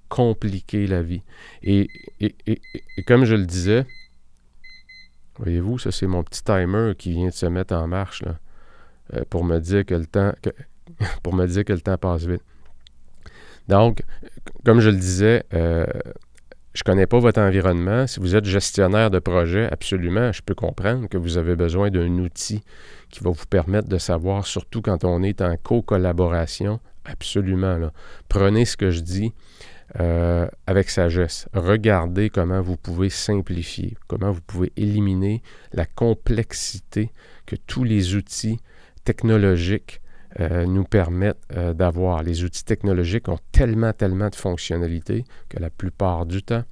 compliquer 0.09 0.87
la 0.87 1.03
vie. 1.03 1.23
Et, 1.63 1.89
et, 2.21 2.35
et, 2.47 3.03
comme 3.07 3.25
je 3.25 3.35
le 3.35 3.45
disais, 3.45 3.87
voyez-vous, 5.39 5.79
ça 5.79 5.93
c'est 5.93 6.07
mon 6.07 6.23
petit 6.25 6.43
timer 6.43 6.95
qui 6.97 7.13
vient 7.13 7.29
de 7.29 7.33
se 7.33 7.47
mettre 7.47 7.75
en 7.75 7.87
marche. 7.87 8.23
Là. 8.23 8.39
euh, 9.15 9.25
pour 9.29 9.45
me 9.45 9.59
dire 9.59 9.85
que 9.85 9.95
le 9.95 10.07
temps 10.07 10.33
pour 11.23 11.35
me 11.35 11.47
dire 11.47 11.65
que 11.65 11.73
le 11.73 11.81
temps 11.81 11.99
passe 11.99 12.25
vite. 12.25 12.43
Donc, 13.69 14.03
comme 14.65 14.81
je 14.81 14.89
le 14.89 14.97
disais, 14.97 15.45
euh, 15.53 15.85
je 16.79 16.83
ne 16.83 16.93
connais 16.93 17.09
pas 17.09 17.19
votre 17.19 17.41
environnement. 17.41 18.07
Si 18.07 18.21
vous 18.21 18.37
êtes 18.37 18.45
gestionnaire 18.45 19.11
de 19.11 19.19
projet, 19.19 19.69
absolument, 19.69 20.31
je 20.31 20.43
peux 20.43 20.55
comprendre 20.55 21.09
que 21.09 21.19
vous 21.19 21.37
avez 21.37 21.57
besoin 21.57 21.91
d'un 21.91 22.19
outil 22.19 22.63
qui 23.11 23.19
va 23.19 23.31
vous 23.31 23.47
permettre 23.51 23.89
de 23.89 23.99
savoir, 23.99 24.47
surtout 24.47 24.81
quand 24.81 25.03
on 25.03 25.25
est 25.25 25.43
en 25.43 25.57
co-collaboration, 25.57 26.79
absolument. 27.05 27.91
Prenez 28.29 28.65
ce 28.65 28.77
que 28.77 28.93
je 28.93 29.01
dis 29.01 29.33
euh, 29.99 30.47
avec 30.69 30.89
sagesse. 30.89 31.49
Regardez 31.53 32.31
comment 32.31 32.63
vous 32.63 32.77
pouvez 32.77 33.11
simplifier, 33.11 33.97
comment 34.07 34.31
vous 34.31 34.43
pouvez 34.47 34.73
éliminer 34.77 35.43
la 35.73 35.85
complexité 35.85 37.11
que 37.45 37.57
tous 37.57 37.83
les 37.83 38.15
outils 38.15 38.61
technologiques 39.03 40.01
euh, 40.41 40.67
nous 40.67 40.85
permettent 40.85 41.37
euh, 41.57 41.75
d'avoir. 41.75 42.23
Les 42.23 42.45
outils 42.45 42.65
technologiques 42.65 43.29
ont 43.29 43.41
tellement, 43.51 43.93
tellement 43.93 44.29
de 44.29 44.37
fonctionnalités 44.37 45.25
que 45.49 45.59
la 45.59 45.69
plupart 45.69 46.27
du 46.27 46.45
temps, 46.45 46.63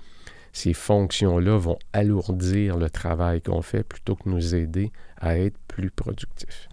ces 0.53 0.73
fonctions-là 0.73 1.59
vont 1.59 1.79
alourdir 1.93 2.77
le 2.77 2.89
travail 2.89 3.43
qu'on 3.43 3.63
fait 3.63 3.83
plutôt 3.83 4.15
que 4.15 4.29
nous 4.29 4.55
aider 4.55 4.93
à 5.21 5.37
être 5.37 5.59
plus 5.67 5.91
productifs. 5.91 6.69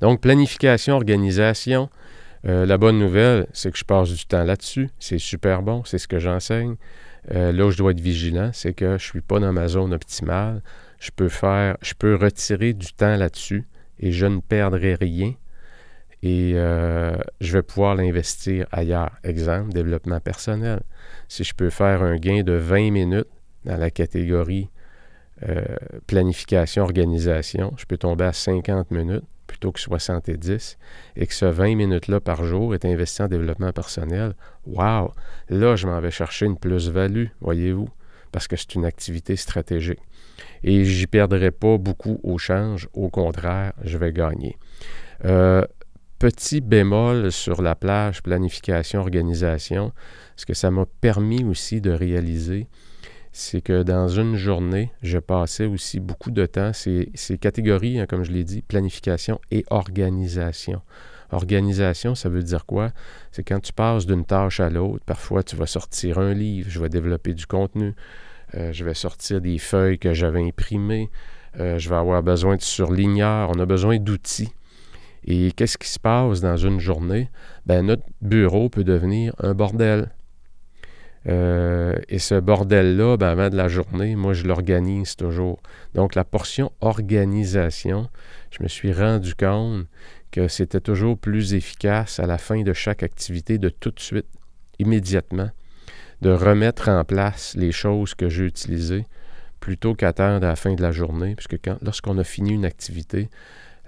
Donc, 0.00 0.20
planification, 0.20 0.96
organisation. 0.96 1.88
Euh, 2.46 2.66
la 2.66 2.76
bonne 2.76 2.98
nouvelle, 2.98 3.46
c'est 3.52 3.70
que 3.70 3.78
je 3.78 3.84
passe 3.84 4.10
du 4.10 4.26
temps 4.26 4.42
là-dessus. 4.42 4.90
C'est 4.98 5.18
super 5.18 5.62
bon, 5.62 5.84
c'est 5.84 5.98
ce 5.98 6.08
que 6.08 6.18
j'enseigne. 6.18 6.74
là 7.30 7.64
où 7.64 7.70
je 7.70 7.78
dois 7.78 7.92
être 7.92 8.00
vigilant, 8.00 8.50
c'est 8.52 8.74
que 8.74 8.86
je 8.86 8.92
ne 8.92 8.98
suis 8.98 9.20
pas 9.20 9.38
dans 9.38 9.52
ma 9.52 9.68
zone 9.68 9.94
optimale. 9.94 10.62
Je 10.98 11.12
peux 11.14 11.28
faire, 11.28 11.76
je 11.80 11.94
peux 11.94 12.16
retirer 12.16 12.72
du 12.72 12.92
temps 12.92 13.16
là-dessus 13.16 13.68
et 14.00 14.10
je 14.10 14.26
ne 14.26 14.40
perdrai 14.40 14.96
rien 14.96 15.34
et 16.24 16.52
euh, 16.54 17.18
je 17.42 17.52
vais 17.52 17.62
pouvoir 17.62 17.94
l'investir 17.94 18.66
ailleurs. 18.72 19.10
Exemple, 19.24 19.74
développement 19.74 20.20
personnel. 20.20 20.80
Si 21.28 21.44
je 21.44 21.52
peux 21.54 21.68
faire 21.68 22.02
un 22.02 22.16
gain 22.16 22.42
de 22.42 22.54
20 22.54 22.90
minutes 22.90 23.28
dans 23.66 23.76
la 23.76 23.90
catégorie 23.90 24.70
euh, 25.46 25.62
planification, 26.06 26.82
organisation, 26.82 27.74
je 27.76 27.84
peux 27.84 27.98
tomber 27.98 28.24
à 28.24 28.32
50 28.32 28.90
minutes 28.90 29.24
plutôt 29.46 29.70
que 29.70 29.78
70 29.78 30.78
et 31.16 31.26
que 31.26 31.34
ce 31.34 31.44
20 31.44 31.74
minutes-là 31.76 32.20
par 32.20 32.42
jour 32.42 32.74
est 32.74 32.86
investi 32.86 33.20
en 33.20 33.28
développement 33.28 33.72
personnel. 33.72 34.32
Wow! 34.66 35.12
Là, 35.50 35.76
je 35.76 35.86
m'en 35.86 36.00
vais 36.00 36.10
chercher 36.10 36.46
une 36.46 36.56
plus-value, 36.56 37.26
voyez-vous, 37.42 37.90
parce 38.32 38.48
que 38.48 38.56
c'est 38.56 38.74
une 38.76 38.86
activité 38.86 39.36
stratégique. 39.36 40.00
Et 40.62 40.86
j'y 40.86 41.06
perdrai 41.06 41.50
pas 41.50 41.76
beaucoup 41.76 42.18
au 42.22 42.38
change. 42.38 42.88
Au 42.94 43.10
contraire, 43.10 43.74
je 43.82 43.98
vais 43.98 44.10
gagner. 44.10 44.56
Euh, 45.26 45.64
petit 46.24 46.62
bémol 46.62 47.30
sur 47.30 47.60
la 47.60 47.74
plage 47.74 48.22
planification, 48.22 49.00
organisation, 49.00 49.92
ce 50.36 50.46
que 50.46 50.54
ça 50.54 50.70
m'a 50.70 50.86
permis 51.02 51.44
aussi 51.44 51.82
de 51.82 51.90
réaliser, 51.90 52.66
c'est 53.30 53.60
que 53.60 53.82
dans 53.82 54.08
une 54.08 54.34
journée, 54.34 54.90
je 55.02 55.18
passais 55.18 55.66
aussi 55.66 56.00
beaucoup 56.00 56.30
de 56.30 56.46
temps, 56.46 56.72
ces, 56.72 57.12
catégories, 57.38 58.00
hein, 58.00 58.06
comme 58.06 58.24
je 58.24 58.32
l'ai 58.32 58.42
dit, 58.42 58.62
planification 58.62 59.38
et 59.50 59.66
organisation. 59.68 60.80
Organisation, 61.30 62.14
ça 62.14 62.30
veut 62.30 62.42
dire 62.42 62.64
quoi? 62.64 62.92
C'est 63.30 63.42
quand 63.42 63.60
tu 63.60 63.74
passes 63.74 64.06
d'une 64.06 64.24
tâche 64.24 64.60
à 64.60 64.70
l'autre, 64.70 65.04
parfois 65.04 65.42
tu 65.42 65.56
vas 65.56 65.66
sortir 65.66 66.16
un 66.16 66.32
livre, 66.32 66.70
je 66.70 66.80
vais 66.80 66.88
développer 66.88 67.34
du 67.34 67.44
contenu, 67.44 67.92
euh, 68.54 68.72
je 68.72 68.82
vais 68.82 68.94
sortir 68.94 69.42
des 69.42 69.58
feuilles 69.58 69.98
que 69.98 70.14
j'avais 70.14 70.42
imprimées, 70.42 71.10
euh, 71.60 71.78
je 71.78 71.90
vais 71.90 71.96
avoir 71.96 72.22
besoin 72.22 72.56
de 72.56 72.62
surligneurs, 72.62 73.50
on 73.54 73.60
a 73.60 73.66
besoin 73.66 73.98
d'outils 73.98 74.54
et 75.26 75.52
qu'est-ce 75.52 75.78
qui 75.78 75.88
se 75.88 75.98
passe 75.98 76.40
dans 76.40 76.56
une 76.56 76.80
journée? 76.80 77.30
Ben, 77.66 77.86
notre 77.86 78.04
bureau 78.20 78.68
peut 78.68 78.84
devenir 78.84 79.34
un 79.38 79.54
bordel. 79.54 80.10
Euh, 81.26 81.94
et 82.08 82.18
ce 82.18 82.38
bordel-là, 82.38 83.16
ben, 83.16 83.28
avant 83.28 83.48
de 83.48 83.56
la 83.56 83.68
journée, 83.68 84.16
moi, 84.16 84.34
je 84.34 84.44
l'organise 84.44 85.16
toujours. 85.16 85.62
Donc, 85.94 86.14
la 86.14 86.24
portion 86.24 86.70
organisation, 86.80 88.08
je 88.50 88.62
me 88.62 88.68
suis 88.68 88.92
rendu 88.92 89.34
compte 89.34 89.86
que 90.30 90.48
c'était 90.48 90.80
toujours 90.80 91.16
plus 91.16 91.54
efficace 91.54 92.20
à 92.20 92.26
la 92.26 92.38
fin 92.38 92.62
de 92.62 92.72
chaque 92.72 93.02
activité 93.02 93.56
de 93.56 93.70
tout 93.70 93.92
de 93.92 94.00
suite, 94.00 94.26
immédiatement, 94.78 95.50
de 96.20 96.30
remettre 96.30 96.88
en 96.88 97.04
place 97.04 97.54
les 97.56 97.72
choses 97.72 98.14
que 98.14 98.28
j'ai 98.28 98.44
utilisées 98.44 99.06
plutôt 99.60 99.94
qu'attendre 99.94 100.44
à 100.44 100.50
la 100.50 100.56
fin 100.56 100.74
de 100.74 100.82
la 100.82 100.92
journée, 100.92 101.34
puisque 101.36 101.56
lorsqu'on 101.80 102.18
a 102.18 102.24
fini 102.24 102.52
une 102.52 102.66
activité, 102.66 103.30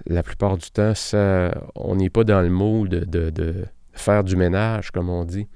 la 0.09 0.23
plupart 0.23 0.57
du 0.57 0.69
temps, 0.71 0.93
on 1.75 1.95
n'est 1.95 2.09
pas 2.09 2.23
dans 2.23 2.41
le 2.41 2.49
mood 2.49 2.89
de, 2.89 3.65
faire 3.93 4.23
du 4.23 4.35
ménage, 4.35 4.91
comme 4.91 5.09
on 5.09 5.25
dit. 5.25 5.47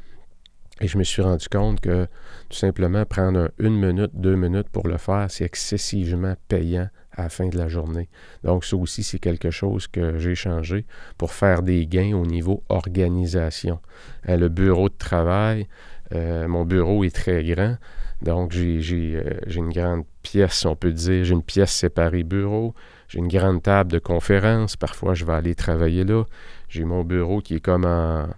Et 0.81 0.87
je 0.87 0.97
me 0.97 1.03
suis 1.03 1.21
rendu 1.21 1.47
compte 1.47 1.79
que 1.79 2.07
tout 2.49 2.57
simplement 2.57 3.05
prendre 3.05 3.51
une 3.59 3.75
minute, 3.75 4.11
deux 4.15 4.35
minutes 4.35 4.69
pour 4.69 4.87
le 4.87 4.97
faire, 4.97 5.27
c'est 5.29 5.45
excessivement 5.45 6.33
payant 6.47 6.87
à 7.11 7.23
la 7.23 7.29
fin 7.29 7.47
de 7.47 7.57
la 7.57 7.67
journée. 7.67 8.09
Donc 8.43 8.65
ça 8.65 8.75
aussi, 8.75 9.03
c'est 9.03 9.19
quelque 9.19 9.51
chose 9.51 9.87
que 9.87 10.17
j'ai 10.17 10.33
changé 10.33 10.87
pour 11.19 11.33
faire 11.33 11.61
des 11.61 11.85
gains 11.85 12.15
au 12.15 12.25
niveau 12.25 12.63
organisation. 12.69 13.79
Euh, 14.27 14.37
le 14.37 14.49
bureau 14.49 14.89
de 14.89 14.97
travail, 14.97 15.67
euh, 16.13 16.47
mon 16.47 16.65
bureau 16.65 17.03
est 17.03 17.15
très 17.15 17.43
grand. 17.43 17.77
Donc, 18.21 18.55
euh, 18.55 18.79
j'ai 18.81 19.59
une 19.59 19.71
grande 19.71 20.03
pièce, 20.21 20.65
on 20.65 20.75
peut 20.75 20.91
dire, 20.91 21.23
j'ai 21.23 21.33
une 21.33 21.43
pièce 21.43 21.71
séparée 21.71 22.23
bureau, 22.23 22.75
j'ai 23.11 23.19
une 23.19 23.27
grande 23.27 23.61
table 23.61 23.91
de 23.91 23.99
conférence, 23.99 24.77
parfois 24.77 25.15
je 25.15 25.25
vais 25.25 25.33
aller 25.33 25.53
travailler 25.53 26.05
là. 26.05 26.23
J'ai 26.69 26.85
mon 26.85 27.03
bureau 27.03 27.41
qui 27.41 27.55
est 27.55 27.59
comme 27.59 27.83
en, 27.83 28.29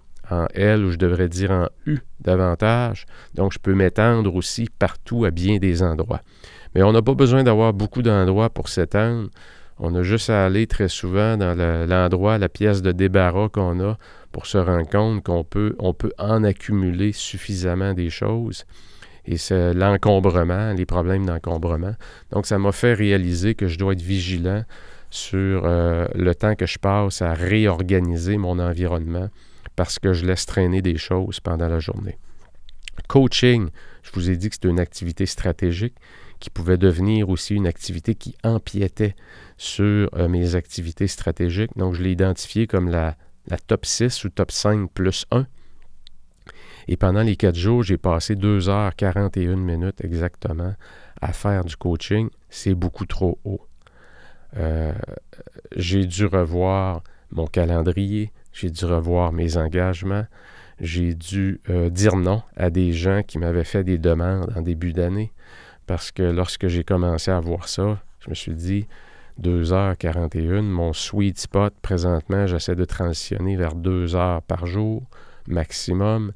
L 0.56 0.84
ou 0.84 0.90
je 0.90 0.98
devrais 0.98 1.30
dire 1.30 1.52
en 1.52 1.68
U 1.86 2.00
davantage. 2.22 3.06
Donc 3.36 3.54
je 3.54 3.60
peux 3.60 3.76
m'étendre 3.76 4.34
aussi 4.36 4.68
partout 4.80 5.26
à 5.26 5.30
bien 5.30 5.58
des 5.58 5.84
endroits. 5.84 6.22
Mais 6.74 6.82
on 6.82 6.92
n'a 6.92 7.04
pas 7.04 7.14
besoin 7.14 7.44
d'avoir 7.44 7.72
beaucoup 7.72 8.02
d'endroits 8.02 8.50
pour 8.50 8.68
s'étendre. 8.68 9.30
On 9.78 9.94
a 9.94 10.02
juste 10.02 10.32
à 10.32 10.44
aller 10.44 10.66
très 10.66 10.88
souvent 10.88 11.38
dans 11.38 11.56
l'endroit, 11.88 12.40
la 12.40 12.50
pièce 12.50 12.82
de 12.82 12.92
débarras 12.92 13.50
qu'on 13.50 13.80
a 13.80 14.00
pour 14.32 14.48
se 14.48 14.58
rendre 14.58 14.90
compte 14.90 15.24
qu'on 15.24 15.44
peut, 15.44 15.76
on 15.78 15.94
peut 15.94 16.14
en 16.18 16.44
accumuler 16.44 17.12
suffisamment 17.12 17.94
des 17.94 18.10
choses 18.10 18.66
et 19.26 19.38
c'est 19.38 19.74
l'encombrement, 19.74 20.74
les 20.74 20.86
problèmes 20.86 21.26
d'encombrement. 21.26 21.96
Donc, 22.32 22.46
ça 22.46 22.60
m'a 22.60 22.72
fait 22.72 22.94
réaliser 22.94 23.56
que 23.56 23.68
je 23.68 23.78
dois 23.78 23.94
être 23.94 24.02
vigilant 24.02 24.64
sur 25.10 25.66
euh, 25.66 26.08
le 26.16 26.36
temps 26.36 26.56
que 26.56 26.66
je 26.66 26.80
passe 26.80 27.22
à 27.22 27.34
réorganiser 27.34 28.38
mon 28.38 28.60
environnement 28.60 29.30
parce 29.76 30.00
que 30.00 30.14
je 30.14 30.26
laisse 30.26 30.46
traîner 30.46 30.82
des 30.82 30.98
choses 30.98 31.40
pendant 31.40 31.68
la 31.68 31.80
journée. 31.80 32.18
Coaching, 33.08 33.70
je 34.04 34.12
vous 34.14 34.30
ai 34.30 34.38
dit 34.38 34.50
que 34.50 34.56
c'était 34.56 34.70
une 34.70 34.80
activité 34.80 35.26
stratégique 35.26 35.96
qui 36.40 36.50
pouvait 36.50 36.78
devenir 36.78 37.30
aussi 37.30 37.56
une 37.56 37.68
activité 37.68 38.16
qui 38.16 38.36
empiétait 38.44 39.16
sur 39.58 40.10
euh, 40.16 40.28
mes 40.28 40.56
activités 40.56 41.08
stratégiques. 41.08 41.72
Donc, 41.78 41.94
je 41.94 42.04
l'ai 42.04 42.12
identifié 42.12 42.68
comme 42.68 42.90
la, 42.90 43.16
la 43.48 43.58
top 43.58 43.86
6 43.86 44.26
ou 44.26 44.30
top 44.30 44.52
5 44.52 44.92
plus 44.92 45.26
1. 45.32 45.46
Et 46.88 46.98
pendant 46.98 47.22
les 47.22 47.36
quatre 47.36 47.56
jours, 47.56 47.84
j'ai 47.84 47.98
passé 47.98 48.36
2 48.36 48.70
heures 48.70 48.96
41 48.96 49.56
minutes 49.56 50.04
exactement 50.04 50.76
à 51.22 51.34
faire 51.34 51.64
du 51.64 51.76
coaching. 51.76 52.30
C'est 52.50 52.76
beaucoup 52.76 53.06
trop 53.06 53.40
haut. 53.46 53.62
Euh, 54.58 54.94
j'ai 55.76 56.06
dû 56.06 56.26
revoir 56.26 57.02
mon 57.32 57.48
calendrier, 57.48 58.32
j'ai 58.52 58.70
dû 58.70 58.86
revoir 58.86 59.32
mes 59.32 59.58
engagements, 59.58 60.26
j'ai 60.80 61.16
dû 61.16 61.60
euh, 61.70 61.90
dire 61.90 62.16
non 62.16 62.44
à 62.56 62.70
des 62.70 62.94
gens 62.94 63.24
qui 63.24 63.40
m'avaient 63.40 63.64
fait 63.64 63.84
des 63.84 63.98
demandes 63.98 64.54
en 64.56 64.62
début 64.62 64.94
d'année. 64.94 65.32
Parce 65.88 66.12
que 66.12 66.24
lorsque 66.24 66.68
j'ai 66.68 66.84
commencé 66.84 67.32
à 67.32 67.40
voir 67.40 67.68
ça, 67.68 68.02
je 68.20 68.30
me 68.30 68.36
suis 68.36 68.54
dit, 68.54 68.88
2h41, 69.42 70.62
mon 70.62 70.94
sweet 70.94 71.40
spot 71.40 71.74
présentement, 71.82 72.46
j'essaie 72.46 72.76
de 72.76 72.86
transitionner 72.86 73.56
vers 73.56 73.76
2 73.76 74.16
heures 74.16 74.44
par 74.44 74.66
jour 74.66 75.04
maximum. 75.48 76.32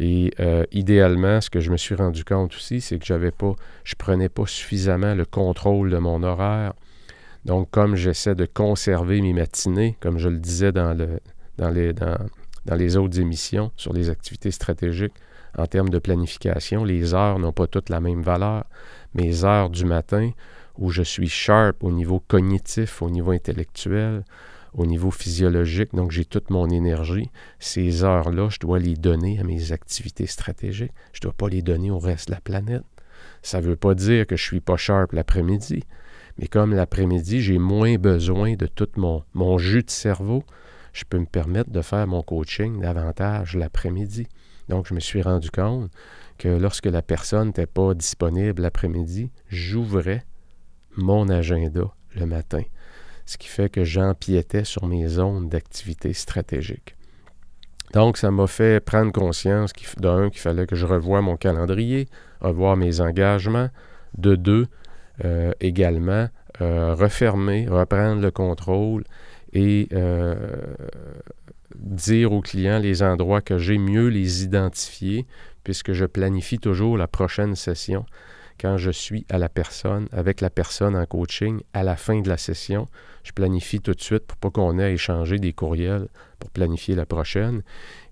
Et 0.00 0.32
euh, 0.40 0.64
idéalement, 0.72 1.40
ce 1.40 1.50
que 1.50 1.60
je 1.60 1.70
me 1.70 1.76
suis 1.76 1.94
rendu 1.94 2.24
compte 2.24 2.54
aussi, 2.54 2.80
c'est 2.80 2.98
que 2.98 3.04
j'avais 3.04 3.30
pas, 3.30 3.54
je 3.84 3.94
prenais 3.94 4.28
pas 4.28 4.46
suffisamment 4.46 5.14
le 5.14 5.24
contrôle 5.24 5.90
de 5.90 5.98
mon 5.98 6.22
horaire. 6.22 6.72
Donc, 7.44 7.70
comme 7.70 7.96
j'essaie 7.96 8.34
de 8.34 8.46
conserver 8.46 9.20
mes 9.20 9.32
matinées, 9.32 9.96
comme 10.00 10.18
je 10.18 10.28
le 10.28 10.38
disais 10.38 10.72
dans, 10.72 10.94
le, 10.94 11.20
dans, 11.58 11.70
les, 11.70 11.92
dans, 11.92 12.16
dans 12.66 12.74
les 12.76 12.96
autres 12.96 13.20
émissions 13.20 13.70
sur 13.76 13.92
les 13.92 14.10
activités 14.10 14.50
stratégiques, 14.50 15.14
en 15.58 15.66
termes 15.66 15.90
de 15.90 15.98
planification, 15.98 16.84
les 16.84 17.14
heures 17.14 17.38
n'ont 17.38 17.52
pas 17.52 17.66
toutes 17.66 17.90
la 17.90 18.00
même 18.00 18.22
valeur. 18.22 18.64
Mes 19.14 19.44
heures 19.44 19.68
du 19.68 19.84
matin, 19.84 20.30
où 20.78 20.90
je 20.90 21.02
suis 21.02 21.28
sharp 21.28 21.84
au 21.84 21.90
niveau 21.90 22.20
cognitif, 22.20 23.02
au 23.02 23.10
niveau 23.10 23.32
intellectuel, 23.32 24.24
au 24.74 24.86
niveau 24.86 25.10
physiologique, 25.10 25.94
donc 25.94 26.10
j'ai 26.10 26.24
toute 26.24 26.50
mon 26.50 26.68
énergie. 26.68 27.30
Ces 27.58 28.04
heures-là, 28.04 28.48
je 28.50 28.58
dois 28.58 28.78
les 28.78 28.94
donner 28.94 29.38
à 29.38 29.44
mes 29.44 29.72
activités 29.72 30.26
stratégiques. 30.26 30.92
Je 31.12 31.18
ne 31.18 31.22
dois 31.22 31.32
pas 31.32 31.48
les 31.48 31.62
donner 31.62 31.90
au 31.90 31.98
reste 31.98 32.28
de 32.28 32.34
la 32.34 32.40
planète. 32.40 32.84
Ça 33.42 33.60
ne 33.60 33.66
veut 33.66 33.76
pas 33.76 33.94
dire 33.94 34.26
que 34.26 34.36
je 34.36 34.42
suis 34.42 34.60
pas 34.60 34.76
sharp 34.76 35.12
l'après-midi, 35.12 35.84
Mais 36.38 36.46
comme 36.46 36.74
l'après-midi, 36.74 37.42
j'ai 37.42 37.58
moins 37.58 37.96
besoin 37.96 38.54
de 38.54 38.66
tout 38.66 38.88
mon, 38.96 39.22
mon 39.34 39.58
jus 39.58 39.82
de 39.82 39.90
cerveau, 39.90 40.44
je 40.92 41.04
peux 41.04 41.18
me 41.18 41.26
permettre 41.26 41.70
de 41.70 41.82
faire 41.82 42.06
mon 42.06 42.22
coaching 42.22 42.80
davantage 42.80 43.56
l'après-midi. 43.56 44.26
Donc, 44.68 44.86
je 44.86 44.94
me 44.94 45.00
suis 45.00 45.20
rendu 45.20 45.50
compte 45.50 45.90
que 46.38 46.48
lorsque 46.48 46.86
la 46.86 47.02
personne 47.02 47.48
n'était 47.48 47.66
pas 47.66 47.94
disponible 47.94 48.62
l'après-midi, 48.62 49.30
j'ouvrais 49.48 50.24
mon 50.96 51.28
agenda 51.28 51.92
le 52.14 52.26
matin. 52.26 52.62
Ce 53.26 53.38
qui 53.38 53.48
fait 53.48 53.68
que 53.68 53.84
j'empiétais 53.84 54.64
sur 54.64 54.86
mes 54.86 55.06
zones 55.06 55.48
d'activité 55.48 56.12
stratégique. 56.12 56.96
Donc, 57.92 58.16
ça 58.16 58.30
m'a 58.30 58.46
fait 58.46 58.82
prendre 58.84 59.12
conscience 59.12 59.72
d'un, 59.98 60.30
qu'il 60.30 60.40
fallait 60.40 60.66
que 60.66 60.76
je 60.76 60.86
revoie 60.86 61.20
mon 61.20 61.36
calendrier, 61.36 62.08
revoir 62.40 62.76
mes 62.76 63.00
engagements. 63.00 63.68
De 64.16 64.34
deux, 64.34 64.66
euh, 65.24 65.52
également, 65.60 66.28
euh, 66.60 66.94
refermer, 66.94 67.66
reprendre 67.68 68.20
le 68.20 68.30
contrôle 68.30 69.04
et 69.52 69.88
euh, 69.92 70.34
dire 71.74 72.32
aux 72.32 72.40
clients 72.40 72.78
les 72.78 73.02
endroits 73.02 73.40
que 73.40 73.56
j'ai 73.58 73.78
mieux 73.78 74.08
les 74.08 74.42
identifier, 74.42 75.26
puisque 75.64 75.92
je 75.92 76.04
planifie 76.04 76.58
toujours 76.58 76.98
la 76.98 77.06
prochaine 77.06 77.56
session 77.56 78.04
quand 78.62 78.76
je 78.76 78.92
suis 78.92 79.26
à 79.28 79.38
la 79.38 79.48
personne, 79.48 80.08
avec 80.12 80.40
la 80.40 80.48
personne 80.48 80.94
en 80.94 81.04
coaching, 81.04 81.60
à 81.74 81.82
la 81.82 81.96
fin 81.96 82.20
de 82.20 82.28
la 82.28 82.36
session, 82.36 82.86
je 83.24 83.32
planifie 83.32 83.80
tout 83.80 83.92
de 83.92 84.00
suite 84.00 84.24
pour 84.24 84.38
pas 84.38 84.50
qu'on 84.50 84.78
ait 84.78 84.84
à 84.84 84.90
échanger 84.90 85.40
des 85.40 85.52
courriels 85.52 86.06
pour 86.38 86.48
planifier 86.50 86.94
la 86.94 87.04
prochaine. 87.04 87.62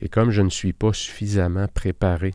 Et 0.01 0.09
comme 0.09 0.33
je 0.33 0.43
ne 0.43 0.51
suis 0.51 0.73
pas 0.73 0.93
suffisamment 0.93 1.69
préparé, 1.69 2.35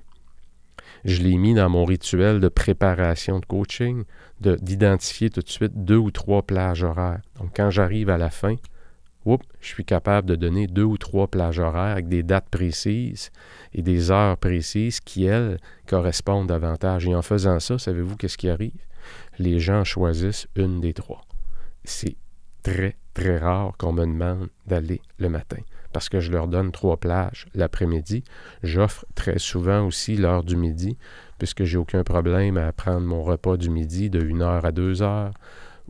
je 1.04 1.22
l'ai 1.22 1.36
mis 1.36 1.54
dans 1.54 1.70
mon 1.70 1.84
rituel 1.84 2.40
de 2.40 2.48
préparation 2.48 3.40
de 3.40 3.46
coaching, 3.46 4.06
d'identifier 4.40 5.30
tout 5.30 5.42
de 5.42 5.50
suite 5.50 5.84
deux 5.84 5.98
ou 5.98 6.10
trois 6.10 6.42
plages 6.42 6.84
horaires. 6.84 7.22
Donc 7.38 7.52
quand 7.54 7.70
j'arrive 7.70 8.10
à 8.10 8.18
la 8.18 8.30
fin, 8.30 8.56
je 9.60 9.68
suis 9.68 9.86
capable 9.86 10.28
de 10.28 10.36
donner 10.36 10.68
deux 10.68 10.84
ou 10.84 10.98
trois 10.98 11.28
plages 11.28 11.60
horaires 11.60 11.94
avec 11.94 12.08
des 12.08 12.24
dates 12.24 12.50
précises 12.50 13.32
et 13.74 13.82
des 13.82 14.12
heures 14.12 14.38
précises 14.38 15.00
qui, 15.00 15.26
elles, 15.26 15.58
correspondent 15.88 16.48
davantage. 16.48 17.08
Et 17.08 17.16
en 17.16 17.22
faisant 17.22 17.60
ça, 17.60 17.78
savez-vous 17.80 18.16
qu'est-ce 18.16 18.38
qui 18.38 18.50
arrive? 18.50 18.86
Les 19.40 19.60
gens 19.60 19.84
choisissent 19.84 20.48
une 20.56 20.80
des 20.80 20.94
trois. 20.94 21.22
C'est 21.84 22.18
très, 22.64 22.98
très 23.14 23.38
rare 23.38 23.74
qu'on 23.78 23.94
me 23.94 24.06
demande 24.06 24.50
d'aller 24.68 25.02
le 25.18 25.30
matin 25.30 25.58
parce 25.92 26.10
que 26.10 26.20
je 26.20 26.32
leur 26.32 26.48
donne 26.48 26.72
trois 26.72 26.98
plages 26.98 27.48
l'après-midi. 27.56 28.24
J'offre 28.64 29.06
très 29.16 29.40
souvent 29.40 29.86
aussi 29.86 30.18
l'heure 30.18 30.44
du 30.44 30.58
midi 30.58 30.98
puisque 31.38 31.64
j'ai 31.64 31.78
aucun 31.78 32.04
problème 32.04 32.58
à 32.58 32.74
prendre 32.74 33.08
mon 33.08 33.24
repas 33.24 33.56
du 33.56 33.70
midi 33.70 34.10
de 34.10 34.20
1 34.20 34.42
heure 34.42 34.66
à 34.66 34.72
2 34.72 35.02
heures 35.02 35.34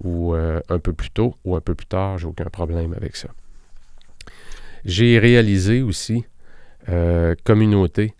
ou 0.04 0.34
euh, 0.34 0.62
un 0.70 0.80
peu 0.80 0.93
plus 0.93 1.10
tôt 1.10 1.36
ou 1.46 1.56
un 1.56 1.62
peu 1.62 1.76
plus 1.76 1.88
tard, 1.88 2.18
j'ai 2.18 2.28
aucun 2.28 2.46
problème 2.46 2.93
avec 2.93 3.16
ça. 3.16 3.30
J'ai 4.84 5.20
réalisé 5.20 5.82
aussi 5.82 6.26
euh, 6.89 7.36
communauté 7.43 8.14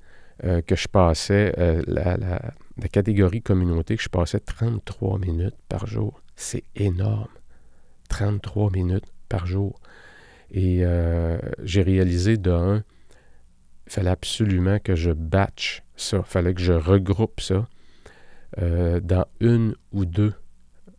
euh, 0.44 0.62
que 0.62 0.76
je 0.76 0.88
passais, 0.88 1.54
la, 1.88 2.18
la, 2.18 2.88
catégorie 2.92 3.42
communauté 3.42 3.96
que 3.96 4.04
je 4.04 4.10
passais 4.10 4.40
33 4.40 5.20
minutes 5.20 5.56
par 5.70 5.86
jour. 5.86 6.22
C'est 6.36 6.64
énorme. 6.76 7.28
33 8.10 8.72
minutes 8.72 9.06
par 9.30 9.46
jour. 9.46 9.80
Et 10.52 10.84
j'ai 11.64 11.82
réalisé 11.82 12.38
de 12.38 12.52
un, 12.52 12.84
il 13.88 13.92
fallait 13.92 14.10
absolument 14.10 14.80
que 14.80 14.96
je 14.96 15.12
batch 15.12 15.84
ça, 15.96 16.18
il 16.18 16.24
fallait 16.24 16.54
que 16.54 16.62
je 16.62 16.74
regroupe 16.74 17.42
ça 17.42 17.68
dans 18.58 19.26
une 19.40 19.76
ou 19.92 20.06
deux 20.06 20.34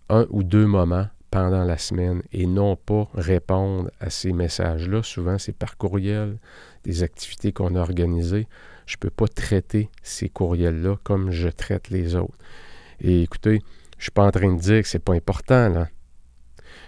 un 0.09 0.27
ou 0.31 0.43
deux 0.43 0.67
moments 0.67 1.09
pendant 1.31 1.65
la 1.65 1.79
semaine 1.79 2.23
et 2.33 2.47
non 2.47 2.77
pas 2.77 3.09
répondre 3.15 3.91
à 4.01 4.11
ces 4.11 4.33
messages-là. 4.33 5.03
Souvent, 5.03 5.39
c'est 5.39 5.53
par 5.57 5.77
courriel, 5.77 6.39
des 6.85 7.03
activités 7.03 7.53
qu'on 7.53 7.75
a 7.75 7.81
organisées. 7.81 8.47
Je 8.87 8.97
ne 8.97 9.01
peux 9.01 9.11
pas 9.11 9.29
traiter 9.29 9.91
ces 10.03 10.29
courriels-là 10.29 10.97
comme 11.03 11.31
je 11.31 11.49
traite 11.49 11.91
les 11.91 12.15
autres. 12.15 12.39
Et 13.01 13.23
écoutez, 13.23 13.61
je 13.99 13.99
ne 13.99 14.03
suis 14.03 14.11
pas 14.13 14.25
en 14.25 14.31
train 14.31 14.55
de 14.55 14.61
dire 14.61 14.83
que 14.83 14.89
ce 14.89 14.97
n'est 14.97 15.03
pas 15.03 15.15
important, 15.15 15.69
là. 15.69 15.89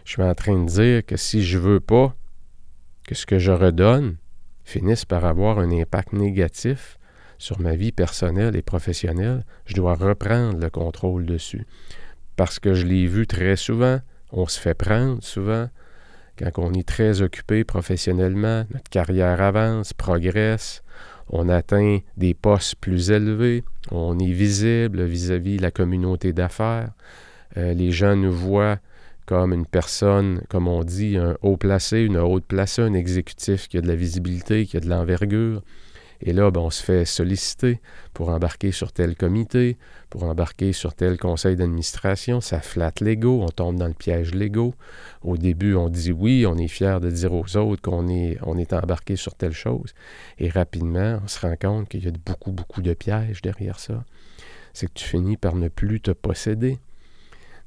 Je 0.04 0.12
suis 0.12 0.22
en 0.22 0.34
train 0.34 0.58
de 0.58 0.68
dire 0.68 1.04
que 1.04 1.16
si 1.16 1.42
je 1.42 1.58
ne 1.58 1.62
veux 1.64 1.80
pas 1.80 2.14
que 3.06 3.14
ce 3.14 3.26
que 3.26 3.38
je 3.38 3.52
redonne 3.52 4.16
finisse 4.64 5.04
par 5.04 5.24
avoir 5.24 5.58
un 5.58 5.70
impact 5.70 6.12
négatif 6.12 6.98
sur 7.38 7.60
ma 7.60 7.74
vie 7.74 7.92
personnelle 7.92 8.56
et 8.56 8.62
professionnelle, 8.62 9.44
je 9.66 9.74
dois 9.74 9.94
reprendre 9.94 10.58
le 10.58 10.70
contrôle 10.70 11.26
dessus 11.26 11.66
parce 12.39 12.59
que 12.59 12.72
je 12.72 12.86
l'ai 12.86 13.07
vu 13.07 13.26
très 13.26 13.57
souvent. 13.57 14.01
On 14.32 14.47
se 14.47 14.59
fait 14.59 14.74
prendre 14.74 15.22
souvent 15.22 15.68
quand 16.39 16.62
on 16.62 16.72
est 16.72 16.86
très 16.86 17.20
occupé 17.20 17.64
professionnellement, 17.64 18.64
notre 18.72 18.89
carrière 18.91 19.43
avance, 19.43 19.93
progresse, 19.93 20.82
on 21.30 21.49
atteint 21.49 21.99
des 22.16 22.34
postes 22.34 22.76
plus 22.76 23.11
élevés, 23.11 23.64
on 23.91 24.18
est 24.20 24.32
visible 24.32 25.03
vis-à-vis 25.03 25.59
la 25.59 25.70
communauté 25.70 26.32
d'affaires. 26.32 26.93
Euh, 27.57 27.74
les 27.74 27.91
gens 27.91 28.14
nous 28.14 28.32
voient 28.32 28.78
comme 29.26 29.53
une 29.53 29.66
personne, 29.66 30.43
comme 30.49 30.68
on 30.68 30.84
dit, 30.84 31.16
un 31.16 31.36
haut 31.43 31.57
placé, 31.57 32.01
une 32.01 32.18
haute 32.18 32.45
placée, 32.45 32.82
un 32.82 32.95
exécutif 32.95 33.68
qui 33.68 33.76
a 33.76 33.80
de 33.80 33.89
la 33.89 33.97
visibilité, 33.97 34.64
qui 34.64 34.76
a 34.76 34.80
de 34.80 34.89
l'envergure. 34.89 35.62
Et 36.20 36.32
là, 36.32 36.50
ben, 36.50 36.60
on 36.60 36.70
se 36.70 36.82
fait 36.82 37.04
solliciter 37.04 37.80
pour 38.12 38.30
embarquer 38.30 38.72
sur 38.72 38.92
tel 38.92 39.14
comité, 39.14 39.76
pour 40.10 40.24
embarquer 40.24 40.72
sur 40.72 40.94
tel 40.94 41.16
conseil 41.16 41.56
d'administration. 41.56 42.40
Ça 42.40 42.60
flatte 42.60 43.00
l'ego, 43.00 43.42
on 43.42 43.48
tombe 43.48 43.76
dans 43.76 43.86
le 43.86 43.94
piège 43.94 44.34
l'ego. 44.34 44.74
Au 45.22 45.36
début, 45.36 45.74
on 45.74 45.88
dit 45.88 46.12
oui, 46.12 46.44
on 46.46 46.56
est 46.56 46.68
fier 46.68 47.00
de 47.00 47.10
dire 47.10 47.32
aux 47.32 47.56
autres 47.56 47.82
qu'on 47.82 48.08
est, 48.08 48.38
on 48.42 48.58
est 48.58 48.72
embarqué 48.72 49.16
sur 49.16 49.34
telle 49.34 49.52
chose. 49.52 49.94
Et 50.38 50.48
rapidement, 50.48 51.20
on 51.22 51.28
se 51.28 51.40
rend 51.40 51.56
compte 51.56 51.88
qu'il 51.88 52.04
y 52.04 52.08
a 52.08 52.12
beaucoup, 52.26 52.52
beaucoup 52.52 52.82
de 52.82 52.94
pièges 52.94 53.42
derrière 53.42 53.78
ça. 53.78 54.04
C'est 54.72 54.86
que 54.88 54.94
tu 54.94 55.04
finis 55.04 55.36
par 55.36 55.54
ne 55.54 55.68
plus 55.68 56.00
te 56.00 56.10
posséder. 56.10 56.78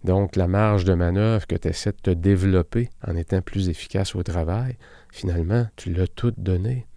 Donc, 0.03 0.35
la 0.35 0.47
marge 0.47 0.83
de 0.83 0.93
manœuvre 0.93 1.45
que 1.45 1.55
tu 1.55 1.67
essaies 1.67 1.91
de 1.91 1.97
te 1.97 2.09
développer 2.09 2.89
en 3.07 3.15
étant 3.15 3.41
plus 3.41 3.69
efficace 3.69 4.15
au 4.15 4.23
travail, 4.23 4.77
finalement, 5.11 5.67
tu 5.75 5.93
l'as 5.93 6.07
tout 6.07 6.33
donné. 6.37 6.87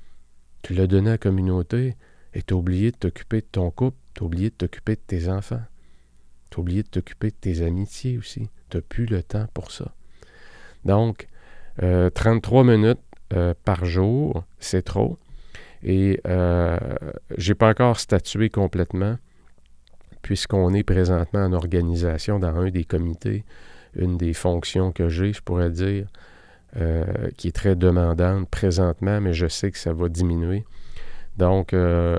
Tu 0.64 0.72
l'as 0.72 0.86
donné 0.86 1.10
à 1.10 1.12
la 1.12 1.18
communauté 1.18 1.94
et 2.32 2.42
tu 2.42 2.54
as 2.54 2.56
oublié 2.56 2.90
de 2.90 2.96
t'occuper 2.96 3.42
de 3.42 3.46
ton 3.52 3.70
couple, 3.70 3.98
tu 4.14 4.22
as 4.22 4.24
oublié 4.24 4.48
de 4.48 4.54
t'occuper 4.54 4.96
de 4.96 5.00
tes 5.06 5.28
enfants. 5.28 5.60
Tu 6.48 6.56
as 6.56 6.60
oublié 6.60 6.82
de 6.82 6.88
t'occuper 6.88 7.28
de 7.28 7.36
tes 7.38 7.60
amitiés 7.60 8.16
aussi. 8.16 8.48
Tu 8.70 8.78
n'as 8.78 8.80
plus 8.80 9.04
le 9.04 9.22
temps 9.22 9.46
pour 9.52 9.70
ça. 9.70 9.94
Donc, 10.86 11.28
33 11.76 12.62
euh, 12.62 12.64
minutes 12.64 13.00
euh, 13.34 13.52
par 13.66 13.84
jour, 13.84 14.44
c'est 14.58 14.80
trop. 14.80 15.18
Et 15.82 16.18
euh, 16.26 16.78
je 17.36 17.50
n'ai 17.50 17.54
pas 17.54 17.68
encore 17.68 18.00
statué 18.00 18.48
complètement, 18.48 19.18
puisqu'on 20.22 20.72
est 20.72 20.82
présentement 20.82 21.44
en 21.44 21.52
organisation 21.52 22.38
dans 22.38 22.56
un 22.56 22.70
des 22.70 22.84
comités. 22.84 23.44
Une 23.96 24.16
des 24.16 24.32
fonctions 24.32 24.92
que 24.92 25.10
j'ai, 25.10 25.34
je 25.34 25.42
pourrais 25.42 25.70
dire, 25.70 26.06
euh, 26.76 27.30
qui 27.36 27.46
est 27.46 27.52
très 27.52 27.76
demandante 27.76 28.48
présentement, 28.48 29.20
mais 29.20 29.32
je 29.32 29.46
sais 29.46 29.70
que 29.70 29.78
ça 29.78 29.92
va 29.92 30.08
diminuer. 30.08 30.64
Donc, 31.36 31.72
euh, 31.72 32.18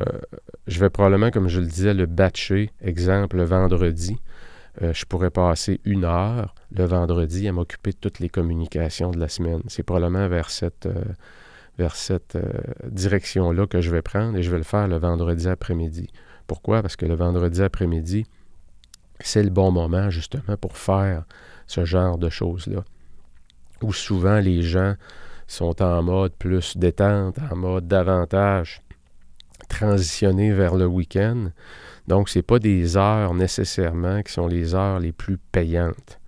je 0.67 0.79
vais 0.79 0.89
probablement, 0.89 1.29
comme 1.29 1.49
je 1.49 1.59
le 1.59 1.67
disais, 1.67 1.93
le 1.93 2.05
batcher. 2.05 2.71
Exemple, 2.81 3.35
le 3.35 3.43
vendredi. 3.43 4.17
Euh, 4.81 4.93
je 4.93 5.05
pourrais 5.05 5.29
passer 5.29 5.81
une 5.83 6.05
heure 6.05 6.55
le 6.71 6.85
vendredi 6.85 7.49
à 7.49 7.51
m'occuper 7.51 7.91
de 7.91 7.97
toutes 7.97 8.19
les 8.19 8.29
communications 8.29 9.11
de 9.11 9.19
la 9.19 9.27
semaine. 9.27 9.61
C'est 9.67 9.83
probablement 9.83 10.29
vers 10.29 10.49
cette, 10.49 10.87
vers 11.77 11.97
cette 11.97 12.37
direction-là 12.85 13.67
que 13.67 13.81
je 13.81 13.91
vais 13.91 14.01
prendre 14.01 14.37
et 14.37 14.41
je 14.41 14.51
vais 14.51 14.57
le 14.57 14.63
faire 14.63 14.87
le 14.87 14.97
vendredi 14.97 15.49
après-midi. 15.49 16.09
Pourquoi? 16.47 16.81
Parce 16.81 16.95
que 16.95 17.05
le 17.05 17.15
vendredi 17.15 17.61
après-midi, 17.61 18.25
c'est 19.19 19.43
le 19.43 19.49
bon 19.49 19.71
moment 19.71 20.09
justement 20.09 20.55
pour 20.55 20.77
faire 20.77 21.25
ce 21.67 21.83
genre 21.83 22.17
de 22.17 22.29
choses-là 22.29 22.85
où 23.85 23.93
souvent 23.93 24.39
les 24.39 24.61
gens 24.63 24.95
sont 25.47 25.81
en 25.81 26.01
mode 26.01 26.33
plus 26.33 26.75
détente, 26.75 27.37
en 27.51 27.55
mode 27.55 27.87
davantage 27.87 28.81
transitionner 29.69 30.51
vers 30.51 30.75
le 30.75 30.85
week-end. 30.85 31.49
Donc, 32.07 32.29
ce 32.29 32.39
n'est 32.39 32.43
pas 32.43 32.59
des 32.59 32.97
heures 32.97 33.33
nécessairement 33.33 34.21
qui 34.21 34.31
sont 34.31 34.47
les 34.47 34.75
heures 34.75 34.99
les 34.99 35.11
plus 35.11 35.37
payantes. 35.37 36.19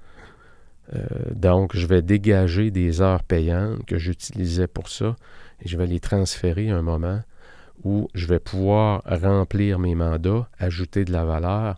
Euh, 0.95 1.01
donc, 1.33 1.75
je 1.75 1.85
vais 1.85 2.01
dégager 2.01 2.71
des 2.71 3.01
heures 3.01 3.23
payantes 3.23 3.85
que 3.85 3.97
j'utilisais 3.97 4.67
pour 4.67 4.89
ça 4.89 5.15
et 5.61 5.67
je 5.67 5.77
vais 5.77 5.87
les 5.87 5.99
transférer 5.99 6.69
à 6.69 6.77
un 6.77 6.81
moment 6.81 7.21
où 7.83 8.07
je 8.15 8.25
vais 8.25 8.39
pouvoir 8.39 9.03
remplir 9.05 9.79
mes 9.79 9.95
mandats, 9.95 10.49
ajouter 10.57 11.05
de 11.05 11.11
la 11.11 11.25
valeur, 11.25 11.75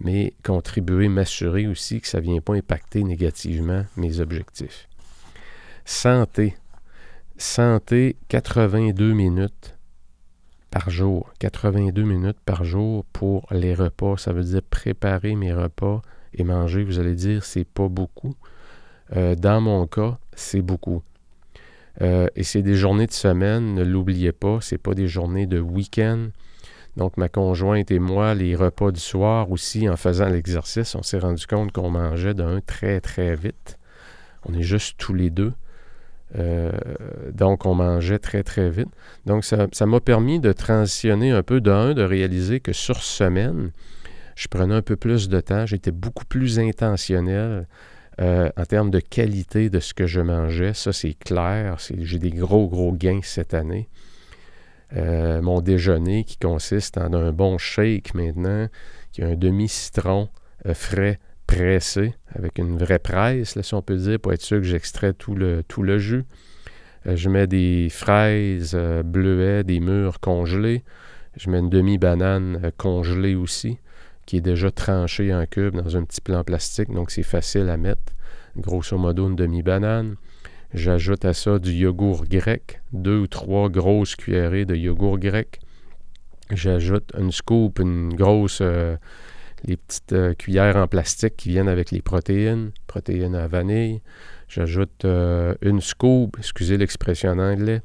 mais 0.00 0.34
contribuer, 0.44 1.08
m'assurer 1.08 1.66
aussi 1.66 2.00
que 2.00 2.08
ça 2.08 2.18
ne 2.18 2.24
vient 2.24 2.40
pas 2.40 2.54
impacter 2.54 3.02
négativement 3.02 3.84
mes 3.96 4.20
objectifs. 4.20 4.88
Santé. 5.90 6.54
Santé, 7.38 8.16
82 8.28 9.14
minutes 9.14 9.78
par 10.70 10.90
jour. 10.90 11.32
82 11.38 12.02
minutes 12.02 12.36
par 12.44 12.62
jour 12.62 13.06
pour 13.06 13.46
les 13.50 13.72
repas. 13.72 14.18
Ça 14.18 14.34
veut 14.34 14.44
dire 14.44 14.60
préparer 14.68 15.34
mes 15.34 15.54
repas 15.54 16.02
Et 16.34 16.44
manger, 16.44 16.84
vous 16.84 16.98
allez 16.98 17.14
dire, 17.14 17.42
c'est 17.42 17.64
pas 17.64 17.88
beaucoup. 17.88 18.34
Euh, 19.16 19.34
dans 19.34 19.62
mon 19.62 19.86
cas, 19.86 20.18
c'est 20.36 20.60
beaucoup. 20.60 21.02
Euh, 22.02 22.28
et 22.36 22.44
c'est 22.44 22.62
des 22.62 22.74
journées 22.74 23.06
de 23.06 23.12
semaine, 23.12 23.74
ne 23.74 23.82
l'oubliez 23.82 24.32
pas, 24.32 24.58
c'est 24.60 24.78
pas 24.78 24.92
des 24.92 25.08
journées 25.08 25.46
de 25.46 25.58
week-end. 25.58 26.28
Donc, 26.98 27.16
ma 27.16 27.30
conjointe 27.30 27.90
et 27.90 27.98
moi, 27.98 28.34
les 28.34 28.54
repas 28.54 28.92
du 28.92 29.00
soir 29.00 29.50
aussi, 29.50 29.88
en 29.88 29.96
faisant 29.96 30.28
l'exercice, 30.28 30.94
on 30.94 31.02
s'est 31.02 31.18
rendu 31.18 31.46
compte 31.46 31.72
qu'on 31.72 31.90
mangeait 31.90 32.34
d'un 32.34 32.60
très, 32.60 33.00
très 33.00 33.34
vite. 33.34 33.78
On 34.44 34.52
est 34.52 34.62
juste 34.62 34.98
tous 34.98 35.14
les 35.14 35.30
deux. 35.30 35.54
Euh, 36.36 36.72
donc, 37.32 37.64
on 37.66 37.74
mangeait 37.74 38.18
très, 38.18 38.42
très 38.42 38.70
vite. 38.70 38.88
Donc, 39.26 39.44
ça 39.44 39.86
m'a 39.86 40.00
permis 40.00 40.40
de 40.40 40.52
transitionner 40.52 41.30
un 41.30 41.42
peu 41.42 41.60
d'un, 41.60 41.94
de 41.94 42.02
réaliser 42.02 42.60
que 42.60 42.72
sur 42.72 43.02
semaine, 43.02 43.70
je 44.34 44.48
prenais 44.48 44.74
un 44.74 44.82
peu 44.82 44.96
plus 44.96 45.28
de 45.28 45.40
temps, 45.40 45.66
j'étais 45.66 45.90
beaucoup 45.90 46.24
plus 46.24 46.58
intentionnel 46.58 47.66
euh, 48.20 48.50
en 48.56 48.64
termes 48.64 48.90
de 48.90 49.00
qualité 49.00 49.70
de 49.70 49.80
ce 49.80 49.94
que 49.94 50.06
je 50.06 50.20
mangeais. 50.20 50.74
Ça, 50.74 50.92
c'est 50.92 51.14
clair. 51.14 51.76
J'ai 51.78 52.18
des 52.18 52.30
gros, 52.30 52.68
gros 52.68 52.92
gains 52.92 53.20
cette 53.22 53.54
année. 53.54 53.88
Euh, 54.96 55.42
mon 55.42 55.60
déjeuner 55.60 56.24
qui 56.24 56.38
consiste 56.38 56.98
en 56.98 57.12
un 57.12 57.32
bon 57.32 57.58
shake 57.58 58.14
maintenant, 58.14 58.68
qui 59.12 59.22
a 59.22 59.28
un 59.28 59.34
demi-citron 59.34 60.28
frais 60.74 61.18
pressé 61.48 62.14
avec 62.34 62.58
une 62.58 62.76
vraie 62.76 63.00
presse, 63.00 63.60
si 63.60 63.74
on 63.74 63.82
peut 63.82 63.96
dire, 63.96 64.20
pour 64.20 64.32
être 64.32 64.42
sûr 64.42 64.58
que 64.58 64.64
j'extrais 64.64 65.14
tout 65.14 65.34
le, 65.34 65.64
tout 65.66 65.82
le 65.82 65.98
jus. 65.98 66.24
Euh, 67.06 67.16
je 67.16 67.28
mets 67.28 67.48
des 67.48 67.88
fraises 67.90 68.72
euh, 68.74 69.02
bleuets, 69.02 69.64
des 69.64 69.80
mûres 69.80 70.20
congelées. 70.20 70.84
Je 71.36 71.50
mets 71.50 71.58
une 71.58 71.70
demi-banane 71.70 72.60
euh, 72.62 72.70
congelée 72.76 73.34
aussi, 73.34 73.78
qui 74.26 74.36
est 74.36 74.42
déjà 74.42 74.70
tranchée 74.70 75.34
en 75.34 75.46
cubes 75.46 75.74
dans 75.74 75.96
un 75.96 76.04
petit 76.04 76.20
plan 76.20 76.44
plastique, 76.44 76.92
donc 76.92 77.10
c'est 77.10 77.22
facile 77.22 77.70
à 77.70 77.76
mettre. 77.76 78.12
Grosso 78.56 78.96
modo, 78.98 79.28
une 79.28 79.36
demi-banane. 79.36 80.16
J'ajoute 80.74 81.24
à 81.24 81.32
ça 81.32 81.58
du 81.58 81.72
yogourt 81.72 82.26
grec, 82.26 82.82
deux 82.92 83.20
ou 83.20 83.26
trois 83.26 83.70
grosses 83.70 84.16
cuillerées 84.16 84.66
de 84.66 84.74
yogourt 84.74 85.18
grec. 85.18 85.60
J'ajoute 86.50 87.10
une 87.18 87.32
scoop, 87.32 87.78
une 87.78 88.12
grosse 88.14 88.62
les 89.64 89.76
petites 89.76 90.12
euh, 90.12 90.34
cuillères 90.34 90.76
en 90.76 90.86
plastique 90.86 91.36
qui 91.36 91.50
viennent 91.50 91.68
avec 91.68 91.90
les 91.90 92.02
protéines, 92.02 92.70
protéines 92.86 93.34
à 93.34 93.46
vanille. 93.46 94.00
J'ajoute 94.48 95.04
euh, 95.04 95.54
une 95.62 95.80
scoop, 95.80 96.36
excusez 96.38 96.76
l'expression 96.76 97.30
en 97.30 97.38
anglais, 97.38 97.82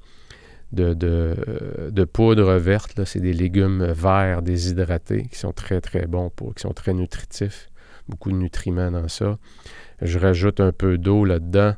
de, 0.72 0.94
de, 0.94 2.04
poudre 2.06 2.54
verte. 2.56 3.04
C'est 3.06 3.20
des 3.20 3.34
légumes 3.34 3.86
verts 3.92 4.42
déshydratés 4.42 5.28
qui 5.28 5.38
sont 5.38 5.52
très, 5.52 5.82
très 5.82 6.08
bons, 6.08 6.30
pour, 6.30 6.56
qui 6.56 6.62
sont 6.62 6.74
très 6.74 6.94
nutritifs. 6.94 7.70
Beaucoup 8.08 8.32
de 8.32 8.38
nutriments 8.38 8.92
dans 8.92 9.08
ça. 9.08 9.38
Je 10.02 10.18
rajoute 10.20 10.60
un 10.60 10.72
peu 10.72 10.98
d'eau 10.98 11.26
là-dedans. 11.26 11.76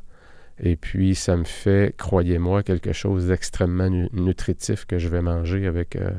Et 0.58 0.76
puis, 0.76 1.14
ça 1.14 1.36
me 1.36 1.44
fait, 1.44 1.94
croyez-moi, 1.96 2.62
quelque 2.62 2.92
chose 2.92 3.26
d'extrêmement 3.28 3.90
nutritif 4.12 4.86
que 4.86 4.98
je 4.98 5.08
vais 5.08 5.20
manger 5.20 5.66
avec 5.66 5.96
euh, 5.96 6.10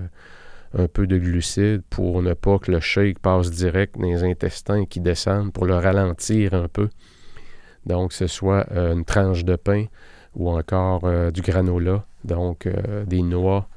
un 0.74 0.88
peu 0.88 1.07
de 1.07 1.18
glucides 1.18 1.84
pour 1.89 2.22
ne 2.22 2.34
pas 2.34 2.59
que 2.59 2.72
le 2.72 2.80
shake 2.80 3.20
passe 3.20 3.51
direct 3.51 3.97
dans 3.97 4.07
les 4.07 4.24
intestins 4.24 4.82
et 4.82 4.88
qu'il 4.88 5.03
descende 5.03 5.53
pour 5.53 5.65
le 5.65 5.76
ralentir 5.76 6.53
un 6.53 6.68
peu. 6.68 6.89
Donc, 7.86 8.11
ce 8.11 8.28
soit 8.28 8.68
euh, 8.72 8.93
une 8.93 9.05
tranche 9.05 9.45
de 9.45 9.55
pain 9.55 9.86
ou 10.36 10.49
encore 10.49 11.05
euh, 11.05 11.32
du 11.32 11.41
granola, 11.41 12.05
donc 12.24 12.68
euh, 12.68 13.05
des 13.05 13.22
noix, 13.22 13.70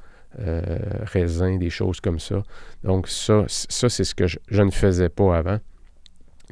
raisins, 1.03 1.59
des 1.59 1.69
choses 1.69 1.99
comme 1.99 2.19
ça. 2.19 2.41
Donc, 2.85 3.09
ça, 3.09 3.43
ça 3.47 3.89
c'est 3.89 4.05
ce 4.05 4.15
que 4.15 4.27
je, 4.27 4.61
ne 4.61 4.71
faisais 4.71 5.09
pas 5.09 5.35
avant. 5.35 5.59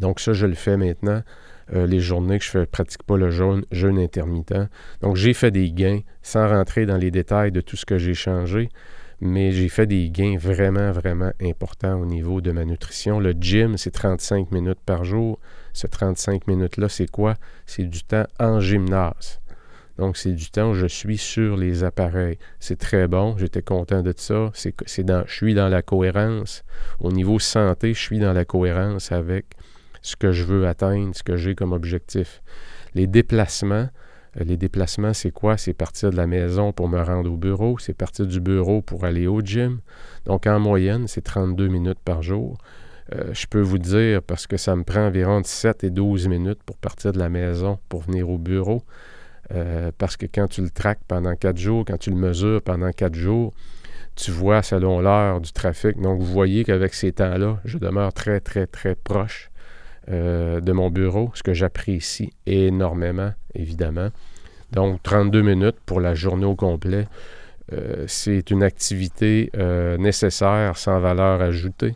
Donc, 0.01 0.19
ça, 0.19 0.33
je 0.33 0.45
le 0.45 0.53
fais 0.53 0.75
maintenant. 0.75 1.23
les 1.71 2.01
journées 2.01 2.39
que 2.39 2.45
je 2.45 2.57
ne 2.57 2.65
pratique 2.65 3.03
pas 3.03 3.15
le 3.15 3.29
jeûne, 3.29 3.63
jeûne 3.71 3.97
intermittent. 3.97 4.67
Donc, 4.99 5.15
j'ai 5.15 5.33
fait 5.33 5.49
des 5.49 5.71
gains 5.71 6.01
sans 6.21 6.49
rentrer 6.49 6.85
dans 6.85 6.97
les 6.97 7.09
détails 7.09 7.53
de 7.53 7.61
tout 7.61 7.77
ce 7.77 7.85
que 7.85 7.97
j'ai 7.97 8.13
changé 8.13 8.67
mais 9.21 9.51
j'ai 9.51 9.69
fait 9.69 9.85
des 9.85 10.09
gains 10.09 10.37
vraiment, 10.37 10.91
vraiment 10.91 11.31
importants 11.41 11.99
au 11.99 12.05
niveau 12.05 12.41
de 12.41 12.51
ma 12.51 12.65
nutrition. 12.65 13.19
Le 13.19 13.31
gym, 13.31 13.77
c'est 13.77 13.91
35 13.91 14.51
minutes 14.51 14.79
par 14.85 15.03
jour. 15.03 15.39
Ce 15.73 15.87
35 15.87 16.47
minutes-là, 16.47 16.89
c'est 16.89 17.09
quoi? 17.09 17.35
C'est 17.65 17.83
du 17.83 18.03
temps 18.03 18.25
en 18.39 18.59
gymnase. 18.59 19.39
Donc, 19.97 20.15
c'est 20.15 20.31
du 20.31 20.49
temps 20.49 20.71
où 20.71 20.73
je 20.73 20.87
suis 20.87 21.17
sur 21.17 21.57
les 21.57 21.83
appareils. 21.83 22.37
C'est 22.61 22.77
très 22.77 23.09
bon, 23.09 23.35
j'étais 23.37 23.61
content 23.61 24.01
de 24.01 24.13
ça. 24.15 24.49
C'est, 24.53 25.03
dans, 25.03 25.25
je 25.27 25.33
suis 25.33 25.53
dans 25.53 25.67
la 25.67 25.81
cohérence. 25.81 26.63
Au 27.01 27.11
niveau 27.11 27.37
santé, 27.37 27.93
je 27.93 27.99
suis 27.99 28.19
dans 28.19 28.31
la 28.31 28.45
cohérence 28.45 29.11
avec 29.11 29.45
ce 30.01 30.15
que 30.15 30.31
je 30.31 30.45
veux 30.45 30.65
atteindre, 30.67 31.13
ce 31.13 31.23
que 31.23 31.35
j'ai 31.35 31.53
comme 31.53 31.73
objectif. 31.73 32.41
Les 32.95 33.07
déplacements, 33.07 33.89
les 34.43 34.57
déplacements, 34.57 35.13
c'est 35.13 35.31
quoi? 35.31 35.57
C'est 35.57 35.73
partir 35.73 36.11
de 36.11 36.15
la 36.17 36.27
maison 36.27 36.71
pour 36.71 36.87
me 36.87 37.01
rendre 37.01 37.31
au 37.31 37.37
bureau, 37.37 37.77
c'est 37.77 37.93
partir 37.93 38.25
du 38.25 38.39
bureau 38.39 38.81
pour 38.81 39.05
aller 39.05 39.27
au 39.27 39.41
gym. 39.41 39.79
Donc, 40.25 40.47
en 40.47 40.59
moyenne, 40.59 41.07
c'est 41.07 41.21
32 41.21 41.67
minutes 41.67 41.99
par 42.03 42.21
jour. 42.21 42.57
Euh, 43.13 43.33
je 43.33 43.47
peux 43.47 43.61
vous 43.61 43.79
dire, 43.79 44.21
parce 44.21 44.47
que 44.47 44.57
ça 44.57 44.75
me 44.75 44.83
prend 44.83 45.07
environ 45.07 45.41
7 45.43 45.83
et 45.83 45.89
12 45.89 46.27
minutes 46.27 46.63
pour 46.65 46.77
partir 46.77 47.11
de 47.11 47.19
la 47.19 47.29
maison 47.29 47.79
pour 47.89 48.01
venir 48.01 48.29
au 48.29 48.37
bureau, 48.37 48.83
euh, 49.51 49.91
parce 49.97 50.15
que 50.15 50.27
quand 50.27 50.47
tu 50.47 50.61
le 50.61 50.69
traques 50.69 51.01
pendant 51.07 51.35
4 51.35 51.57
jours, 51.57 51.83
quand 51.85 51.97
tu 51.97 52.11
le 52.11 52.15
mesures 52.15 52.61
pendant 52.61 52.91
4 52.91 53.15
jours, 53.15 53.53
tu 54.15 54.31
vois 54.31 54.61
selon 54.61 54.99
l'heure 54.99 55.41
du 55.41 55.51
trafic. 55.51 55.99
Donc, 55.99 56.19
vous 56.19 56.25
voyez 56.25 56.63
qu'avec 56.63 56.93
ces 56.93 57.11
temps-là, 57.11 57.59
je 57.65 57.77
demeure 57.77 58.13
très, 58.13 58.39
très, 58.41 58.67
très 58.67 58.95
proche 58.95 59.48
euh, 60.11 60.59
de 60.59 60.71
mon 60.71 60.89
bureau, 60.89 61.31
ce 61.35 61.43
que 61.43 61.53
j'apprécie 61.53 62.33
énormément, 62.45 63.31
évidemment. 63.53 64.09
Donc, 64.71 65.01
32 65.03 65.41
minutes 65.41 65.77
pour 65.85 65.99
la 65.99 66.15
journée 66.15 66.45
au 66.45 66.55
complet, 66.55 67.07
euh, 67.73 68.05
c'est 68.07 68.49
une 68.49 68.63
activité 68.63 69.51
euh, 69.55 69.97
nécessaire 69.97 70.77
sans 70.77 70.99
valeur 70.99 71.41
ajoutée. 71.41 71.95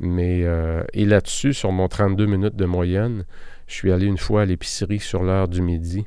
Mais, 0.00 0.44
et 0.92 1.04
là-dessus, 1.04 1.52
sur 1.52 1.72
mon 1.72 1.88
32 1.88 2.26
minutes 2.26 2.54
de 2.54 2.66
moyenne, 2.66 3.24
je 3.66 3.74
suis 3.74 3.90
allé 3.90 4.06
une 4.06 4.16
fois 4.16 4.42
à 4.42 4.44
l'épicerie 4.44 5.00
sur 5.00 5.24
l'heure 5.24 5.48
du 5.48 5.60
midi 5.60 6.06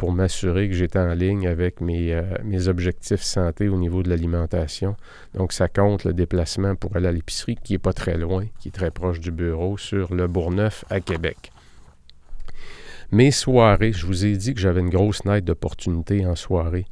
pour 0.00 0.12
m'assurer 0.12 0.70
que 0.70 0.74
j'étais 0.74 0.98
en 0.98 1.12
ligne 1.12 1.46
avec 1.46 1.82
mes, 1.82 2.14
euh, 2.14 2.22
mes, 2.42 2.68
objectifs 2.68 3.20
santé 3.20 3.68
au 3.68 3.76
niveau 3.76 4.02
de 4.02 4.08
l'alimentation. 4.08 4.96
Donc, 5.34 5.52
ça 5.52 5.68
compte 5.68 6.04
le 6.04 6.14
déplacement 6.14 6.74
pour 6.74 6.96
aller 6.96 7.08
à 7.08 7.12
l'épicerie, 7.12 7.58
qui 7.62 7.74
n'est 7.74 7.78
pas 7.78 7.92
très 7.92 8.16
loin, 8.16 8.46
qui 8.60 8.68
est 8.68 8.72
très 8.72 8.90
proche 8.90 9.20
du 9.20 9.30
bureau, 9.30 9.76
sur 9.76 10.14
le 10.14 10.26
Bourgneuf 10.26 10.86
à 10.88 11.00
Québec. 11.00 11.52
Mes 13.12 13.30
soirées, 13.30 13.92
je 13.92 14.06
vous 14.06 14.24
ai 14.24 14.38
dit 14.38 14.54
que 14.54 14.60
j'avais 14.60 14.80
une 14.80 14.88
grosse 14.88 15.26
night 15.26 15.44
d'opportunités 15.44 16.24
en 16.24 16.34
soirée. 16.34 16.86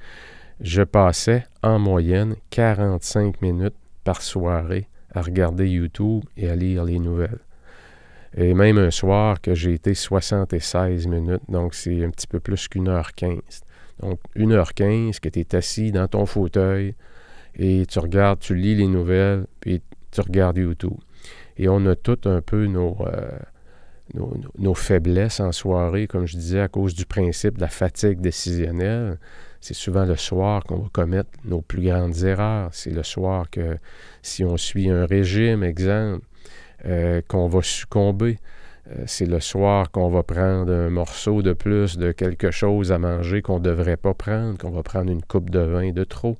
Je 0.61 0.83
passais 0.83 1.47
en 1.63 1.79
moyenne 1.79 2.37
45 2.51 3.41
minutes 3.41 3.77
par 4.05 4.21
soirée 4.21 4.87
à 5.15 5.23
regarder 5.23 5.67
YouTube 5.67 6.25
et 6.37 6.51
à 6.51 6.57
lire 6.57 6.85
les 6.85 6.99
nouvelles. 6.99 7.41
Et 8.37 8.55
même 8.55 8.79
un 8.79 8.91
soir 8.91 9.41
que 9.41 9.55
j'ai 9.55 9.75
été 9.75 9.95
76 9.95 11.07
minutes, 11.07 11.43
donc 11.49 11.75
c'est 11.75 12.05
un 12.05 12.11
petit 12.11 12.27
peu 12.27 12.41
plus 12.41 12.69
qu'une 12.69 12.89
heure 12.89 13.13
15. 13.15 13.39
Donc, 14.01 14.21
une 14.35 14.53
heure 14.53 14.75
15 14.75 15.19
que 15.19 15.29
tu 15.29 15.41
es 15.41 15.55
assis 15.55 15.91
dans 15.91 16.07
ton 16.07 16.27
fauteuil 16.27 16.95
et 17.57 17.85
tu 17.87 17.99
regardes, 17.99 18.39
tu 18.39 18.55
lis 18.55 18.77
les 18.77 18.87
nouvelles, 18.87 19.47
puis 19.61 19.83
tu 20.11 20.21
regardes 20.21 20.59
YouTube. 20.59 20.99
Et 21.57 21.69
on 21.69 21.85
a 21.87 21.97
tout 21.97 22.21
un 22.27 22.41
peu 22.41 22.67
euh, 22.67 23.29
nos, 24.15 24.35
nos, 24.59 24.75
faiblesses 24.75 25.41
en 25.41 25.51
soirée, 25.51 26.07
comme 26.07 26.27
je 26.27 26.37
disais, 26.37 26.61
à 26.61 26.69
cause 26.69 26.95
du 26.95 27.05
principe 27.05 27.57
de 27.57 27.63
la 27.63 27.69
fatigue 27.69 28.21
décisionnelle. 28.21 29.19
C'est 29.61 29.75
souvent 29.75 30.05
le 30.05 30.15
soir 30.15 30.63
qu'on 30.63 30.79
va 30.79 30.89
commettre 30.93 31.31
nos 31.45 31.61
plus 31.61 31.83
grandes 31.83 32.17
erreurs. 32.23 32.71
C'est 32.73 32.93
le 32.93 33.03
soir 33.03 33.51
que 33.51 33.77
si 34.23 34.45
on 34.45 34.57
suit 34.57 34.89
un 34.89 35.05
régime, 35.05 35.65
exemple, 35.65 36.25
euh, 36.87 37.21
qu'on 37.27 37.49
va 37.49 37.63
succomber. 37.63 38.39
Euh, 38.91 39.05
c'est 39.07 39.27
le 39.27 39.41
soir 39.41 39.91
qu'on 39.91 40.09
va 40.09 40.23
prendre 40.23 40.73
un 40.73 40.91
morceau 40.91 41.43
de 41.43 41.53
plus 41.53 41.99
de 41.99 42.13
quelque 42.13 42.51
chose 42.51 42.93
à 42.93 42.99
manger 42.99 43.43
qu'on 43.43 43.59
ne 43.59 43.65
devrait 43.65 43.97
pas 43.97 44.15
prendre, 44.15 44.57
qu'on 44.57 44.71
va 44.71 44.83
prendre 44.83 45.11
une 45.11 45.23
coupe 45.23 45.51
de 45.51 45.61
vin 45.61 45.91
de 45.91 46.05
trop. 46.05 46.39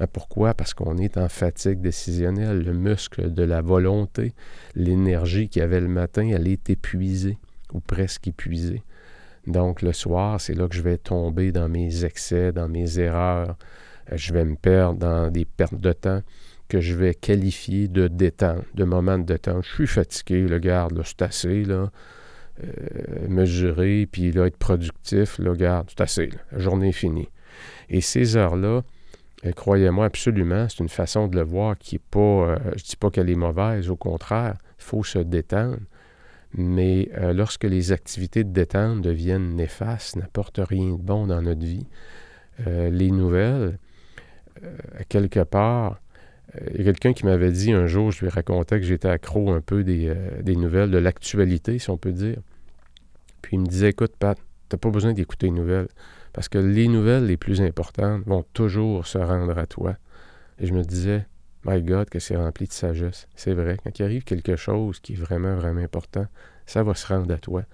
Euh, 0.00 0.06
pourquoi? 0.12 0.54
Parce 0.54 0.74
qu'on 0.74 0.96
est 0.96 1.18
en 1.18 1.28
fatigue 1.28 1.80
décisionnelle. 1.80 2.62
Le 2.62 2.72
muscle 2.72 3.32
de 3.32 3.42
la 3.42 3.60
volonté, 3.60 4.34
l'énergie 4.74 5.48
qu'il 5.48 5.60
y 5.60 5.64
avait 5.64 5.80
le 5.80 5.88
matin, 5.88 6.28
elle 6.28 6.48
est 6.48 6.70
épuisée 6.70 7.38
ou 7.72 7.80
presque 7.80 8.28
épuisée. 8.28 8.82
Donc 9.46 9.82
le 9.82 9.92
soir, 9.92 10.40
c'est 10.40 10.54
là 10.54 10.66
que 10.68 10.74
je 10.74 10.82
vais 10.82 10.96
tomber 10.96 11.52
dans 11.52 11.68
mes 11.68 12.04
excès, 12.04 12.52
dans 12.52 12.68
mes 12.68 12.98
erreurs. 12.98 13.56
Je 14.10 14.32
vais 14.32 14.44
me 14.44 14.56
perdre 14.56 14.98
dans 14.98 15.30
des 15.30 15.44
pertes 15.44 15.80
de 15.80 15.92
temps 15.92 16.22
que 16.68 16.80
je 16.80 16.94
vais 16.94 17.14
qualifier 17.14 17.88
de 17.88 18.08
détente, 18.08 18.64
de 18.74 18.84
moment 18.84 19.18
de 19.18 19.24
détente. 19.24 19.64
Je 19.64 19.74
suis 19.74 19.86
fatigué, 19.86 20.42
le 20.42 20.58
garde, 20.58 21.00
c'est 21.04 21.22
assez, 21.22 21.64
là. 21.64 21.90
Euh, 22.62 23.28
mesurer, 23.28 24.06
puis 24.10 24.30
là, 24.30 24.46
être 24.46 24.56
productif, 24.56 25.38
le 25.38 25.54
garde, 25.54 25.88
c'est 25.90 26.00
assez, 26.00 26.30
la 26.52 26.58
journée 26.58 26.90
est 26.90 26.92
finie. 26.92 27.28
Et 27.88 28.00
ces 28.00 28.36
heures-là, 28.36 28.82
euh, 29.44 29.52
croyez-moi 29.52 30.06
absolument, 30.06 30.68
c'est 30.68 30.80
une 30.80 30.88
façon 30.88 31.28
de 31.28 31.36
le 31.36 31.42
voir 31.42 31.76
qui 31.78 31.96
n'est 31.96 32.02
pas, 32.10 32.18
euh, 32.18 32.58
je 32.64 32.68
ne 32.68 32.88
dis 32.88 32.96
pas 32.96 33.10
qu'elle 33.10 33.30
est 33.30 33.34
mauvaise, 33.36 33.90
au 33.90 33.96
contraire, 33.96 34.56
il 34.78 34.84
faut 34.84 35.04
se 35.04 35.18
détendre. 35.18 35.78
Mais 36.56 37.10
euh, 37.18 37.32
lorsque 37.32 37.64
les 37.64 37.92
activités 37.92 38.44
de 38.44 38.50
détente 38.50 39.02
deviennent 39.02 39.56
néfastes, 39.56 40.16
n'apportent 40.16 40.60
rien 40.62 40.92
de 40.92 41.02
bon 41.02 41.26
dans 41.26 41.42
notre 41.42 41.64
vie, 41.64 41.86
les 42.68 43.10
nouvelles, 43.10 43.80
quelque 45.08 45.40
part, 45.40 45.98
il 46.72 46.78
y 46.78 46.80
a 46.82 46.84
quelqu'un 46.84 47.12
qui 47.12 47.26
m'avait 47.26 47.50
dit 47.50 47.72
un 47.72 47.86
jour, 47.86 48.10
je 48.10 48.20
lui 48.20 48.28
racontais 48.28 48.78
que 48.78 48.86
j'étais 48.86 49.08
accro 49.08 49.52
un 49.52 49.60
peu 49.60 49.82
des, 49.82 50.14
des 50.42 50.56
nouvelles, 50.56 50.90
de 50.90 50.98
l'actualité, 50.98 51.78
si 51.78 51.90
on 51.90 51.96
peut 51.96 52.12
dire. 52.12 52.38
Puis 53.42 53.56
il 53.56 53.60
me 53.60 53.66
disait, 53.66 53.90
écoute, 53.90 54.14
Pat, 54.18 54.38
tu 54.38 54.76
n'as 54.76 54.78
pas 54.78 54.90
besoin 54.90 55.12
d'écouter 55.12 55.46
les 55.46 55.52
nouvelles. 55.52 55.88
Parce 56.32 56.48
que 56.48 56.58
les 56.58 56.88
nouvelles 56.88 57.26
les 57.26 57.36
plus 57.36 57.60
importantes 57.60 58.22
vont 58.26 58.44
toujours 58.54 59.06
se 59.06 59.18
rendre 59.18 59.56
à 59.56 59.66
toi. 59.66 59.96
Et 60.58 60.66
je 60.66 60.74
me 60.74 60.82
disais, 60.82 61.26
My 61.64 61.82
God, 61.82 62.10
que 62.10 62.18
c'est 62.18 62.36
rempli 62.36 62.66
de 62.66 62.72
sagesse. 62.72 63.26
C'est 63.34 63.54
vrai, 63.54 63.78
quand 63.82 63.98
il 63.98 64.02
arrive 64.02 64.24
quelque 64.24 64.56
chose 64.56 65.00
qui 65.00 65.14
est 65.14 65.16
vraiment, 65.16 65.54
vraiment 65.54 65.80
important, 65.80 66.26
ça 66.66 66.82
va 66.82 66.94
se 66.94 67.06
rendre 67.06 67.32
à 67.32 67.38
toi. 67.38 67.64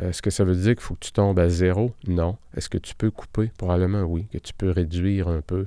Euh, 0.00 0.10
est-ce 0.10 0.22
que 0.22 0.30
ça 0.30 0.44
veut 0.44 0.54
dire 0.54 0.74
qu'il 0.74 0.80
faut 0.80 0.94
que 0.94 1.04
tu 1.04 1.12
tombes 1.12 1.38
à 1.38 1.48
zéro? 1.48 1.94
Non. 2.06 2.38
Est-ce 2.56 2.68
que 2.68 2.78
tu 2.78 2.94
peux 2.94 3.10
couper? 3.10 3.50
Probablement 3.58 4.02
oui, 4.02 4.26
que 4.32 4.38
tu 4.38 4.54
peux 4.54 4.70
réduire 4.70 5.28
un 5.28 5.40
peu 5.42 5.66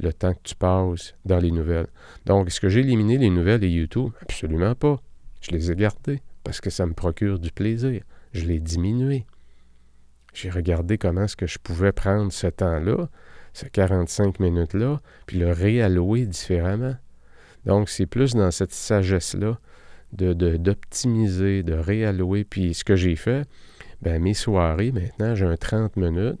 le 0.00 0.12
temps 0.12 0.32
que 0.32 0.42
tu 0.42 0.54
passes 0.54 1.14
dans 1.24 1.38
les 1.38 1.50
nouvelles. 1.50 1.88
Donc, 2.24 2.46
est-ce 2.46 2.60
que 2.60 2.68
j'ai 2.68 2.80
éliminé 2.80 3.18
les 3.18 3.30
nouvelles 3.30 3.64
et 3.64 3.70
YouTube? 3.70 4.10
Absolument 4.22 4.74
pas. 4.74 5.00
Je 5.40 5.50
les 5.50 5.70
ai 5.70 5.76
gardées 5.76 6.20
parce 6.44 6.60
que 6.60 6.70
ça 6.70 6.86
me 6.86 6.94
procure 6.94 7.38
du 7.38 7.50
plaisir. 7.50 8.02
Je 8.32 8.44
l'ai 8.44 8.60
diminué. 8.60 9.26
J'ai 10.32 10.50
regardé 10.50 10.98
comment 10.98 11.24
est-ce 11.24 11.36
que 11.36 11.46
je 11.46 11.58
pouvais 11.58 11.92
prendre 11.92 12.30
ce 12.30 12.46
temps-là, 12.46 13.08
ces 13.54 13.70
45 13.70 14.38
minutes-là, 14.38 15.00
puis 15.26 15.38
le 15.38 15.50
réallouer 15.50 16.26
différemment. 16.26 16.94
Donc, 17.64 17.88
c'est 17.88 18.06
plus 18.06 18.34
dans 18.34 18.50
cette 18.50 18.72
sagesse-là 18.72 19.58
d'optimiser, 20.16 21.62
de, 21.62 21.72
de, 21.72 21.78
réallouer. 21.78 22.44
Puis 22.44 22.74
ce 22.74 22.84
que 22.84 22.96
j'ai 22.96 23.16
fait, 23.16 23.48
ben, 24.02 24.22
mes 24.22 24.34
soirées, 24.34 24.92
maintenant, 24.92 25.34
j'ai 25.34 25.46
un 25.46 25.56
30 25.56 25.96
minutes. 25.96 26.40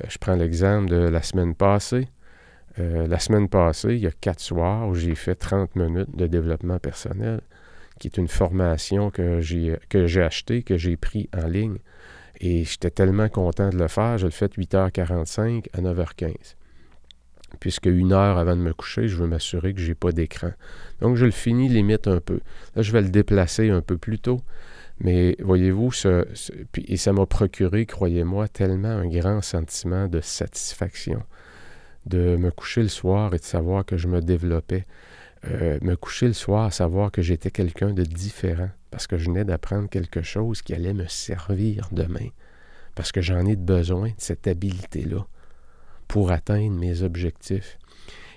Euh, 0.00 0.06
je 0.08 0.18
prends 0.18 0.34
l'exemple 0.34 0.88
de 0.88 0.96
la 0.96 1.22
semaine 1.22 1.54
passée. 1.54 2.08
Euh, 2.78 3.06
la 3.06 3.18
semaine 3.18 3.48
passée, 3.48 3.94
il 3.94 4.00
y 4.00 4.06
a 4.06 4.12
quatre 4.12 4.40
soirs 4.40 4.88
où 4.88 4.94
j'ai 4.94 5.14
fait 5.14 5.34
30 5.34 5.74
minutes 5.76 6.16
de 6.16 6.26
développement 6.26 6.78
personnel, 6.78 7.40
qui 7.98 8.08
est 8.08 8.18
une 8.18 8.28
formation 8.28 9.10
que 9.10 9.40
j'ai 9.40 10.22
achetée, 10.22 10.62
que 10.62 10.76
j'ai 10.76 10.96
pris 10.96 11.28
en 11.36 11.46
ligne. 11.46 11.78
Et 12.40 12.64
j'étais 12.64 12.90
tellement 12.90 13.28
content 13.28 13.70
de 13.70 13.76
le 13.76 13.88
faire, 13.88 14.16
je 14.18 14.26
le 14.26 14.30
fais 14.30 14.48
de 14.48 14.54
8h45 14.54 15.66
à 15.72 15.80
9h15. 15.80 16.54
Puisque 17.60 17.86
une 17.86 18.12
heure 18.12 18.38
avant 18.38 18.56
de 18.56 18.60
me 18.60 18.72
coucher, 18.72 19.08
je 19.08 19.16
veux 19.16 19.26
m'assurer 19.26 19.74
que 19.74 19.80
je 19.80 19.88
n'ai 19.88 19.94
pas 19.94 20.12
d'écran. 20.12 20.50
Donc, 21.00 21.16
je 21.16 21.24
le 21.24 21.30
finis 21.30 21.68
limite 21.68 22.06
un 22.06 22.20
peu. 22.20 22.40
Là, 22.76 22.82
je 22.82 22.92
vais 22.92 23.00
le 23.00 23.08
déplacer 23.08 23.70
un 23.70 23.80
peu 23.80 23.96
plus 23.96 24.18
tôt. 24.18 24.40
Mais 25.00 25.36
voyez-vous, 25.40 25.90
et 26.88 26.96
ça 26.96 27.12
m'a 27.12 27.26
procuré, 27.26 27.86
croyez-moi, 27.86 28.48
tellement 28.48 28.88
un 28.88 29.06
grand 29.06 29.40
sentiment 29.42 30.08
de 30.08 30.20
satisfaction 30.20 31.22
de 32.06 32.36
me 32.36 32.50
coucher 32.50 32.82
le 32.82 32.88
soir 32.88 33.34
et 33.34 33.38
de 33.38 33.44
savoir 33.44 33.84
que 33.84 33.96
je 33.96 34.08
me 34.08 34.20
développais. 34.20 34.86
Euh, 35.44 35.78
me 35.82 35.94
coucher 35.94 36.26
le 36.26 36.32
soir, 36.32 36.72
savoir 36.72 37.12
que 37.12 37.22
j'étais 37.22 37.52
quelqu'un 37.52 37.92
de 37.92 38.02
différent, 38.02 38.70
parce 38.90 39.06
que 39.06 39.16
je 39.16 39.26
venais 39.26 39.44
d'apprendre 39.44 39.88
quelque 39.88 40.22
chose 40.22 40.62
qui 40.62 40.74
allait 40.74 40.94
me 40.94 41.06
servir 41.06 41.88
demain, 41.92 42.28
parce 42.96 43.12
que 43.12 43.20
j'en 43.20 43.46
ai 43.46 43.54
besoin 43.54 44.08
de 44.08 44.14
cette 44.18 44.48
habileté-là 44.48 45.26
pour 46.08 46.30
atteindre 46.30 46.76
mes 46.76 47.02
objectifs. 47.02 47.78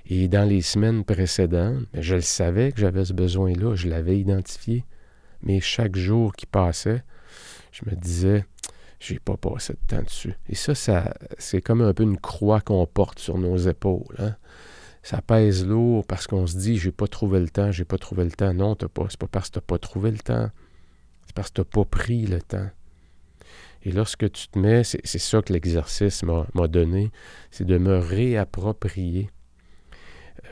Et 0.06 0.28
dans 0.28 0.48
les 0.48 0.62
semaines 0.62 1.04
précédentes, 1.04 1.86
ben, 1.94 2.02
je 2.02 2.16
le 2.16 2.22
savais 2.22 2.72
que 2.72 2.82
j'avais 2.82 3.06
ce 3.06 3.14
besoin-là, 3.14 3.76
je 3.76 3.88
l'avais 3.88 4.20
identifié, 4.20 4.86
mais 5.42 5.60
chaque 5.60 5.96
jour 5.96 6.36
qui 6.36 6.46
passait, 6.46 7.04
je 7.72 7.90
me 7.90 7.96
disais, 7.96 8.46
j'ai 9.00 9.20
pas 9.20 9.38
passé 9.38 9.74
de 9.74 9.80
temps 9.88 10.04
dessus. 10.04 10.36
Et 10.50 10.56
ça, 10.56 10.74
c'est 11.38 11.62
comme 11.62 11.82
un 11.82 11.94
peu 11.94 12.04
une 12.04 12.18
croix 12.18 12.62
qu'on 12.62 12.86
porte 12.86 13.20
sur 13.20 13.38
nos 13.38 13.58
épaules. 13.58 14.16
Hein? 14.20 14.36
ça 15.04 15.22
pèse 15.22 15.66
lourd 15.66 16.06
parce 16.06 16.28
qu'on 16.28 16.46
se 16.48 16.58
dit 16.58 16.78
j'ai 16.78 16.92
pas 16.92 17.08
trouvé 17.08 17.40
le 17.40 17.50
temps, 17.50 17.72
j'ai 17.72 17.86
pas 17.86 17.98
trouvé 17.98 18.24
le 18.24 18.32
temps. 18.32 18.54
Non, 18.54 18.76
t'as 18.76 18.88
pas. 18.88 19.08
C'est 19.10 19.20
pas 19.20 19.28
parce 19.28 19.50
que 19.50 19.56
t'as 19.56 19.62
pas 19.62 19.78
trouvé 19.78 20.12
le 20.12 20.20
temps. 20.20 20.50
C'est 21.26 21.36
parce 21.36 21.50
que 21.50 21.62
t'as 21.62 21.64
pas 21.64 21.86
pris 21.86 22.26
le 22.26 22.42
temps. 22.42 22.70
Et 23.84 23.92
lorsque 23.92 24.32
tu 24.32 24.48
te 24.48 24.60
mets, 24.60 24.84
c'est 24.84 25.06
ça 25.06 25.42
que 25.42 25.54
l'exercice 25.54 26.24
m'a 26.24 26.68
donné, 26.68 27.12
c'est 27.50 27.66
de 27.66 27.78
me 27.78 27.98
réapproprier, 27.98 29.30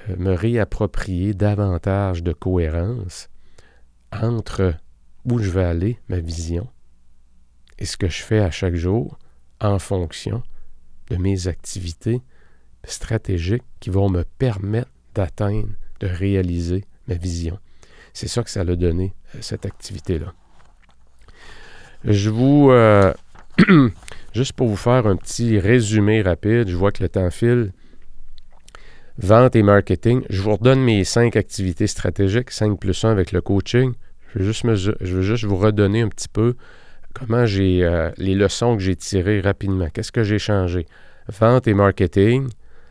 euh, 0.09 0.15
me 0.17 0.33
réapproprier 0.33 1.33
davantage 1.33 2.23
de 2.23 2.33
cohérence 2.33 3.29
entre 4.11 4.73
où 5.25 5.37
je 5.39 5.49
vais 5.51 5.63
aller, 5.63 5.99
ma 6.07 6.19
vision, 6.19 6.67
et 7.77 7.85
ce 7.85 7.97
que 7.97 8.09
je 8.09 8.23
fais 8.23 8.39
à 8.39 8.49
chaque 8.49 8.75
jour 8.75 9.19
en 9.61 9.77
fonction 9.77 10.41
de 11.09 11.17
mes 11.17 11.47
activités, 11.47 12.21
stratégiques 12.83 13.63
qui 13.79 13.89
vont 13.89 14.09
me 14.09 14.23
permettre 14.23 14.91
d'atteindre, 15.13 15.69
de 15.99 16.07
réaliser 16.07 16.85
ma 17.07 17.15
vision. 17.15 17.59
C'est 18.13 18.27
ça 18.27 18.43
que 18.43 18.49
ça 18.49 18.61
a 18.61 18.65
donné, 18.65 19.13
euh, 19.35 19.39
cette 19.41 19.65
activité-là. 19.65 20.33
Je 22.03 22.29
vous... 22.29 22.71
Euh, 22.71 23.13
juste 24.33 24.53
pour 24.53 24.67
vous 24.67 24.75
faire 24.75 25.07
un 25.07 25.15
petit 25.15 25.59
résumé 25.59 26.21
rapide, 26.21 26.67
je 26.67 26.75
vois 26.75 26.91
que 26.91 27.03
le 27.03 27.09
temps 27.09 27.29
file. 27.29 27.71
Vente 29.17 29.55
et 29.55 29.63
marketing. 29.63 30.23
Je 30.29 30.41
vous 30.41 30.55
redonne 30.55 30.81
mes 30.81 31.03
cinq 31.03 31.35
activités 31.35 31.87
stratégiques, 31.87 32.51
5 32.51 32.79
plus 32.79 33.03
1 33.03 33.09
avec 33.09 33.31
le 33.31 33.41
coaching. 33.41 33.93
Je 34.33 34.39
veux 34.39 35.21
juste, 35.21 35.43
vous 35.43 35.57
redonner 35.57 36.01
un 36.01 36.07
petit 36.07 36.29
peu 36.29 36.55
comment 37.13 37.45
j'ai 37.45 37.83
euh, 37.83 38.11
les 38.17 38.35
leçons 38.35 38.77
que 38.77 38.81
j'ai 38.81 38.95
tirées 38.95 39.41
rapidement. 39.41 39.89
Qu'est-ce 39.93 40.11
que 40.11 40.23
j'ai 40.23 40.39
changé? 40.39 40.85
Vente 41.27 41.67
et 41.67 41.73
marketing, 41.73 42.47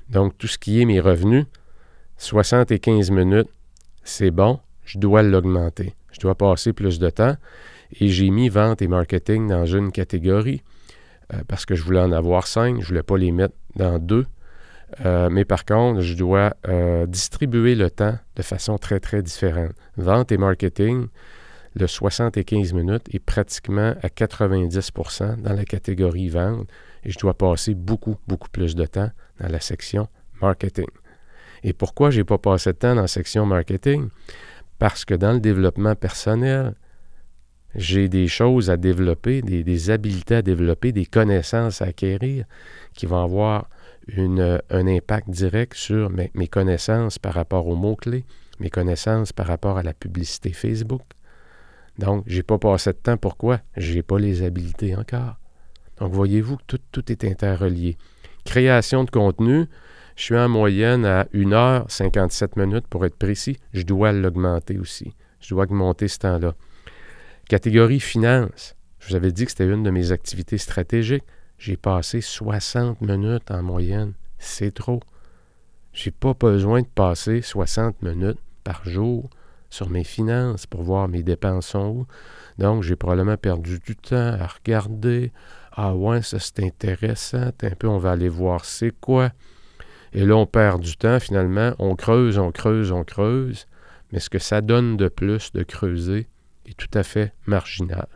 donc, 0.09 0.39
tout 0.39 0.47
ce 0.47 0.59
qui 0.59 0.81
est 0.81 0.85
mes 0.85 1.01
revenus, 1.01 1.45
75 2.17 3.11
minutes, 3.11 3.49
c'est 4.05 4.31
bon, 4.31 4.59
je 4.85 4.99
dois 4.99 5.23
l'augmenter. 5.23 5.95
Je 6.13 6.21
dois 6.21 6.35
passer 6.35 6.73
plus 6.73 6.99
de 6.99 7.11
temps. 7.11 7.37
Et 8.01 8.09
j'ai 8.09 8.31
mis 8.31 8.49
vente 8.49 8.83
et 8.83 8.89
marketing 8.89 9.49
dans 9.49 9.67
une 9.67 9.93
catégorie 9.93 10.63
euh, 11.33 11.43
parce 11.47 11.67
que 11.67 11.75
je 11.75 11.83
voulais 11.83 12.01
en 12.01 12.13
avoir 12.13 12.47
cinq, 12.47 12.77
je 12.77 12.81
ne 12.81 12.87
voulais 12.87 13.03
pas 13.03 13.19
les 13.19 13.33
mettre 13.33 13.55
dans 13.77 13.99
deux. 13.99 14.27
Euh, 15.05 15.29
mais 15.31 15.45
par 15.45 15.65
contre, 15.65 16.01
je 16.01 16.15
dois 16.15 16.55
euh, 16.67 17.07
distribuer 17.07 17.75
le 17.75 17.91
temps 17.91 18.19
de 18.37 18.43
façon 18.43 18.79
très, 18.79 19.01
très 19.01 19.23
différente. 19.23 19.73
Vente 19.97 20.33
et 20.33 20.39
marketing, 20.39 21.09
le 21.75 21.87
75 21.87 22.73
minutes 22.73 23.07
est 23.13 23.19
pratiquement 23.19 23.95
à 24.03 24.09
90% 24.09 25.43
dans 25.43 25.53
la 25.53 25.65
catégorie 25.65 26.29
vente 26.29 26.69
et 27.05 27.11
je 27.11 27.19
dois 27.19 27.35
passer 27.35 27.75
beaucoup, 27.75 28.17
beaucoup 28.27 28.49
plus 28.49 28.75
de 28.75 28.87
temps 28.87 29.11
dans 29.41 29.49
la 29.49 29.61
section 29.61 30.09
marketing. 30.41 30.89
Et 31.63 31.73
pourquoi 31.73 32.11
je 32.11 32.19
n'ai 32.19 32.25
pas 32.25 32.39
passé 32.39 32.73
de 32.73 32.79
temps 32.79 32.95
dans 32.95 33.03
la 33.03 33.09
section 33.09 33.45
marketing? 33.45 34.09
Parce 34.79 35.05
que 35.05 35.15
dans 35.15 35.33
le 35.33 35.41
développement 35.41 35.95
personnel, 35.95 36.75
j'ai 37.79 38.09
des 38.09 38.27
choses 38.27 38.71
à 38.71 38.77
développer, 38.77 39.41
des, 39.41 39.91
habiletés 39.91 40.35
à 40.35 40.43
développer, 40.43 40.91
des 40.91 41.07
connaissances 41.07 41.81
à 41.81 41.87
acquérir 41.87 42.45
qui 42.93 43.07
vont 43.07 43.23
avoir 43.23 43.69
une, 44.09 44.61
un 44.69 44.87
impact 44.89 45.31
direct 45.31 45.75
sur 45.75 46.11
mes, 46.11 46.49
connaissances 46.49 47.21
par 47.21 47.35
rapport 47.35 47.69
aux 47.69 47.77
mots-clés, 47.77 48.25
mes 48.59 48.69
connaissances 48.69 49.33
par 49.33 49.47
rapport 49.47 49.79
à 49.79 49.85
la 49.85 49.95
publicité 49.95 50.53
Facebook. 50.53 51.03
Donc, 51.99 52.25
je 52.27 52.37
n'ai 52.37 52.43
pas 52.43 52.59
passé 52.59 52.93
de 52.93 52.99
temps. 52.99 53.17
Pourquoi? 53.17 53.61
Je 53.77 53.95
n'ai 53.95 54.03
pas 54.03 54.19
les 54.19 54.43
habiletés 54.43 54.97
encore. 54.97 55.37
Donc, 55.99 56.13
voyez-vous 56.13 56.59
tout, 56.67 56.81
tout 56.91 57.13
est 57.13 57.25
interrelié. 57.25 57.97
Création 58.45 59.05
de 59.05 59.11
contenu, 59.11 59.67
je 60.17 60.23
suis 60.25 60.37
en 60.37 60.49
moyenne 60.49 61.05
à 61.05 61.25
1h57 61.33 62.59
minutes 62.59 62.89
pour 62.89 63.05
être 63.07 63.17
précis. 63.17 63.57
Je 63.73 63.83
dois 63.83 64.11
l'augmenter 64.11 64.79
aussi. 64.79 65.13
Je 65.41 65.51
dois 65.51 65.65
augmenter 65.65 66.09
ce 66.09 66.19
temps-là. 66.19 66.55
Catégorie 67.49 67.99
finance. 67.99 68.77
Je 68.99 69.09
vous 69.09 69.15
avais 69.15 69.33
dit 69.33 69.47
que 69.47 69.51
c'était 69.51 69.65
une 69.65 69.83
de 69.83 69.89
mes 69.89 70.13
activités 70.13 70.59
stratégiques. 70.59 71.25
J'ai 71.57 71.79
passé 71.79 72.21
60 72.21 73.01
minutes 73.01 73.51
en 73.51 73.63
moyenne. 73.63 74.13
C'est 74.39 74.75
trop. 74.75 75.01
Je 75.95 76.11
n'ai 76.11 76.13
pas 76.13 76.35
besoin 76.35 76.83
de 76.83 76.87
passer 76.87 77.41
60 77.41 78.03
minutes 78.03 78.39
par 78.65 78.87
jour 78.87 79.31
sur 79.71 79.89
mes 79.89 80.05
finances 80.05 80.67
pour 80.67 80.83
voir 80.83 81.09
mes 81.09 81.23
dépenses 81.23 81.69
sont 81.69 81.89
où. 81.89 82.07
Donc, 82.59 82.83
j'ai 82.83 82.97
probablement 82.97 83.39
perdu 83.39 83.79
du 83.79 83.97
temps 83.97 84.37
à 84.39 84.47
regarder, 84.47 85.33
ah 85.73 85.95
ouais, 85.95 86.21
ça 86.21 86.39
c'est 86.39 86.63
intéressant. 86.63 87.51
Un 87.63 87.71
peu, 87.71 87.89
on 87.89 87.97
va 87.97 88.11
aller 88.11 88.29
voir 88.29 88.67
c'est 88.67 88.93
quoi. 89.01 89.31
Et 90.13 90.27
là, 90.27 90.37
on 90.37 90.45
perd 90.45 90.83
du 90.83 90.99
temps 90.99 91.19
finalement. 91.19 91.73
On 91.79 91.97
creuse, 91.97 92.37
on 92.37 92.53
creuse, 92.53 92.93
on 92.93 93.05
creuse. 93.05 93.67
Mais 94.13 94.21
ce 94.21 94.29
que 94.29 94.39
ça 94.39 94.61
donne 94.61 94.99
de 94.99 95.09
plus 95.09 95.51
de 95.53 95.63
creuser 95.63 96.29
est 96.71 96.77
tout 96.77 96.99
à 96.99 97.03
fait 97.03 97.33
marginal. 97.47 98.07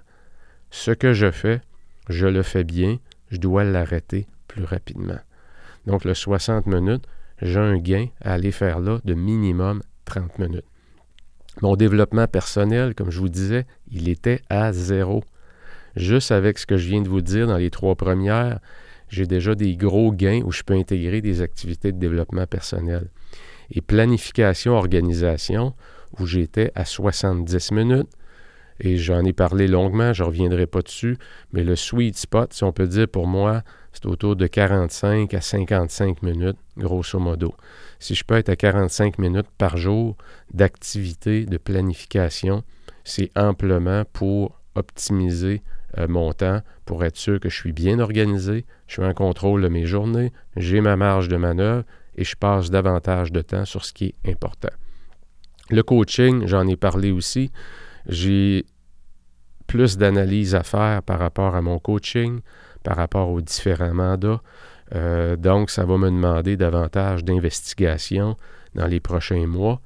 Ce 0.71 0.91
que 0.91 1.13
je 1.13 1.31
fais, 1.31 1.61
je 2.09 2.27
le 2.27 2.43
fais 2.43 2.65
bien. 2.65 2.99
Je 3.31 3.39
dois 3.39 3.65
l'arrêter 3.65 4.27
plus 4.49 4.65
rapidement. 4.65 5.19
Donc, 5.87 6.05
le 6.05 6.15
60 6.15 6.67
minutes, 6.67 7.07
j'ai 7.41 7.59
un 7.59 7.79
gain 7.79 8.07
à 8.21 8.35
aller 8.35 8.53
faire 8.53 8.81
là 8.81 9.01
de 9.05 9.15
minimum 9.15 9.83
30 10.05 10.39
minutes. 10.39 10.67
Mon 11.61 11.77
développement 11.77 12.27
personnel, 12.27 12.95
comme 12.95 13.11
je 13.11 13.19
vous 13.19 13.29
disais, 13.29 13.67
il 13.91 14.09
était 14.09 14.41
à 14.49 14.73
zéro. 14.73 15.23
Juste 15.97 16.31
avec 16.31 16.59
ce 16.59 16.67
que 16.67 16.77
je 16.77 16.89
viens 16.89 17.03
de 17.03 17.09
vous 17.09 17.21
dire 17.21 17.47
dans 17.47 17.59
les 17.59 17.71
trois 17.71 17.95
premières, 17.95 18.61
j'ai 19.09 19.27
déjà 19.27 19.55
des 19.55 19.77
gros 19.77 20.13
gains 20.13 20.41
où 20.45 20.53
je 20.53 20.63
peux 20.63 20.75
intégrer 20.75 21.21
des 21.21 21.43
activités 21.43 21.93
de 21.93 21.99
développement 21.99 22.47
personnel. 22.47 23.11
Et 23.71 23.83
planification, 23.83 24.73
organisation, 24.73 25.75
où 26.19 26.27
j'étais 26.27 26.73
à 26.75 26.85
70 26.87 27.73
minutes, 27.73 28.09
et 28.85 28.97
j'en 28.97 29.25
ai 29.25 29.33
parlé 29.33 29.69
longuement, 29.69 30.13
je 30.13 30.25
ne 30.25 30.27
reviendrai 30.27 30.67
pas 30.67 30.83
dessus, 30.83 31.17
mais 31.53 31.63
le 31.63 31.77
sweet 31.77 32.19
spot, 32.19 32.53
si 32.53 32.65
on 32.65 32.73
peut 32.73 32.89
dire 32.89 33.07
pour 33.07 33.29
moi, 33.29 33.63
c'est 33.93 34.07
autour 34.07 34.35
de 34.35 34.49
45 34.49 35.33
à 35.35 35.41
55 35.41 36.23
minutes, 36.23 36.57
grosso 36.77 37.21
modo. 37.21 37.55
Si 38.01 38.17
je 38.17 38.25
peux 38.25 38.35
être 38.35 38.49
à 38.49 38.57
45 38.57 39.19
minutes 39.19 39.47
par 39.57 39.77
jour 39.77 40.17
d'activité, 40.53 41.47
de 41.47 41.59
planification, 41.59 42.65
c'est 43.05 43.31
amplement 43.37 44.03
pour 44.13 44.59
optimiser 44.75 45.63
euh, 45.99 46.09
mon 46.09 46.33
temps, 46.33 46.61
pour 46.85 47.05
être 47.05 47.17
sûr 47.17 47.39
que 47.39 47.49
je 47.49 47.55
suis 47.55 47.73
bien 47.73 48.01
organisé, 48.01 48.65
je 48.89 48.95
suis 48.95 49.05
en 49.05 49.15
contrôle 49.15 49.63
de 49.63 49.69
mes 49.69 49.87
journées, 49.87 50.33
j'ai 50.57 50.81
ma 50.81 50.97
marge 50.97 51.29
de 51.29 51.37
manœuvre 51.37 51.85
et 52.17 52.25
je 52.25 52.35
passe 52.35 52.69
davantage 52.69 53.31
de 53.31 53.43
temps 53.43 53.65
sur 53.65 53.85
ce 53.85 53.93
qui 53.93 54.07
est 54.07 54.31
important. 54.31 54.71
Le 55.71 55.85
coaching, 55.85 56.49
j'en 56.49 56.67
ai 56.67 56.77
parlé 56.77 57.13
aussi. 57.13 57.53
J'ai 58.09 58.65
plus 59.73 59.97
d'analyse 59.97 60.55
à 60.55 60.63
faire 60.63 61.03
par 61.03 61.19
rapport 61.19 61.57
à 61.57 61.63
mon 61.63 61.79
coaching, 61.79 62.41
par 62.83 62.95
rapport 62.95 63.31
aux 63.31 63.41
différents 63.41 63.95
mandats. 63.95 64.43
Euh, 64.95 65.35
donc, 65.35 65.71
ça 65.71 65.87
va 65.87 65.97
me 65.97 66.11
demander 66.11 66.59
davantage 66.59 67.25
d'investigation 67.25 68.37
dans 68.75 68.87
les 68.87 69.01
prochains 69.01 69.47
mois. 69.47 69.81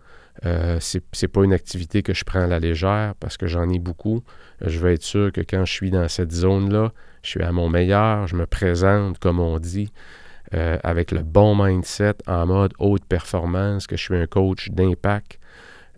Euh, 0.45 0.81
ce 0.81 0.99
n'est 0.99 1.29
pas 1.29 1.45
une 1.45 1.53
activité 1.53 2.03
que 2.03 2.15
je 2.15 2.25
prends 2.25 2.41
à 2.41 2.47
la 2.49 2.59
légère 2.59 3.15
parce 3.21 3.37
que 3.37 3.47
j'en 3.47 3.69
ai 3.71 3.79
beaucoup. 3.79 4.25
Je 4.61 4.77
veux 4.81 4.91
être 4.91 5.05
sûr 5.05 5.31
que 5.31 5.41
quand 5.41 5.65
je 5.65 5.73
suis 5.73 5.93
dans 5.93 6.09
cette 6.09 6.33
zone-là, 6.33 6.91
je 7.23 7.31
suis 7.31 7.43
à 7.45 7.53
mon 7.53 7.69
meilleur, 7.69 8.27
je 8.27 8.35
me 8.35 8.47
présente, 8.47 9.21
comme 9.21 9.39
on 9.39 9.61
dit, 9.61 9.93
euh, 10.53 10.79
avec 10.83 11.13
le 11.13 11.23
bon 11.23 11.55
mindset 11.55 12.17
en 12.27 12.45
mode 12.45 12.73
haute 12.81 13.05
performance, 13.05 13.87
que 13.87 13.97
je 13.97 14.03
suis 14.03 14.17
un 14.17 14.27
coach 14.27 14.69
d'impact. 14.71 15.39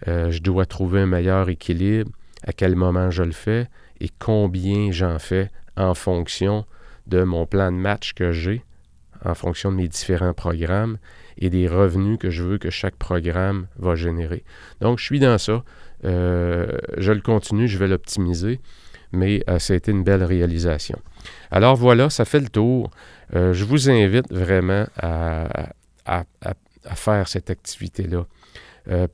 je 0.06 0.40
dois 0.40 0.66
trouver 0.66 1.00
un 1.00 1.06
meilleur 1.06 1.48
équilibre, 1.48 2.10
à 2.44 2.52
quel 2.52 2.76
moment 2.76 3.10
je 3.10 3.22
le 3.22 3.32
fais 3.32 3.68
et 4.00 4.08
combien 4.18 4.90
j'en 4.92 5.18
fais 5.18 5.50
en 5.76 5.94
fonction 5.94 6.64
de 7.06 7.22
mon 7.22 7.46
plan 7.46 7.72
de 7.72 7.76
match 7.76 8.12
que 8.12 8.32
j'ai, 8.32 8.62
en 9.24 9.34
fonction 9.34 9.72
de 9.72 9.76
mes 9.76 9.88
différents 9.88 10.34
programmes 10.34 10.98
et 11.38 11.50
des 11.50 11.68
revenus 11.68 12.18
que 12.18 12.30
je 12.30 12.42
veux 12.42 12.58
que 12.58 12.70
chaque 12.70 12.96
programme 12.96 13.66
va 13.78 13.94
générer. 13.94 14.44
Donc, 14.80 14.98
je 14.98 15.04
suis 15.04 15.20
dans 15.20 15.38
ça. 15.38 15.64
Euh, 16.04 16.78
je 16.96 17.12
le 17.12 17.20
continue, 17.20 17.66
je 17.66 17.78
vais 17.78 17.88
l'optimiser, 17.88 18.60
mais 19.12 19.42
euh, 19.48 19.58
ça 19.58 19.72
a 19.72 19.76
été 19.76 19.90
une 19.90 20.04
belle 20.04 20.22
réalisation. 20.22 20.98
Alors 21.50 21.76
voilà, 21.76 22.10
ça 22.10 22.24
fait 22.24 22.40
le 22.40 22.48
tour. 22.48 22.90
Euh, 23.34 23.52
je 23.52 23.64
vous 23.64 23.90
invite 23.90 24.32
vraiment 24.32 24.86
à, 24.96 25.72
à 26.06 26.94
faire 26.94 27.28
cette 27.28 27.50
activité-là. 27.50 28.26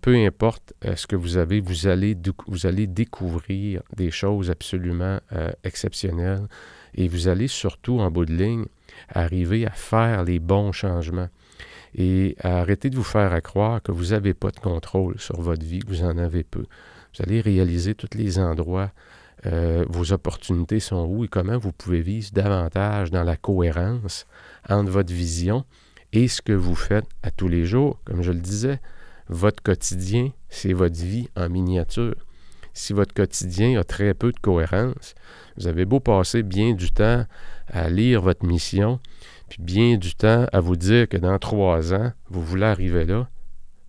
Peu 0.00 0.14
importe 0.14 0.72
ce 0.94 1.06
que 1.06 1.16
vous 1.16 1.36
avez, 1.36 1.60
vous 1.60 1.86
allez, 1.86 2.16
vous 2.46 2.66
allez 2.66 2.86
découvrir 2.86 3.82
des 3.96 4.10
choses 4.10 4.50
absolument 4.50 5.18
exceptionnelles 5.64 6.46
et 6.94 7.08
vous 7.08 7.28
allez 7.28 7.48
surtout, 7.48 7.98
en 7.98 8.10
bout 8.10 8.24
de 8.24 8.34
ligne, 8.34 8.66
arriver 9.08 9.66
à 9.66 9.70
faire 9.70 10.24
les 10.24 10.38
bons 10.38 10.72
changements 10.72 11.28
et 11.94 12.36
à 12.40 12.58
arrêter 12.60 12.90
de 12.90 12.96
vous 12.96 13.04
faire 13.04 13.32
à 13.32 13.40
croire 13.40 13.82
que 13.82 13.92
vous 13.92 14.06
n'avez 14.06 14.34
pas 14.34 14.50
de 14.50 14.58
contrôle 14.58 15.18
sur 15.18 15.40
votre 15.40 15.64
vie, 15.64 15.80
que 15.80 15.88
vous 15.88 16.04
en 16.04 16.18
avez 16.18 16.44
peu. 16.44 16.64
Vous 17.16 17.22
allez 17.22 17.40
réaliser 17.40 17.94
tous 17.94 18.16
les 18.16 18.38
endroits, 18.38 18.90
euh, 19.46 19.84
vos 19.88 20.12
opportunités 20.12 20.80
sont 20.80 21.04
où 21.04 21.24
et 21.24 21.28
comment 21.28 21.58
vous 21.58 21.72
pouvez 21.72 22.00
vivre 22.00 22.30
davantage 22.32 23.10
dans 23.10 23.24
la 23.24 23.36
cohérence 23.36 24.26
entre 24.68 24.90
votre 24.90 25.12
vision 25.12 25.64
et 26.12 26.28
ce 26.28 26.40
que 26.40 26.52
vous 26.52 26.74
faites 26.74 27.06
à 27.22 27.30
tous 27.30 27.48
les 27.48 27.66
jours. 27.66 27.98
Comme 28.04 28.22
je 28.22 28.32
le 28.32 28.40
disais, 28.40 28.80
votre 29.28 29.62
quotidien, 29.62 30.30
c'est 30.48 30.72
votre 30.72 31.00
vie 31.00 31.28
en 31.36 31.48
miniature. 31.48 32.16
Si 32.72 32.92
votre 32.92 33.14
quotidien 33.14 33.78
a 33.78 33.84
très 33.84 34.14
peu 34.14 34.32
de 34.32 34.38
cohérence, 34.38 35.14
vous 35.56 35.68
avez 35.68 35.84
beau 35.84 36.00
passer 36.00 36.42
bien 36.42 36.74
du 36.74 36.90
temps 36.90 37.24
à 37.68 37.88
lire 37.88 38.20
votre 38.20 38.44
mission, 38.44 39.00
puis 39.48 39.62
bien 39.62 39.96
du 39.96 40.14
temps 40.14 40.46
à 40.52 40.60
vous 40.60 40.76
dire 40.76 41.08
que 41.08 41.16
dans 41.16 41.38
trois 41.38 41.94
ans, 41.94 42.12
vous 42.28 42.42
voulez 42.42 42.66
arriver 42.66 43.04
là, 43.04 43.28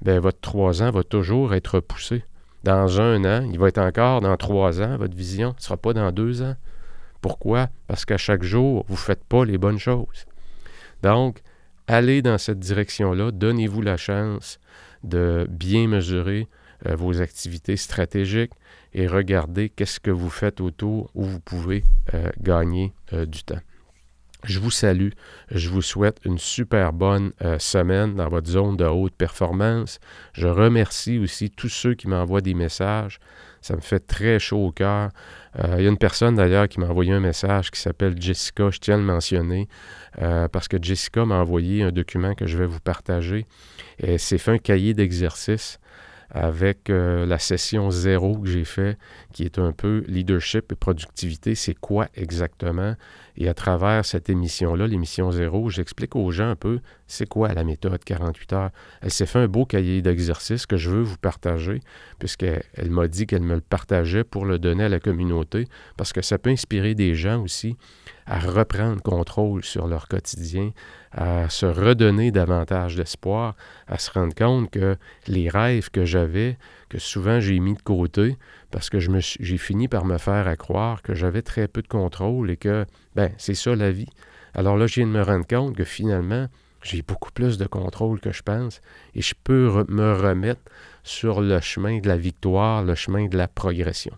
bien, 0.01 0.19
votre 0.19 0.39
trois 0.39 0.83
ans 0.83 0.91
va 0.91 1.03
toujours 1.03 1.53
être 1.53 1.75
repoussé. 1.75 2.23
Dans 2.63 2.99
un 2.99 3.23
an, 3.25 3.47
il 3.51 3.59
va 3.59 3.67
être 3.67 3.77
encore 3.79 4.21
dans 4.21 4.37
trois 4.37 4.81
ans, 4.81 4.97
votre 4.97 5.15
vision. 5.15 5.49
Ne 5.55 5.61
sera 5.61 5.77
pas 5.77 5.93
dans 5.93 6.11
deux 6.11 6.41
ans. 6.41 6.55
Pourquoi? 7.21 7.69
Parce 7.87 8.05
qu'à 8.05 8.17
chaque 8.17 8.43
jour, 8.43 8.85
vous 8.87 8.95
ne 8.95 8.99
faites 8.99 9.23
pas 9.23 9.45
les 9.45 9.57
bonnes 9.57 9.79
choses. 9.79 10.25
Donc, 11.03 11.41
allez 11.87 12.21
dans 12.21 12.37
cette 12.37 12.59
direction-là, 12.59 13.31
donnez-vous 13.31 13.81
la 13.81 13.97
chance 13.97 14.59
de 15.05 15.47
bien 15.49 15.87
mesurer 15.87 16.47
euh, 16.87 16.95
vos 16.95 17.21
activités 17.21 17.77
stratégiques 17.77 18.51
et 18.93 19.07
regardez 19.07 19.69
qu'est-ce 19.69 19.99
que 19.99 20.11
vous 20.11 20.29
faites 20.29 20.61
autour 20.61 21.09
où 21.15 21.23
vous 21.23 21.39
pouvez 21.39 21.83
euh, 22.13 22.29
gagner 22.39 22.93
euh, 23.13 23.25
du 23.25 23.43
temps. 23.43 23.61
Je 24.43 24.59
vous 24.59 24.71
salue. 24.71 25.09
Je 25.49 25.69
vous 25.69 25.81
souhaite 25.81 26.19
une 26.23 26.37
super 26.37 26.93
bonne 26.93 27.31
semaine 27.57 28.13
dans 28.13 28.29
votre 28.29 28.47
zone 28.47 28.77
de 28.77 28.85
haute 28.85 29.15
performance. 29.15 29.99
Je 30.33 30.47
remercie 30.47 31.17
aussi 31.17 31.49
tous 31.49 31.69
ceux 31.69 31.95
qui 31.95 32.07
m'envoient 32.07 32.41
des 32.41 32.53
messages. 32.53 33.19
Ça 33.65 33.75
me 33.75 33.81
fait 33.81 33.99
très 33.99 34.37
chaud 34.37 34.67
au 34.67 34.71
cœur. 34.71 35.09
Il 35.57 35.81
y 35.81 35.87
a 35.87 35.89
une 35.89 35.97
personne 35.97 36.35
d'ailleurs 36.35 36.67
qui 36.67 36.79
m'a 36.79 36.87
envoyé 36.87 37.13
un 37.13 37.19
message 37.19 37.71
qui 37.71 37.79
s'appelle 37.79 38.13
Jessica. 38.21 38.69
Je 38.69 38.77
tiens 38.77 38.93
à 38.93 38.97
le 38.97 39.03
mentionner 39.03 39.67
parce 40.51 40.67
que 40.67 40.77
Jessica 40.79 41.25
m'a 41.25 41.39
envoyé 41.39 41.81
un 41.81 41.91
document 41.91 42.35
que 42.35 42.45
je 42.45 42.57
vais 42.57 42.67
vous 42.67 42.79
partager. 42.79 43.47
C'est 44.17 44.37
fait 44.37 44.51
un 44.51 44.57
cahier 44.59 44.93
d'exercice 44.93 45.79
avec 46.35 46.89
euh, 46.89 47.25
la 47.25 47.39
session 47.39 47.91
zéro 47.91 48.37
que 48.39 48.49
j'ai 48.49 48.65
fait, 48.65 48.97
qui 49.35 49.43
est 49.43 49.59
un 49.59 49.73
peu 49.73 50.05
leadership 50.07 50.71
et 50.71 50.75
productivité, 50.75 51.55
c'est 51.55 51.73
quoi 51.73 52.07
exactement? 52.15 52.95
Et 53.35 53.49
à 53.49 53.53
travers 53.53 54.05
cette 54.05 54.29
émission-là, 54.29 54.87
l'émission 54.87 55.29
zéro, 55.29 55.69
j'explique 55.69 56.15
aux 56.15 56.31
gens 56.31 56.51
un 56.51 56.55
peu 56.55 56.79
c'est 57.05 57.27
quoi 57.27 57.53
la 57.53 57.65
méthode 57.65 58.01
48 58.01 58.53
heures. 58.53 58.69
Elle 59.01 59.11
s'est 59.11 59.25
fait 59.25 59.39
un 59.39 59.49
beau 59.49 59.65
cahier 59.65 60.01
d'exercices 60.01 60.65
que 60.65 60.77
je 60.77 60.89
veux 60.89 61.01
vous 61.01 61.17
partager, 61.17 61.81
puisqu'elle 62.17 62.63
m'a 62.89 63.09
dit 63.09 63.27
qu'elle 63.27 63.41
me 63.41 63.55
le 63.55 63.61
partageait 63.61 64.23
pour 64.23 64.45
le 64.45 64.57
donner 64.57 64.85
à 64.85 64.89
la 64.89 65.01
communauté, 65.01 65.67
parce 65.97 66.13
que 66.13 66.21
ça 66.21 66.37
peut 66.37 66.49
inspirer 66.49 66.95
des 66.95 67.13
gens 67.13 67.43
aussi 67.43 67.75
à 68.25 68.39
reprendre 68.39 69.01
contrôle 69.01 69.65
sur 69.65 69.85
leur 69.85 70.07
quotidien, 70.07 70.71
à 71.11 71.49
se 71.49 71.65
redonner 71.65 72.31
davantage 72.31 72.95
d'espoir, 72.95 73.55
à 73.87 73.97
se 73.97 74.11
rendre 74.11 74.33
compte 74.33 74.71
que 74.71 74.95
les 75.27 75.49
rêves 75.49 75.91
que 75.91 76.05
j'avais, 76.05 76.57
que 76.89 76.99
souvent 76.99 77.39
j'ai 77.39 77.59
mis 77.59 77.73
de 77.73 77.81
côté, 77.81 78.37
parce 78.71 78.89
que 78.89 78.99
j'ai 78.99 79.57
fini 79.57 79.87
par 79.87 80.05
me 80.05 80.17
faire 80.17 80.47
à 80.47 80.55
croire 80.55 81.01
que 81.01 81.13
j'avais 81.13 81.41
très 81.41 81.67
peu 81.67 81.81
de 81.81 81.87
contrôle 81.87 82.51
et 82.51 82.57
que, 82.57 82.85
ben, 83.15 83.31
c'est 83.37 83.55
ça 83.55 83.75
la 83.75 83.91
vie. 83.91 84.09
Alors 84.53 84.77
là, 84.77 84.87
je 84.87 84.95
viens 84.95 85.07
de 85.07 85.11
me 85.11 85.21
rendre 85.21 85.45
compte 85.47 85.75
que 85.75 85.83
finalement, 85.83 86.47
j'ai 86.81 87.01
beaucoup 87.01 87.31
plus 87.31 87.57
de 87.57 87.65
contrôle 87.65 88.19
que 88.19 88.31
je 88.31 88.43
pense 88.43 88.79
et 89.15 89.21
je 89.21 89.33
peux 89.43 89.85
me 89.89 90.13
remettre 90.13 90.61
sur 91.03 91.41
le 91.41 91.59
chemin 91.59 91.99
de 91.99 92.07
la 92.07 92.17
victoire, 92.17 92.83
le 92.83 92.95
chemin 92.95 93.27
de 93.27 93.37
la 93.37 93.47
progression. 93.47 94.15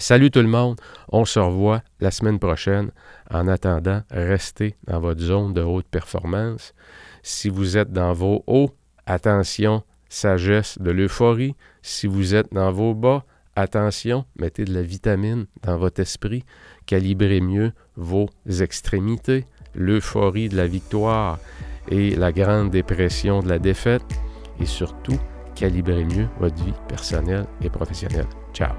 Salut 0.00 0.30
tout 0.30 0.42
le 0.42 0.48
monde, 0.48 0.80
on 1.08 1.24
se 1.24 1.40
revoit 1.40 1.82
la 1.98 2.12
semaine 2.12 2.38
prochaine. 2.38 2.92
En 3.32 3.48
attendant, 3.48 4.02
restez 4.10 4.76
dans 4.86 5.00
votre 5.00 5.20
zone 5.20 5.54
de 5.54 5.60
haute 5.60 5.88
performance. 5.88 6.72
Si 7.24 7.48
vous 7.48 7.76
êtes 7.76 7.92
dans 7.92 8.12
vos 8.12 8.44
hauts, 8.46 8.70
attention, 9.06 9.82
sagesse 10.08 10.78
de 10.80 10.90
l'euphorie. 10.90 11.54
Si 11.82 12.06
vous 12.06 12.34
êtes 12.34 12.52
dans 12.52 12.72
vos 12.72 12.94
bas, 12.94 13.24
attention, 13.56 14.24
mettez 14.38 14.64
de 14.64 14.72
la 14.72 14.82
vitamine 14.82 15.46
dans 15.62 15.76
votre 15.76 16.00
esprit. 16.00 16.44
Calibrez 16.86 17.40
mieux 17.40 17.72
vos 17.96 18.28
extrémités. 18.60 19.46
L'euphorie 19.74 20.48
de 20.48 20.56
la 20.56 20.66
victoire 20.66 21.38
et 21.90 22.16
la 22.16 22.32
grande 22.32 22.70
dépression 22.70 23.40
de 23.40 23.48
la 23.48 23.58
défaite. 23.58 24.02
Et 24.60 24.66
surtout, 24.66 25.18
calibrez 25.54 26.04
mieux 26.04 26.28
votre 26.40 26.62
vie 26.64 26.74
personnelle 26.88 27.46
et 27.62 27.70
professionnelle. 27.70 28.26
Ciao! 28.52 28.72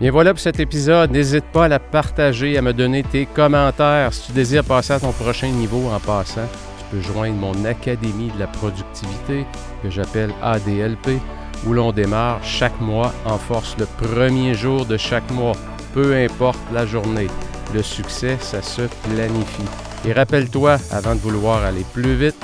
Bien 0.00 0.10
voilà 0.10 0.32
pour 0.32 0.40
cet 0.40 0.58
épisode. 0.58 1.12
N'hésite 1.12 1.44
pas 1.52 1.66
à 1.66 1.68
la 1.68 1.78
partager, 1.78 2.58
à 2.58 2.62
me 2.62 2.72
donner 2.72 3.04
tes 3.04 3.24
commentaires. 3.24 4.12
Si 4.12 4.26
tu 4.26 4.32
désires 4.32 4.64
passer 4.64 4.94
à 4.94 5.00
ton 5.00 5.12
prochain 5.12 5.48
niveau 5.48 5.88
en 5.90 6.00
passant, 6.00 6.48
peux 6.92 7.00
joindre 7.00 7.36
mon 7.36 7.64
Académie 7.64 8.30
de 8.30 8.38
la 8.38 8.46
productivité 8.46 9.44
que 9.82 9.90
j'appelle 9.90 10.32
ADLP, 10.42 11.18
où 11.66 11.72
l'on 11.72 11.90
démarre 11.90 12.38
chaque 12.44 12.80
mois 12.80 13.12
en 13.24 13.38
force 13.38 13.76
le 13.78 13.86
premier 13.86 14.54
jour 14.54 14.86
de 14.86 14.96
chaque 14.96 15.28
mois, 15.32 15.56
peu 15.92 16.14
importe 16.14 16.60
la 16.72 16.86
journée. 16.86 17.28
Le 17.74 17.82
succès, 17.82 18.36
ça 18.40 18.62
se 18.62 18.82
planifie. 19.08 19.64
Et 20.04 20.12
rappelle-toi, 20.12 20.76
avant 20.92 21.14
de 21.14 21.20
vouloir 21.20 21.64
aller 21.64 21.84
plus 21.92 22.14
vite, 22.14 22.36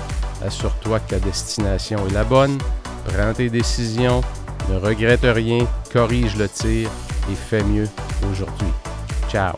assure-toi 0.45 0.99
que 1.01 1.11
ta 1.11 1.21
destination 1.21 1.99
est 2.09 2.15
la 2.15 2.25
bonne 2.25 2.59
prends 3.09 3.33
tes 3.33 3.49
décisions, 3.49 4.21
ne 4.71 4.77
regrette 4.77 5.25
rien, 5.25 5.67
corrige 5.93 6.37
le 6.37 6.49
tir 6.49 6.91
et 7.31 7.35
fais 7.35 7.63
mieux 7.65 7.89
aujourd'hui. 8.31 8.73
Ciao 9.31 9.55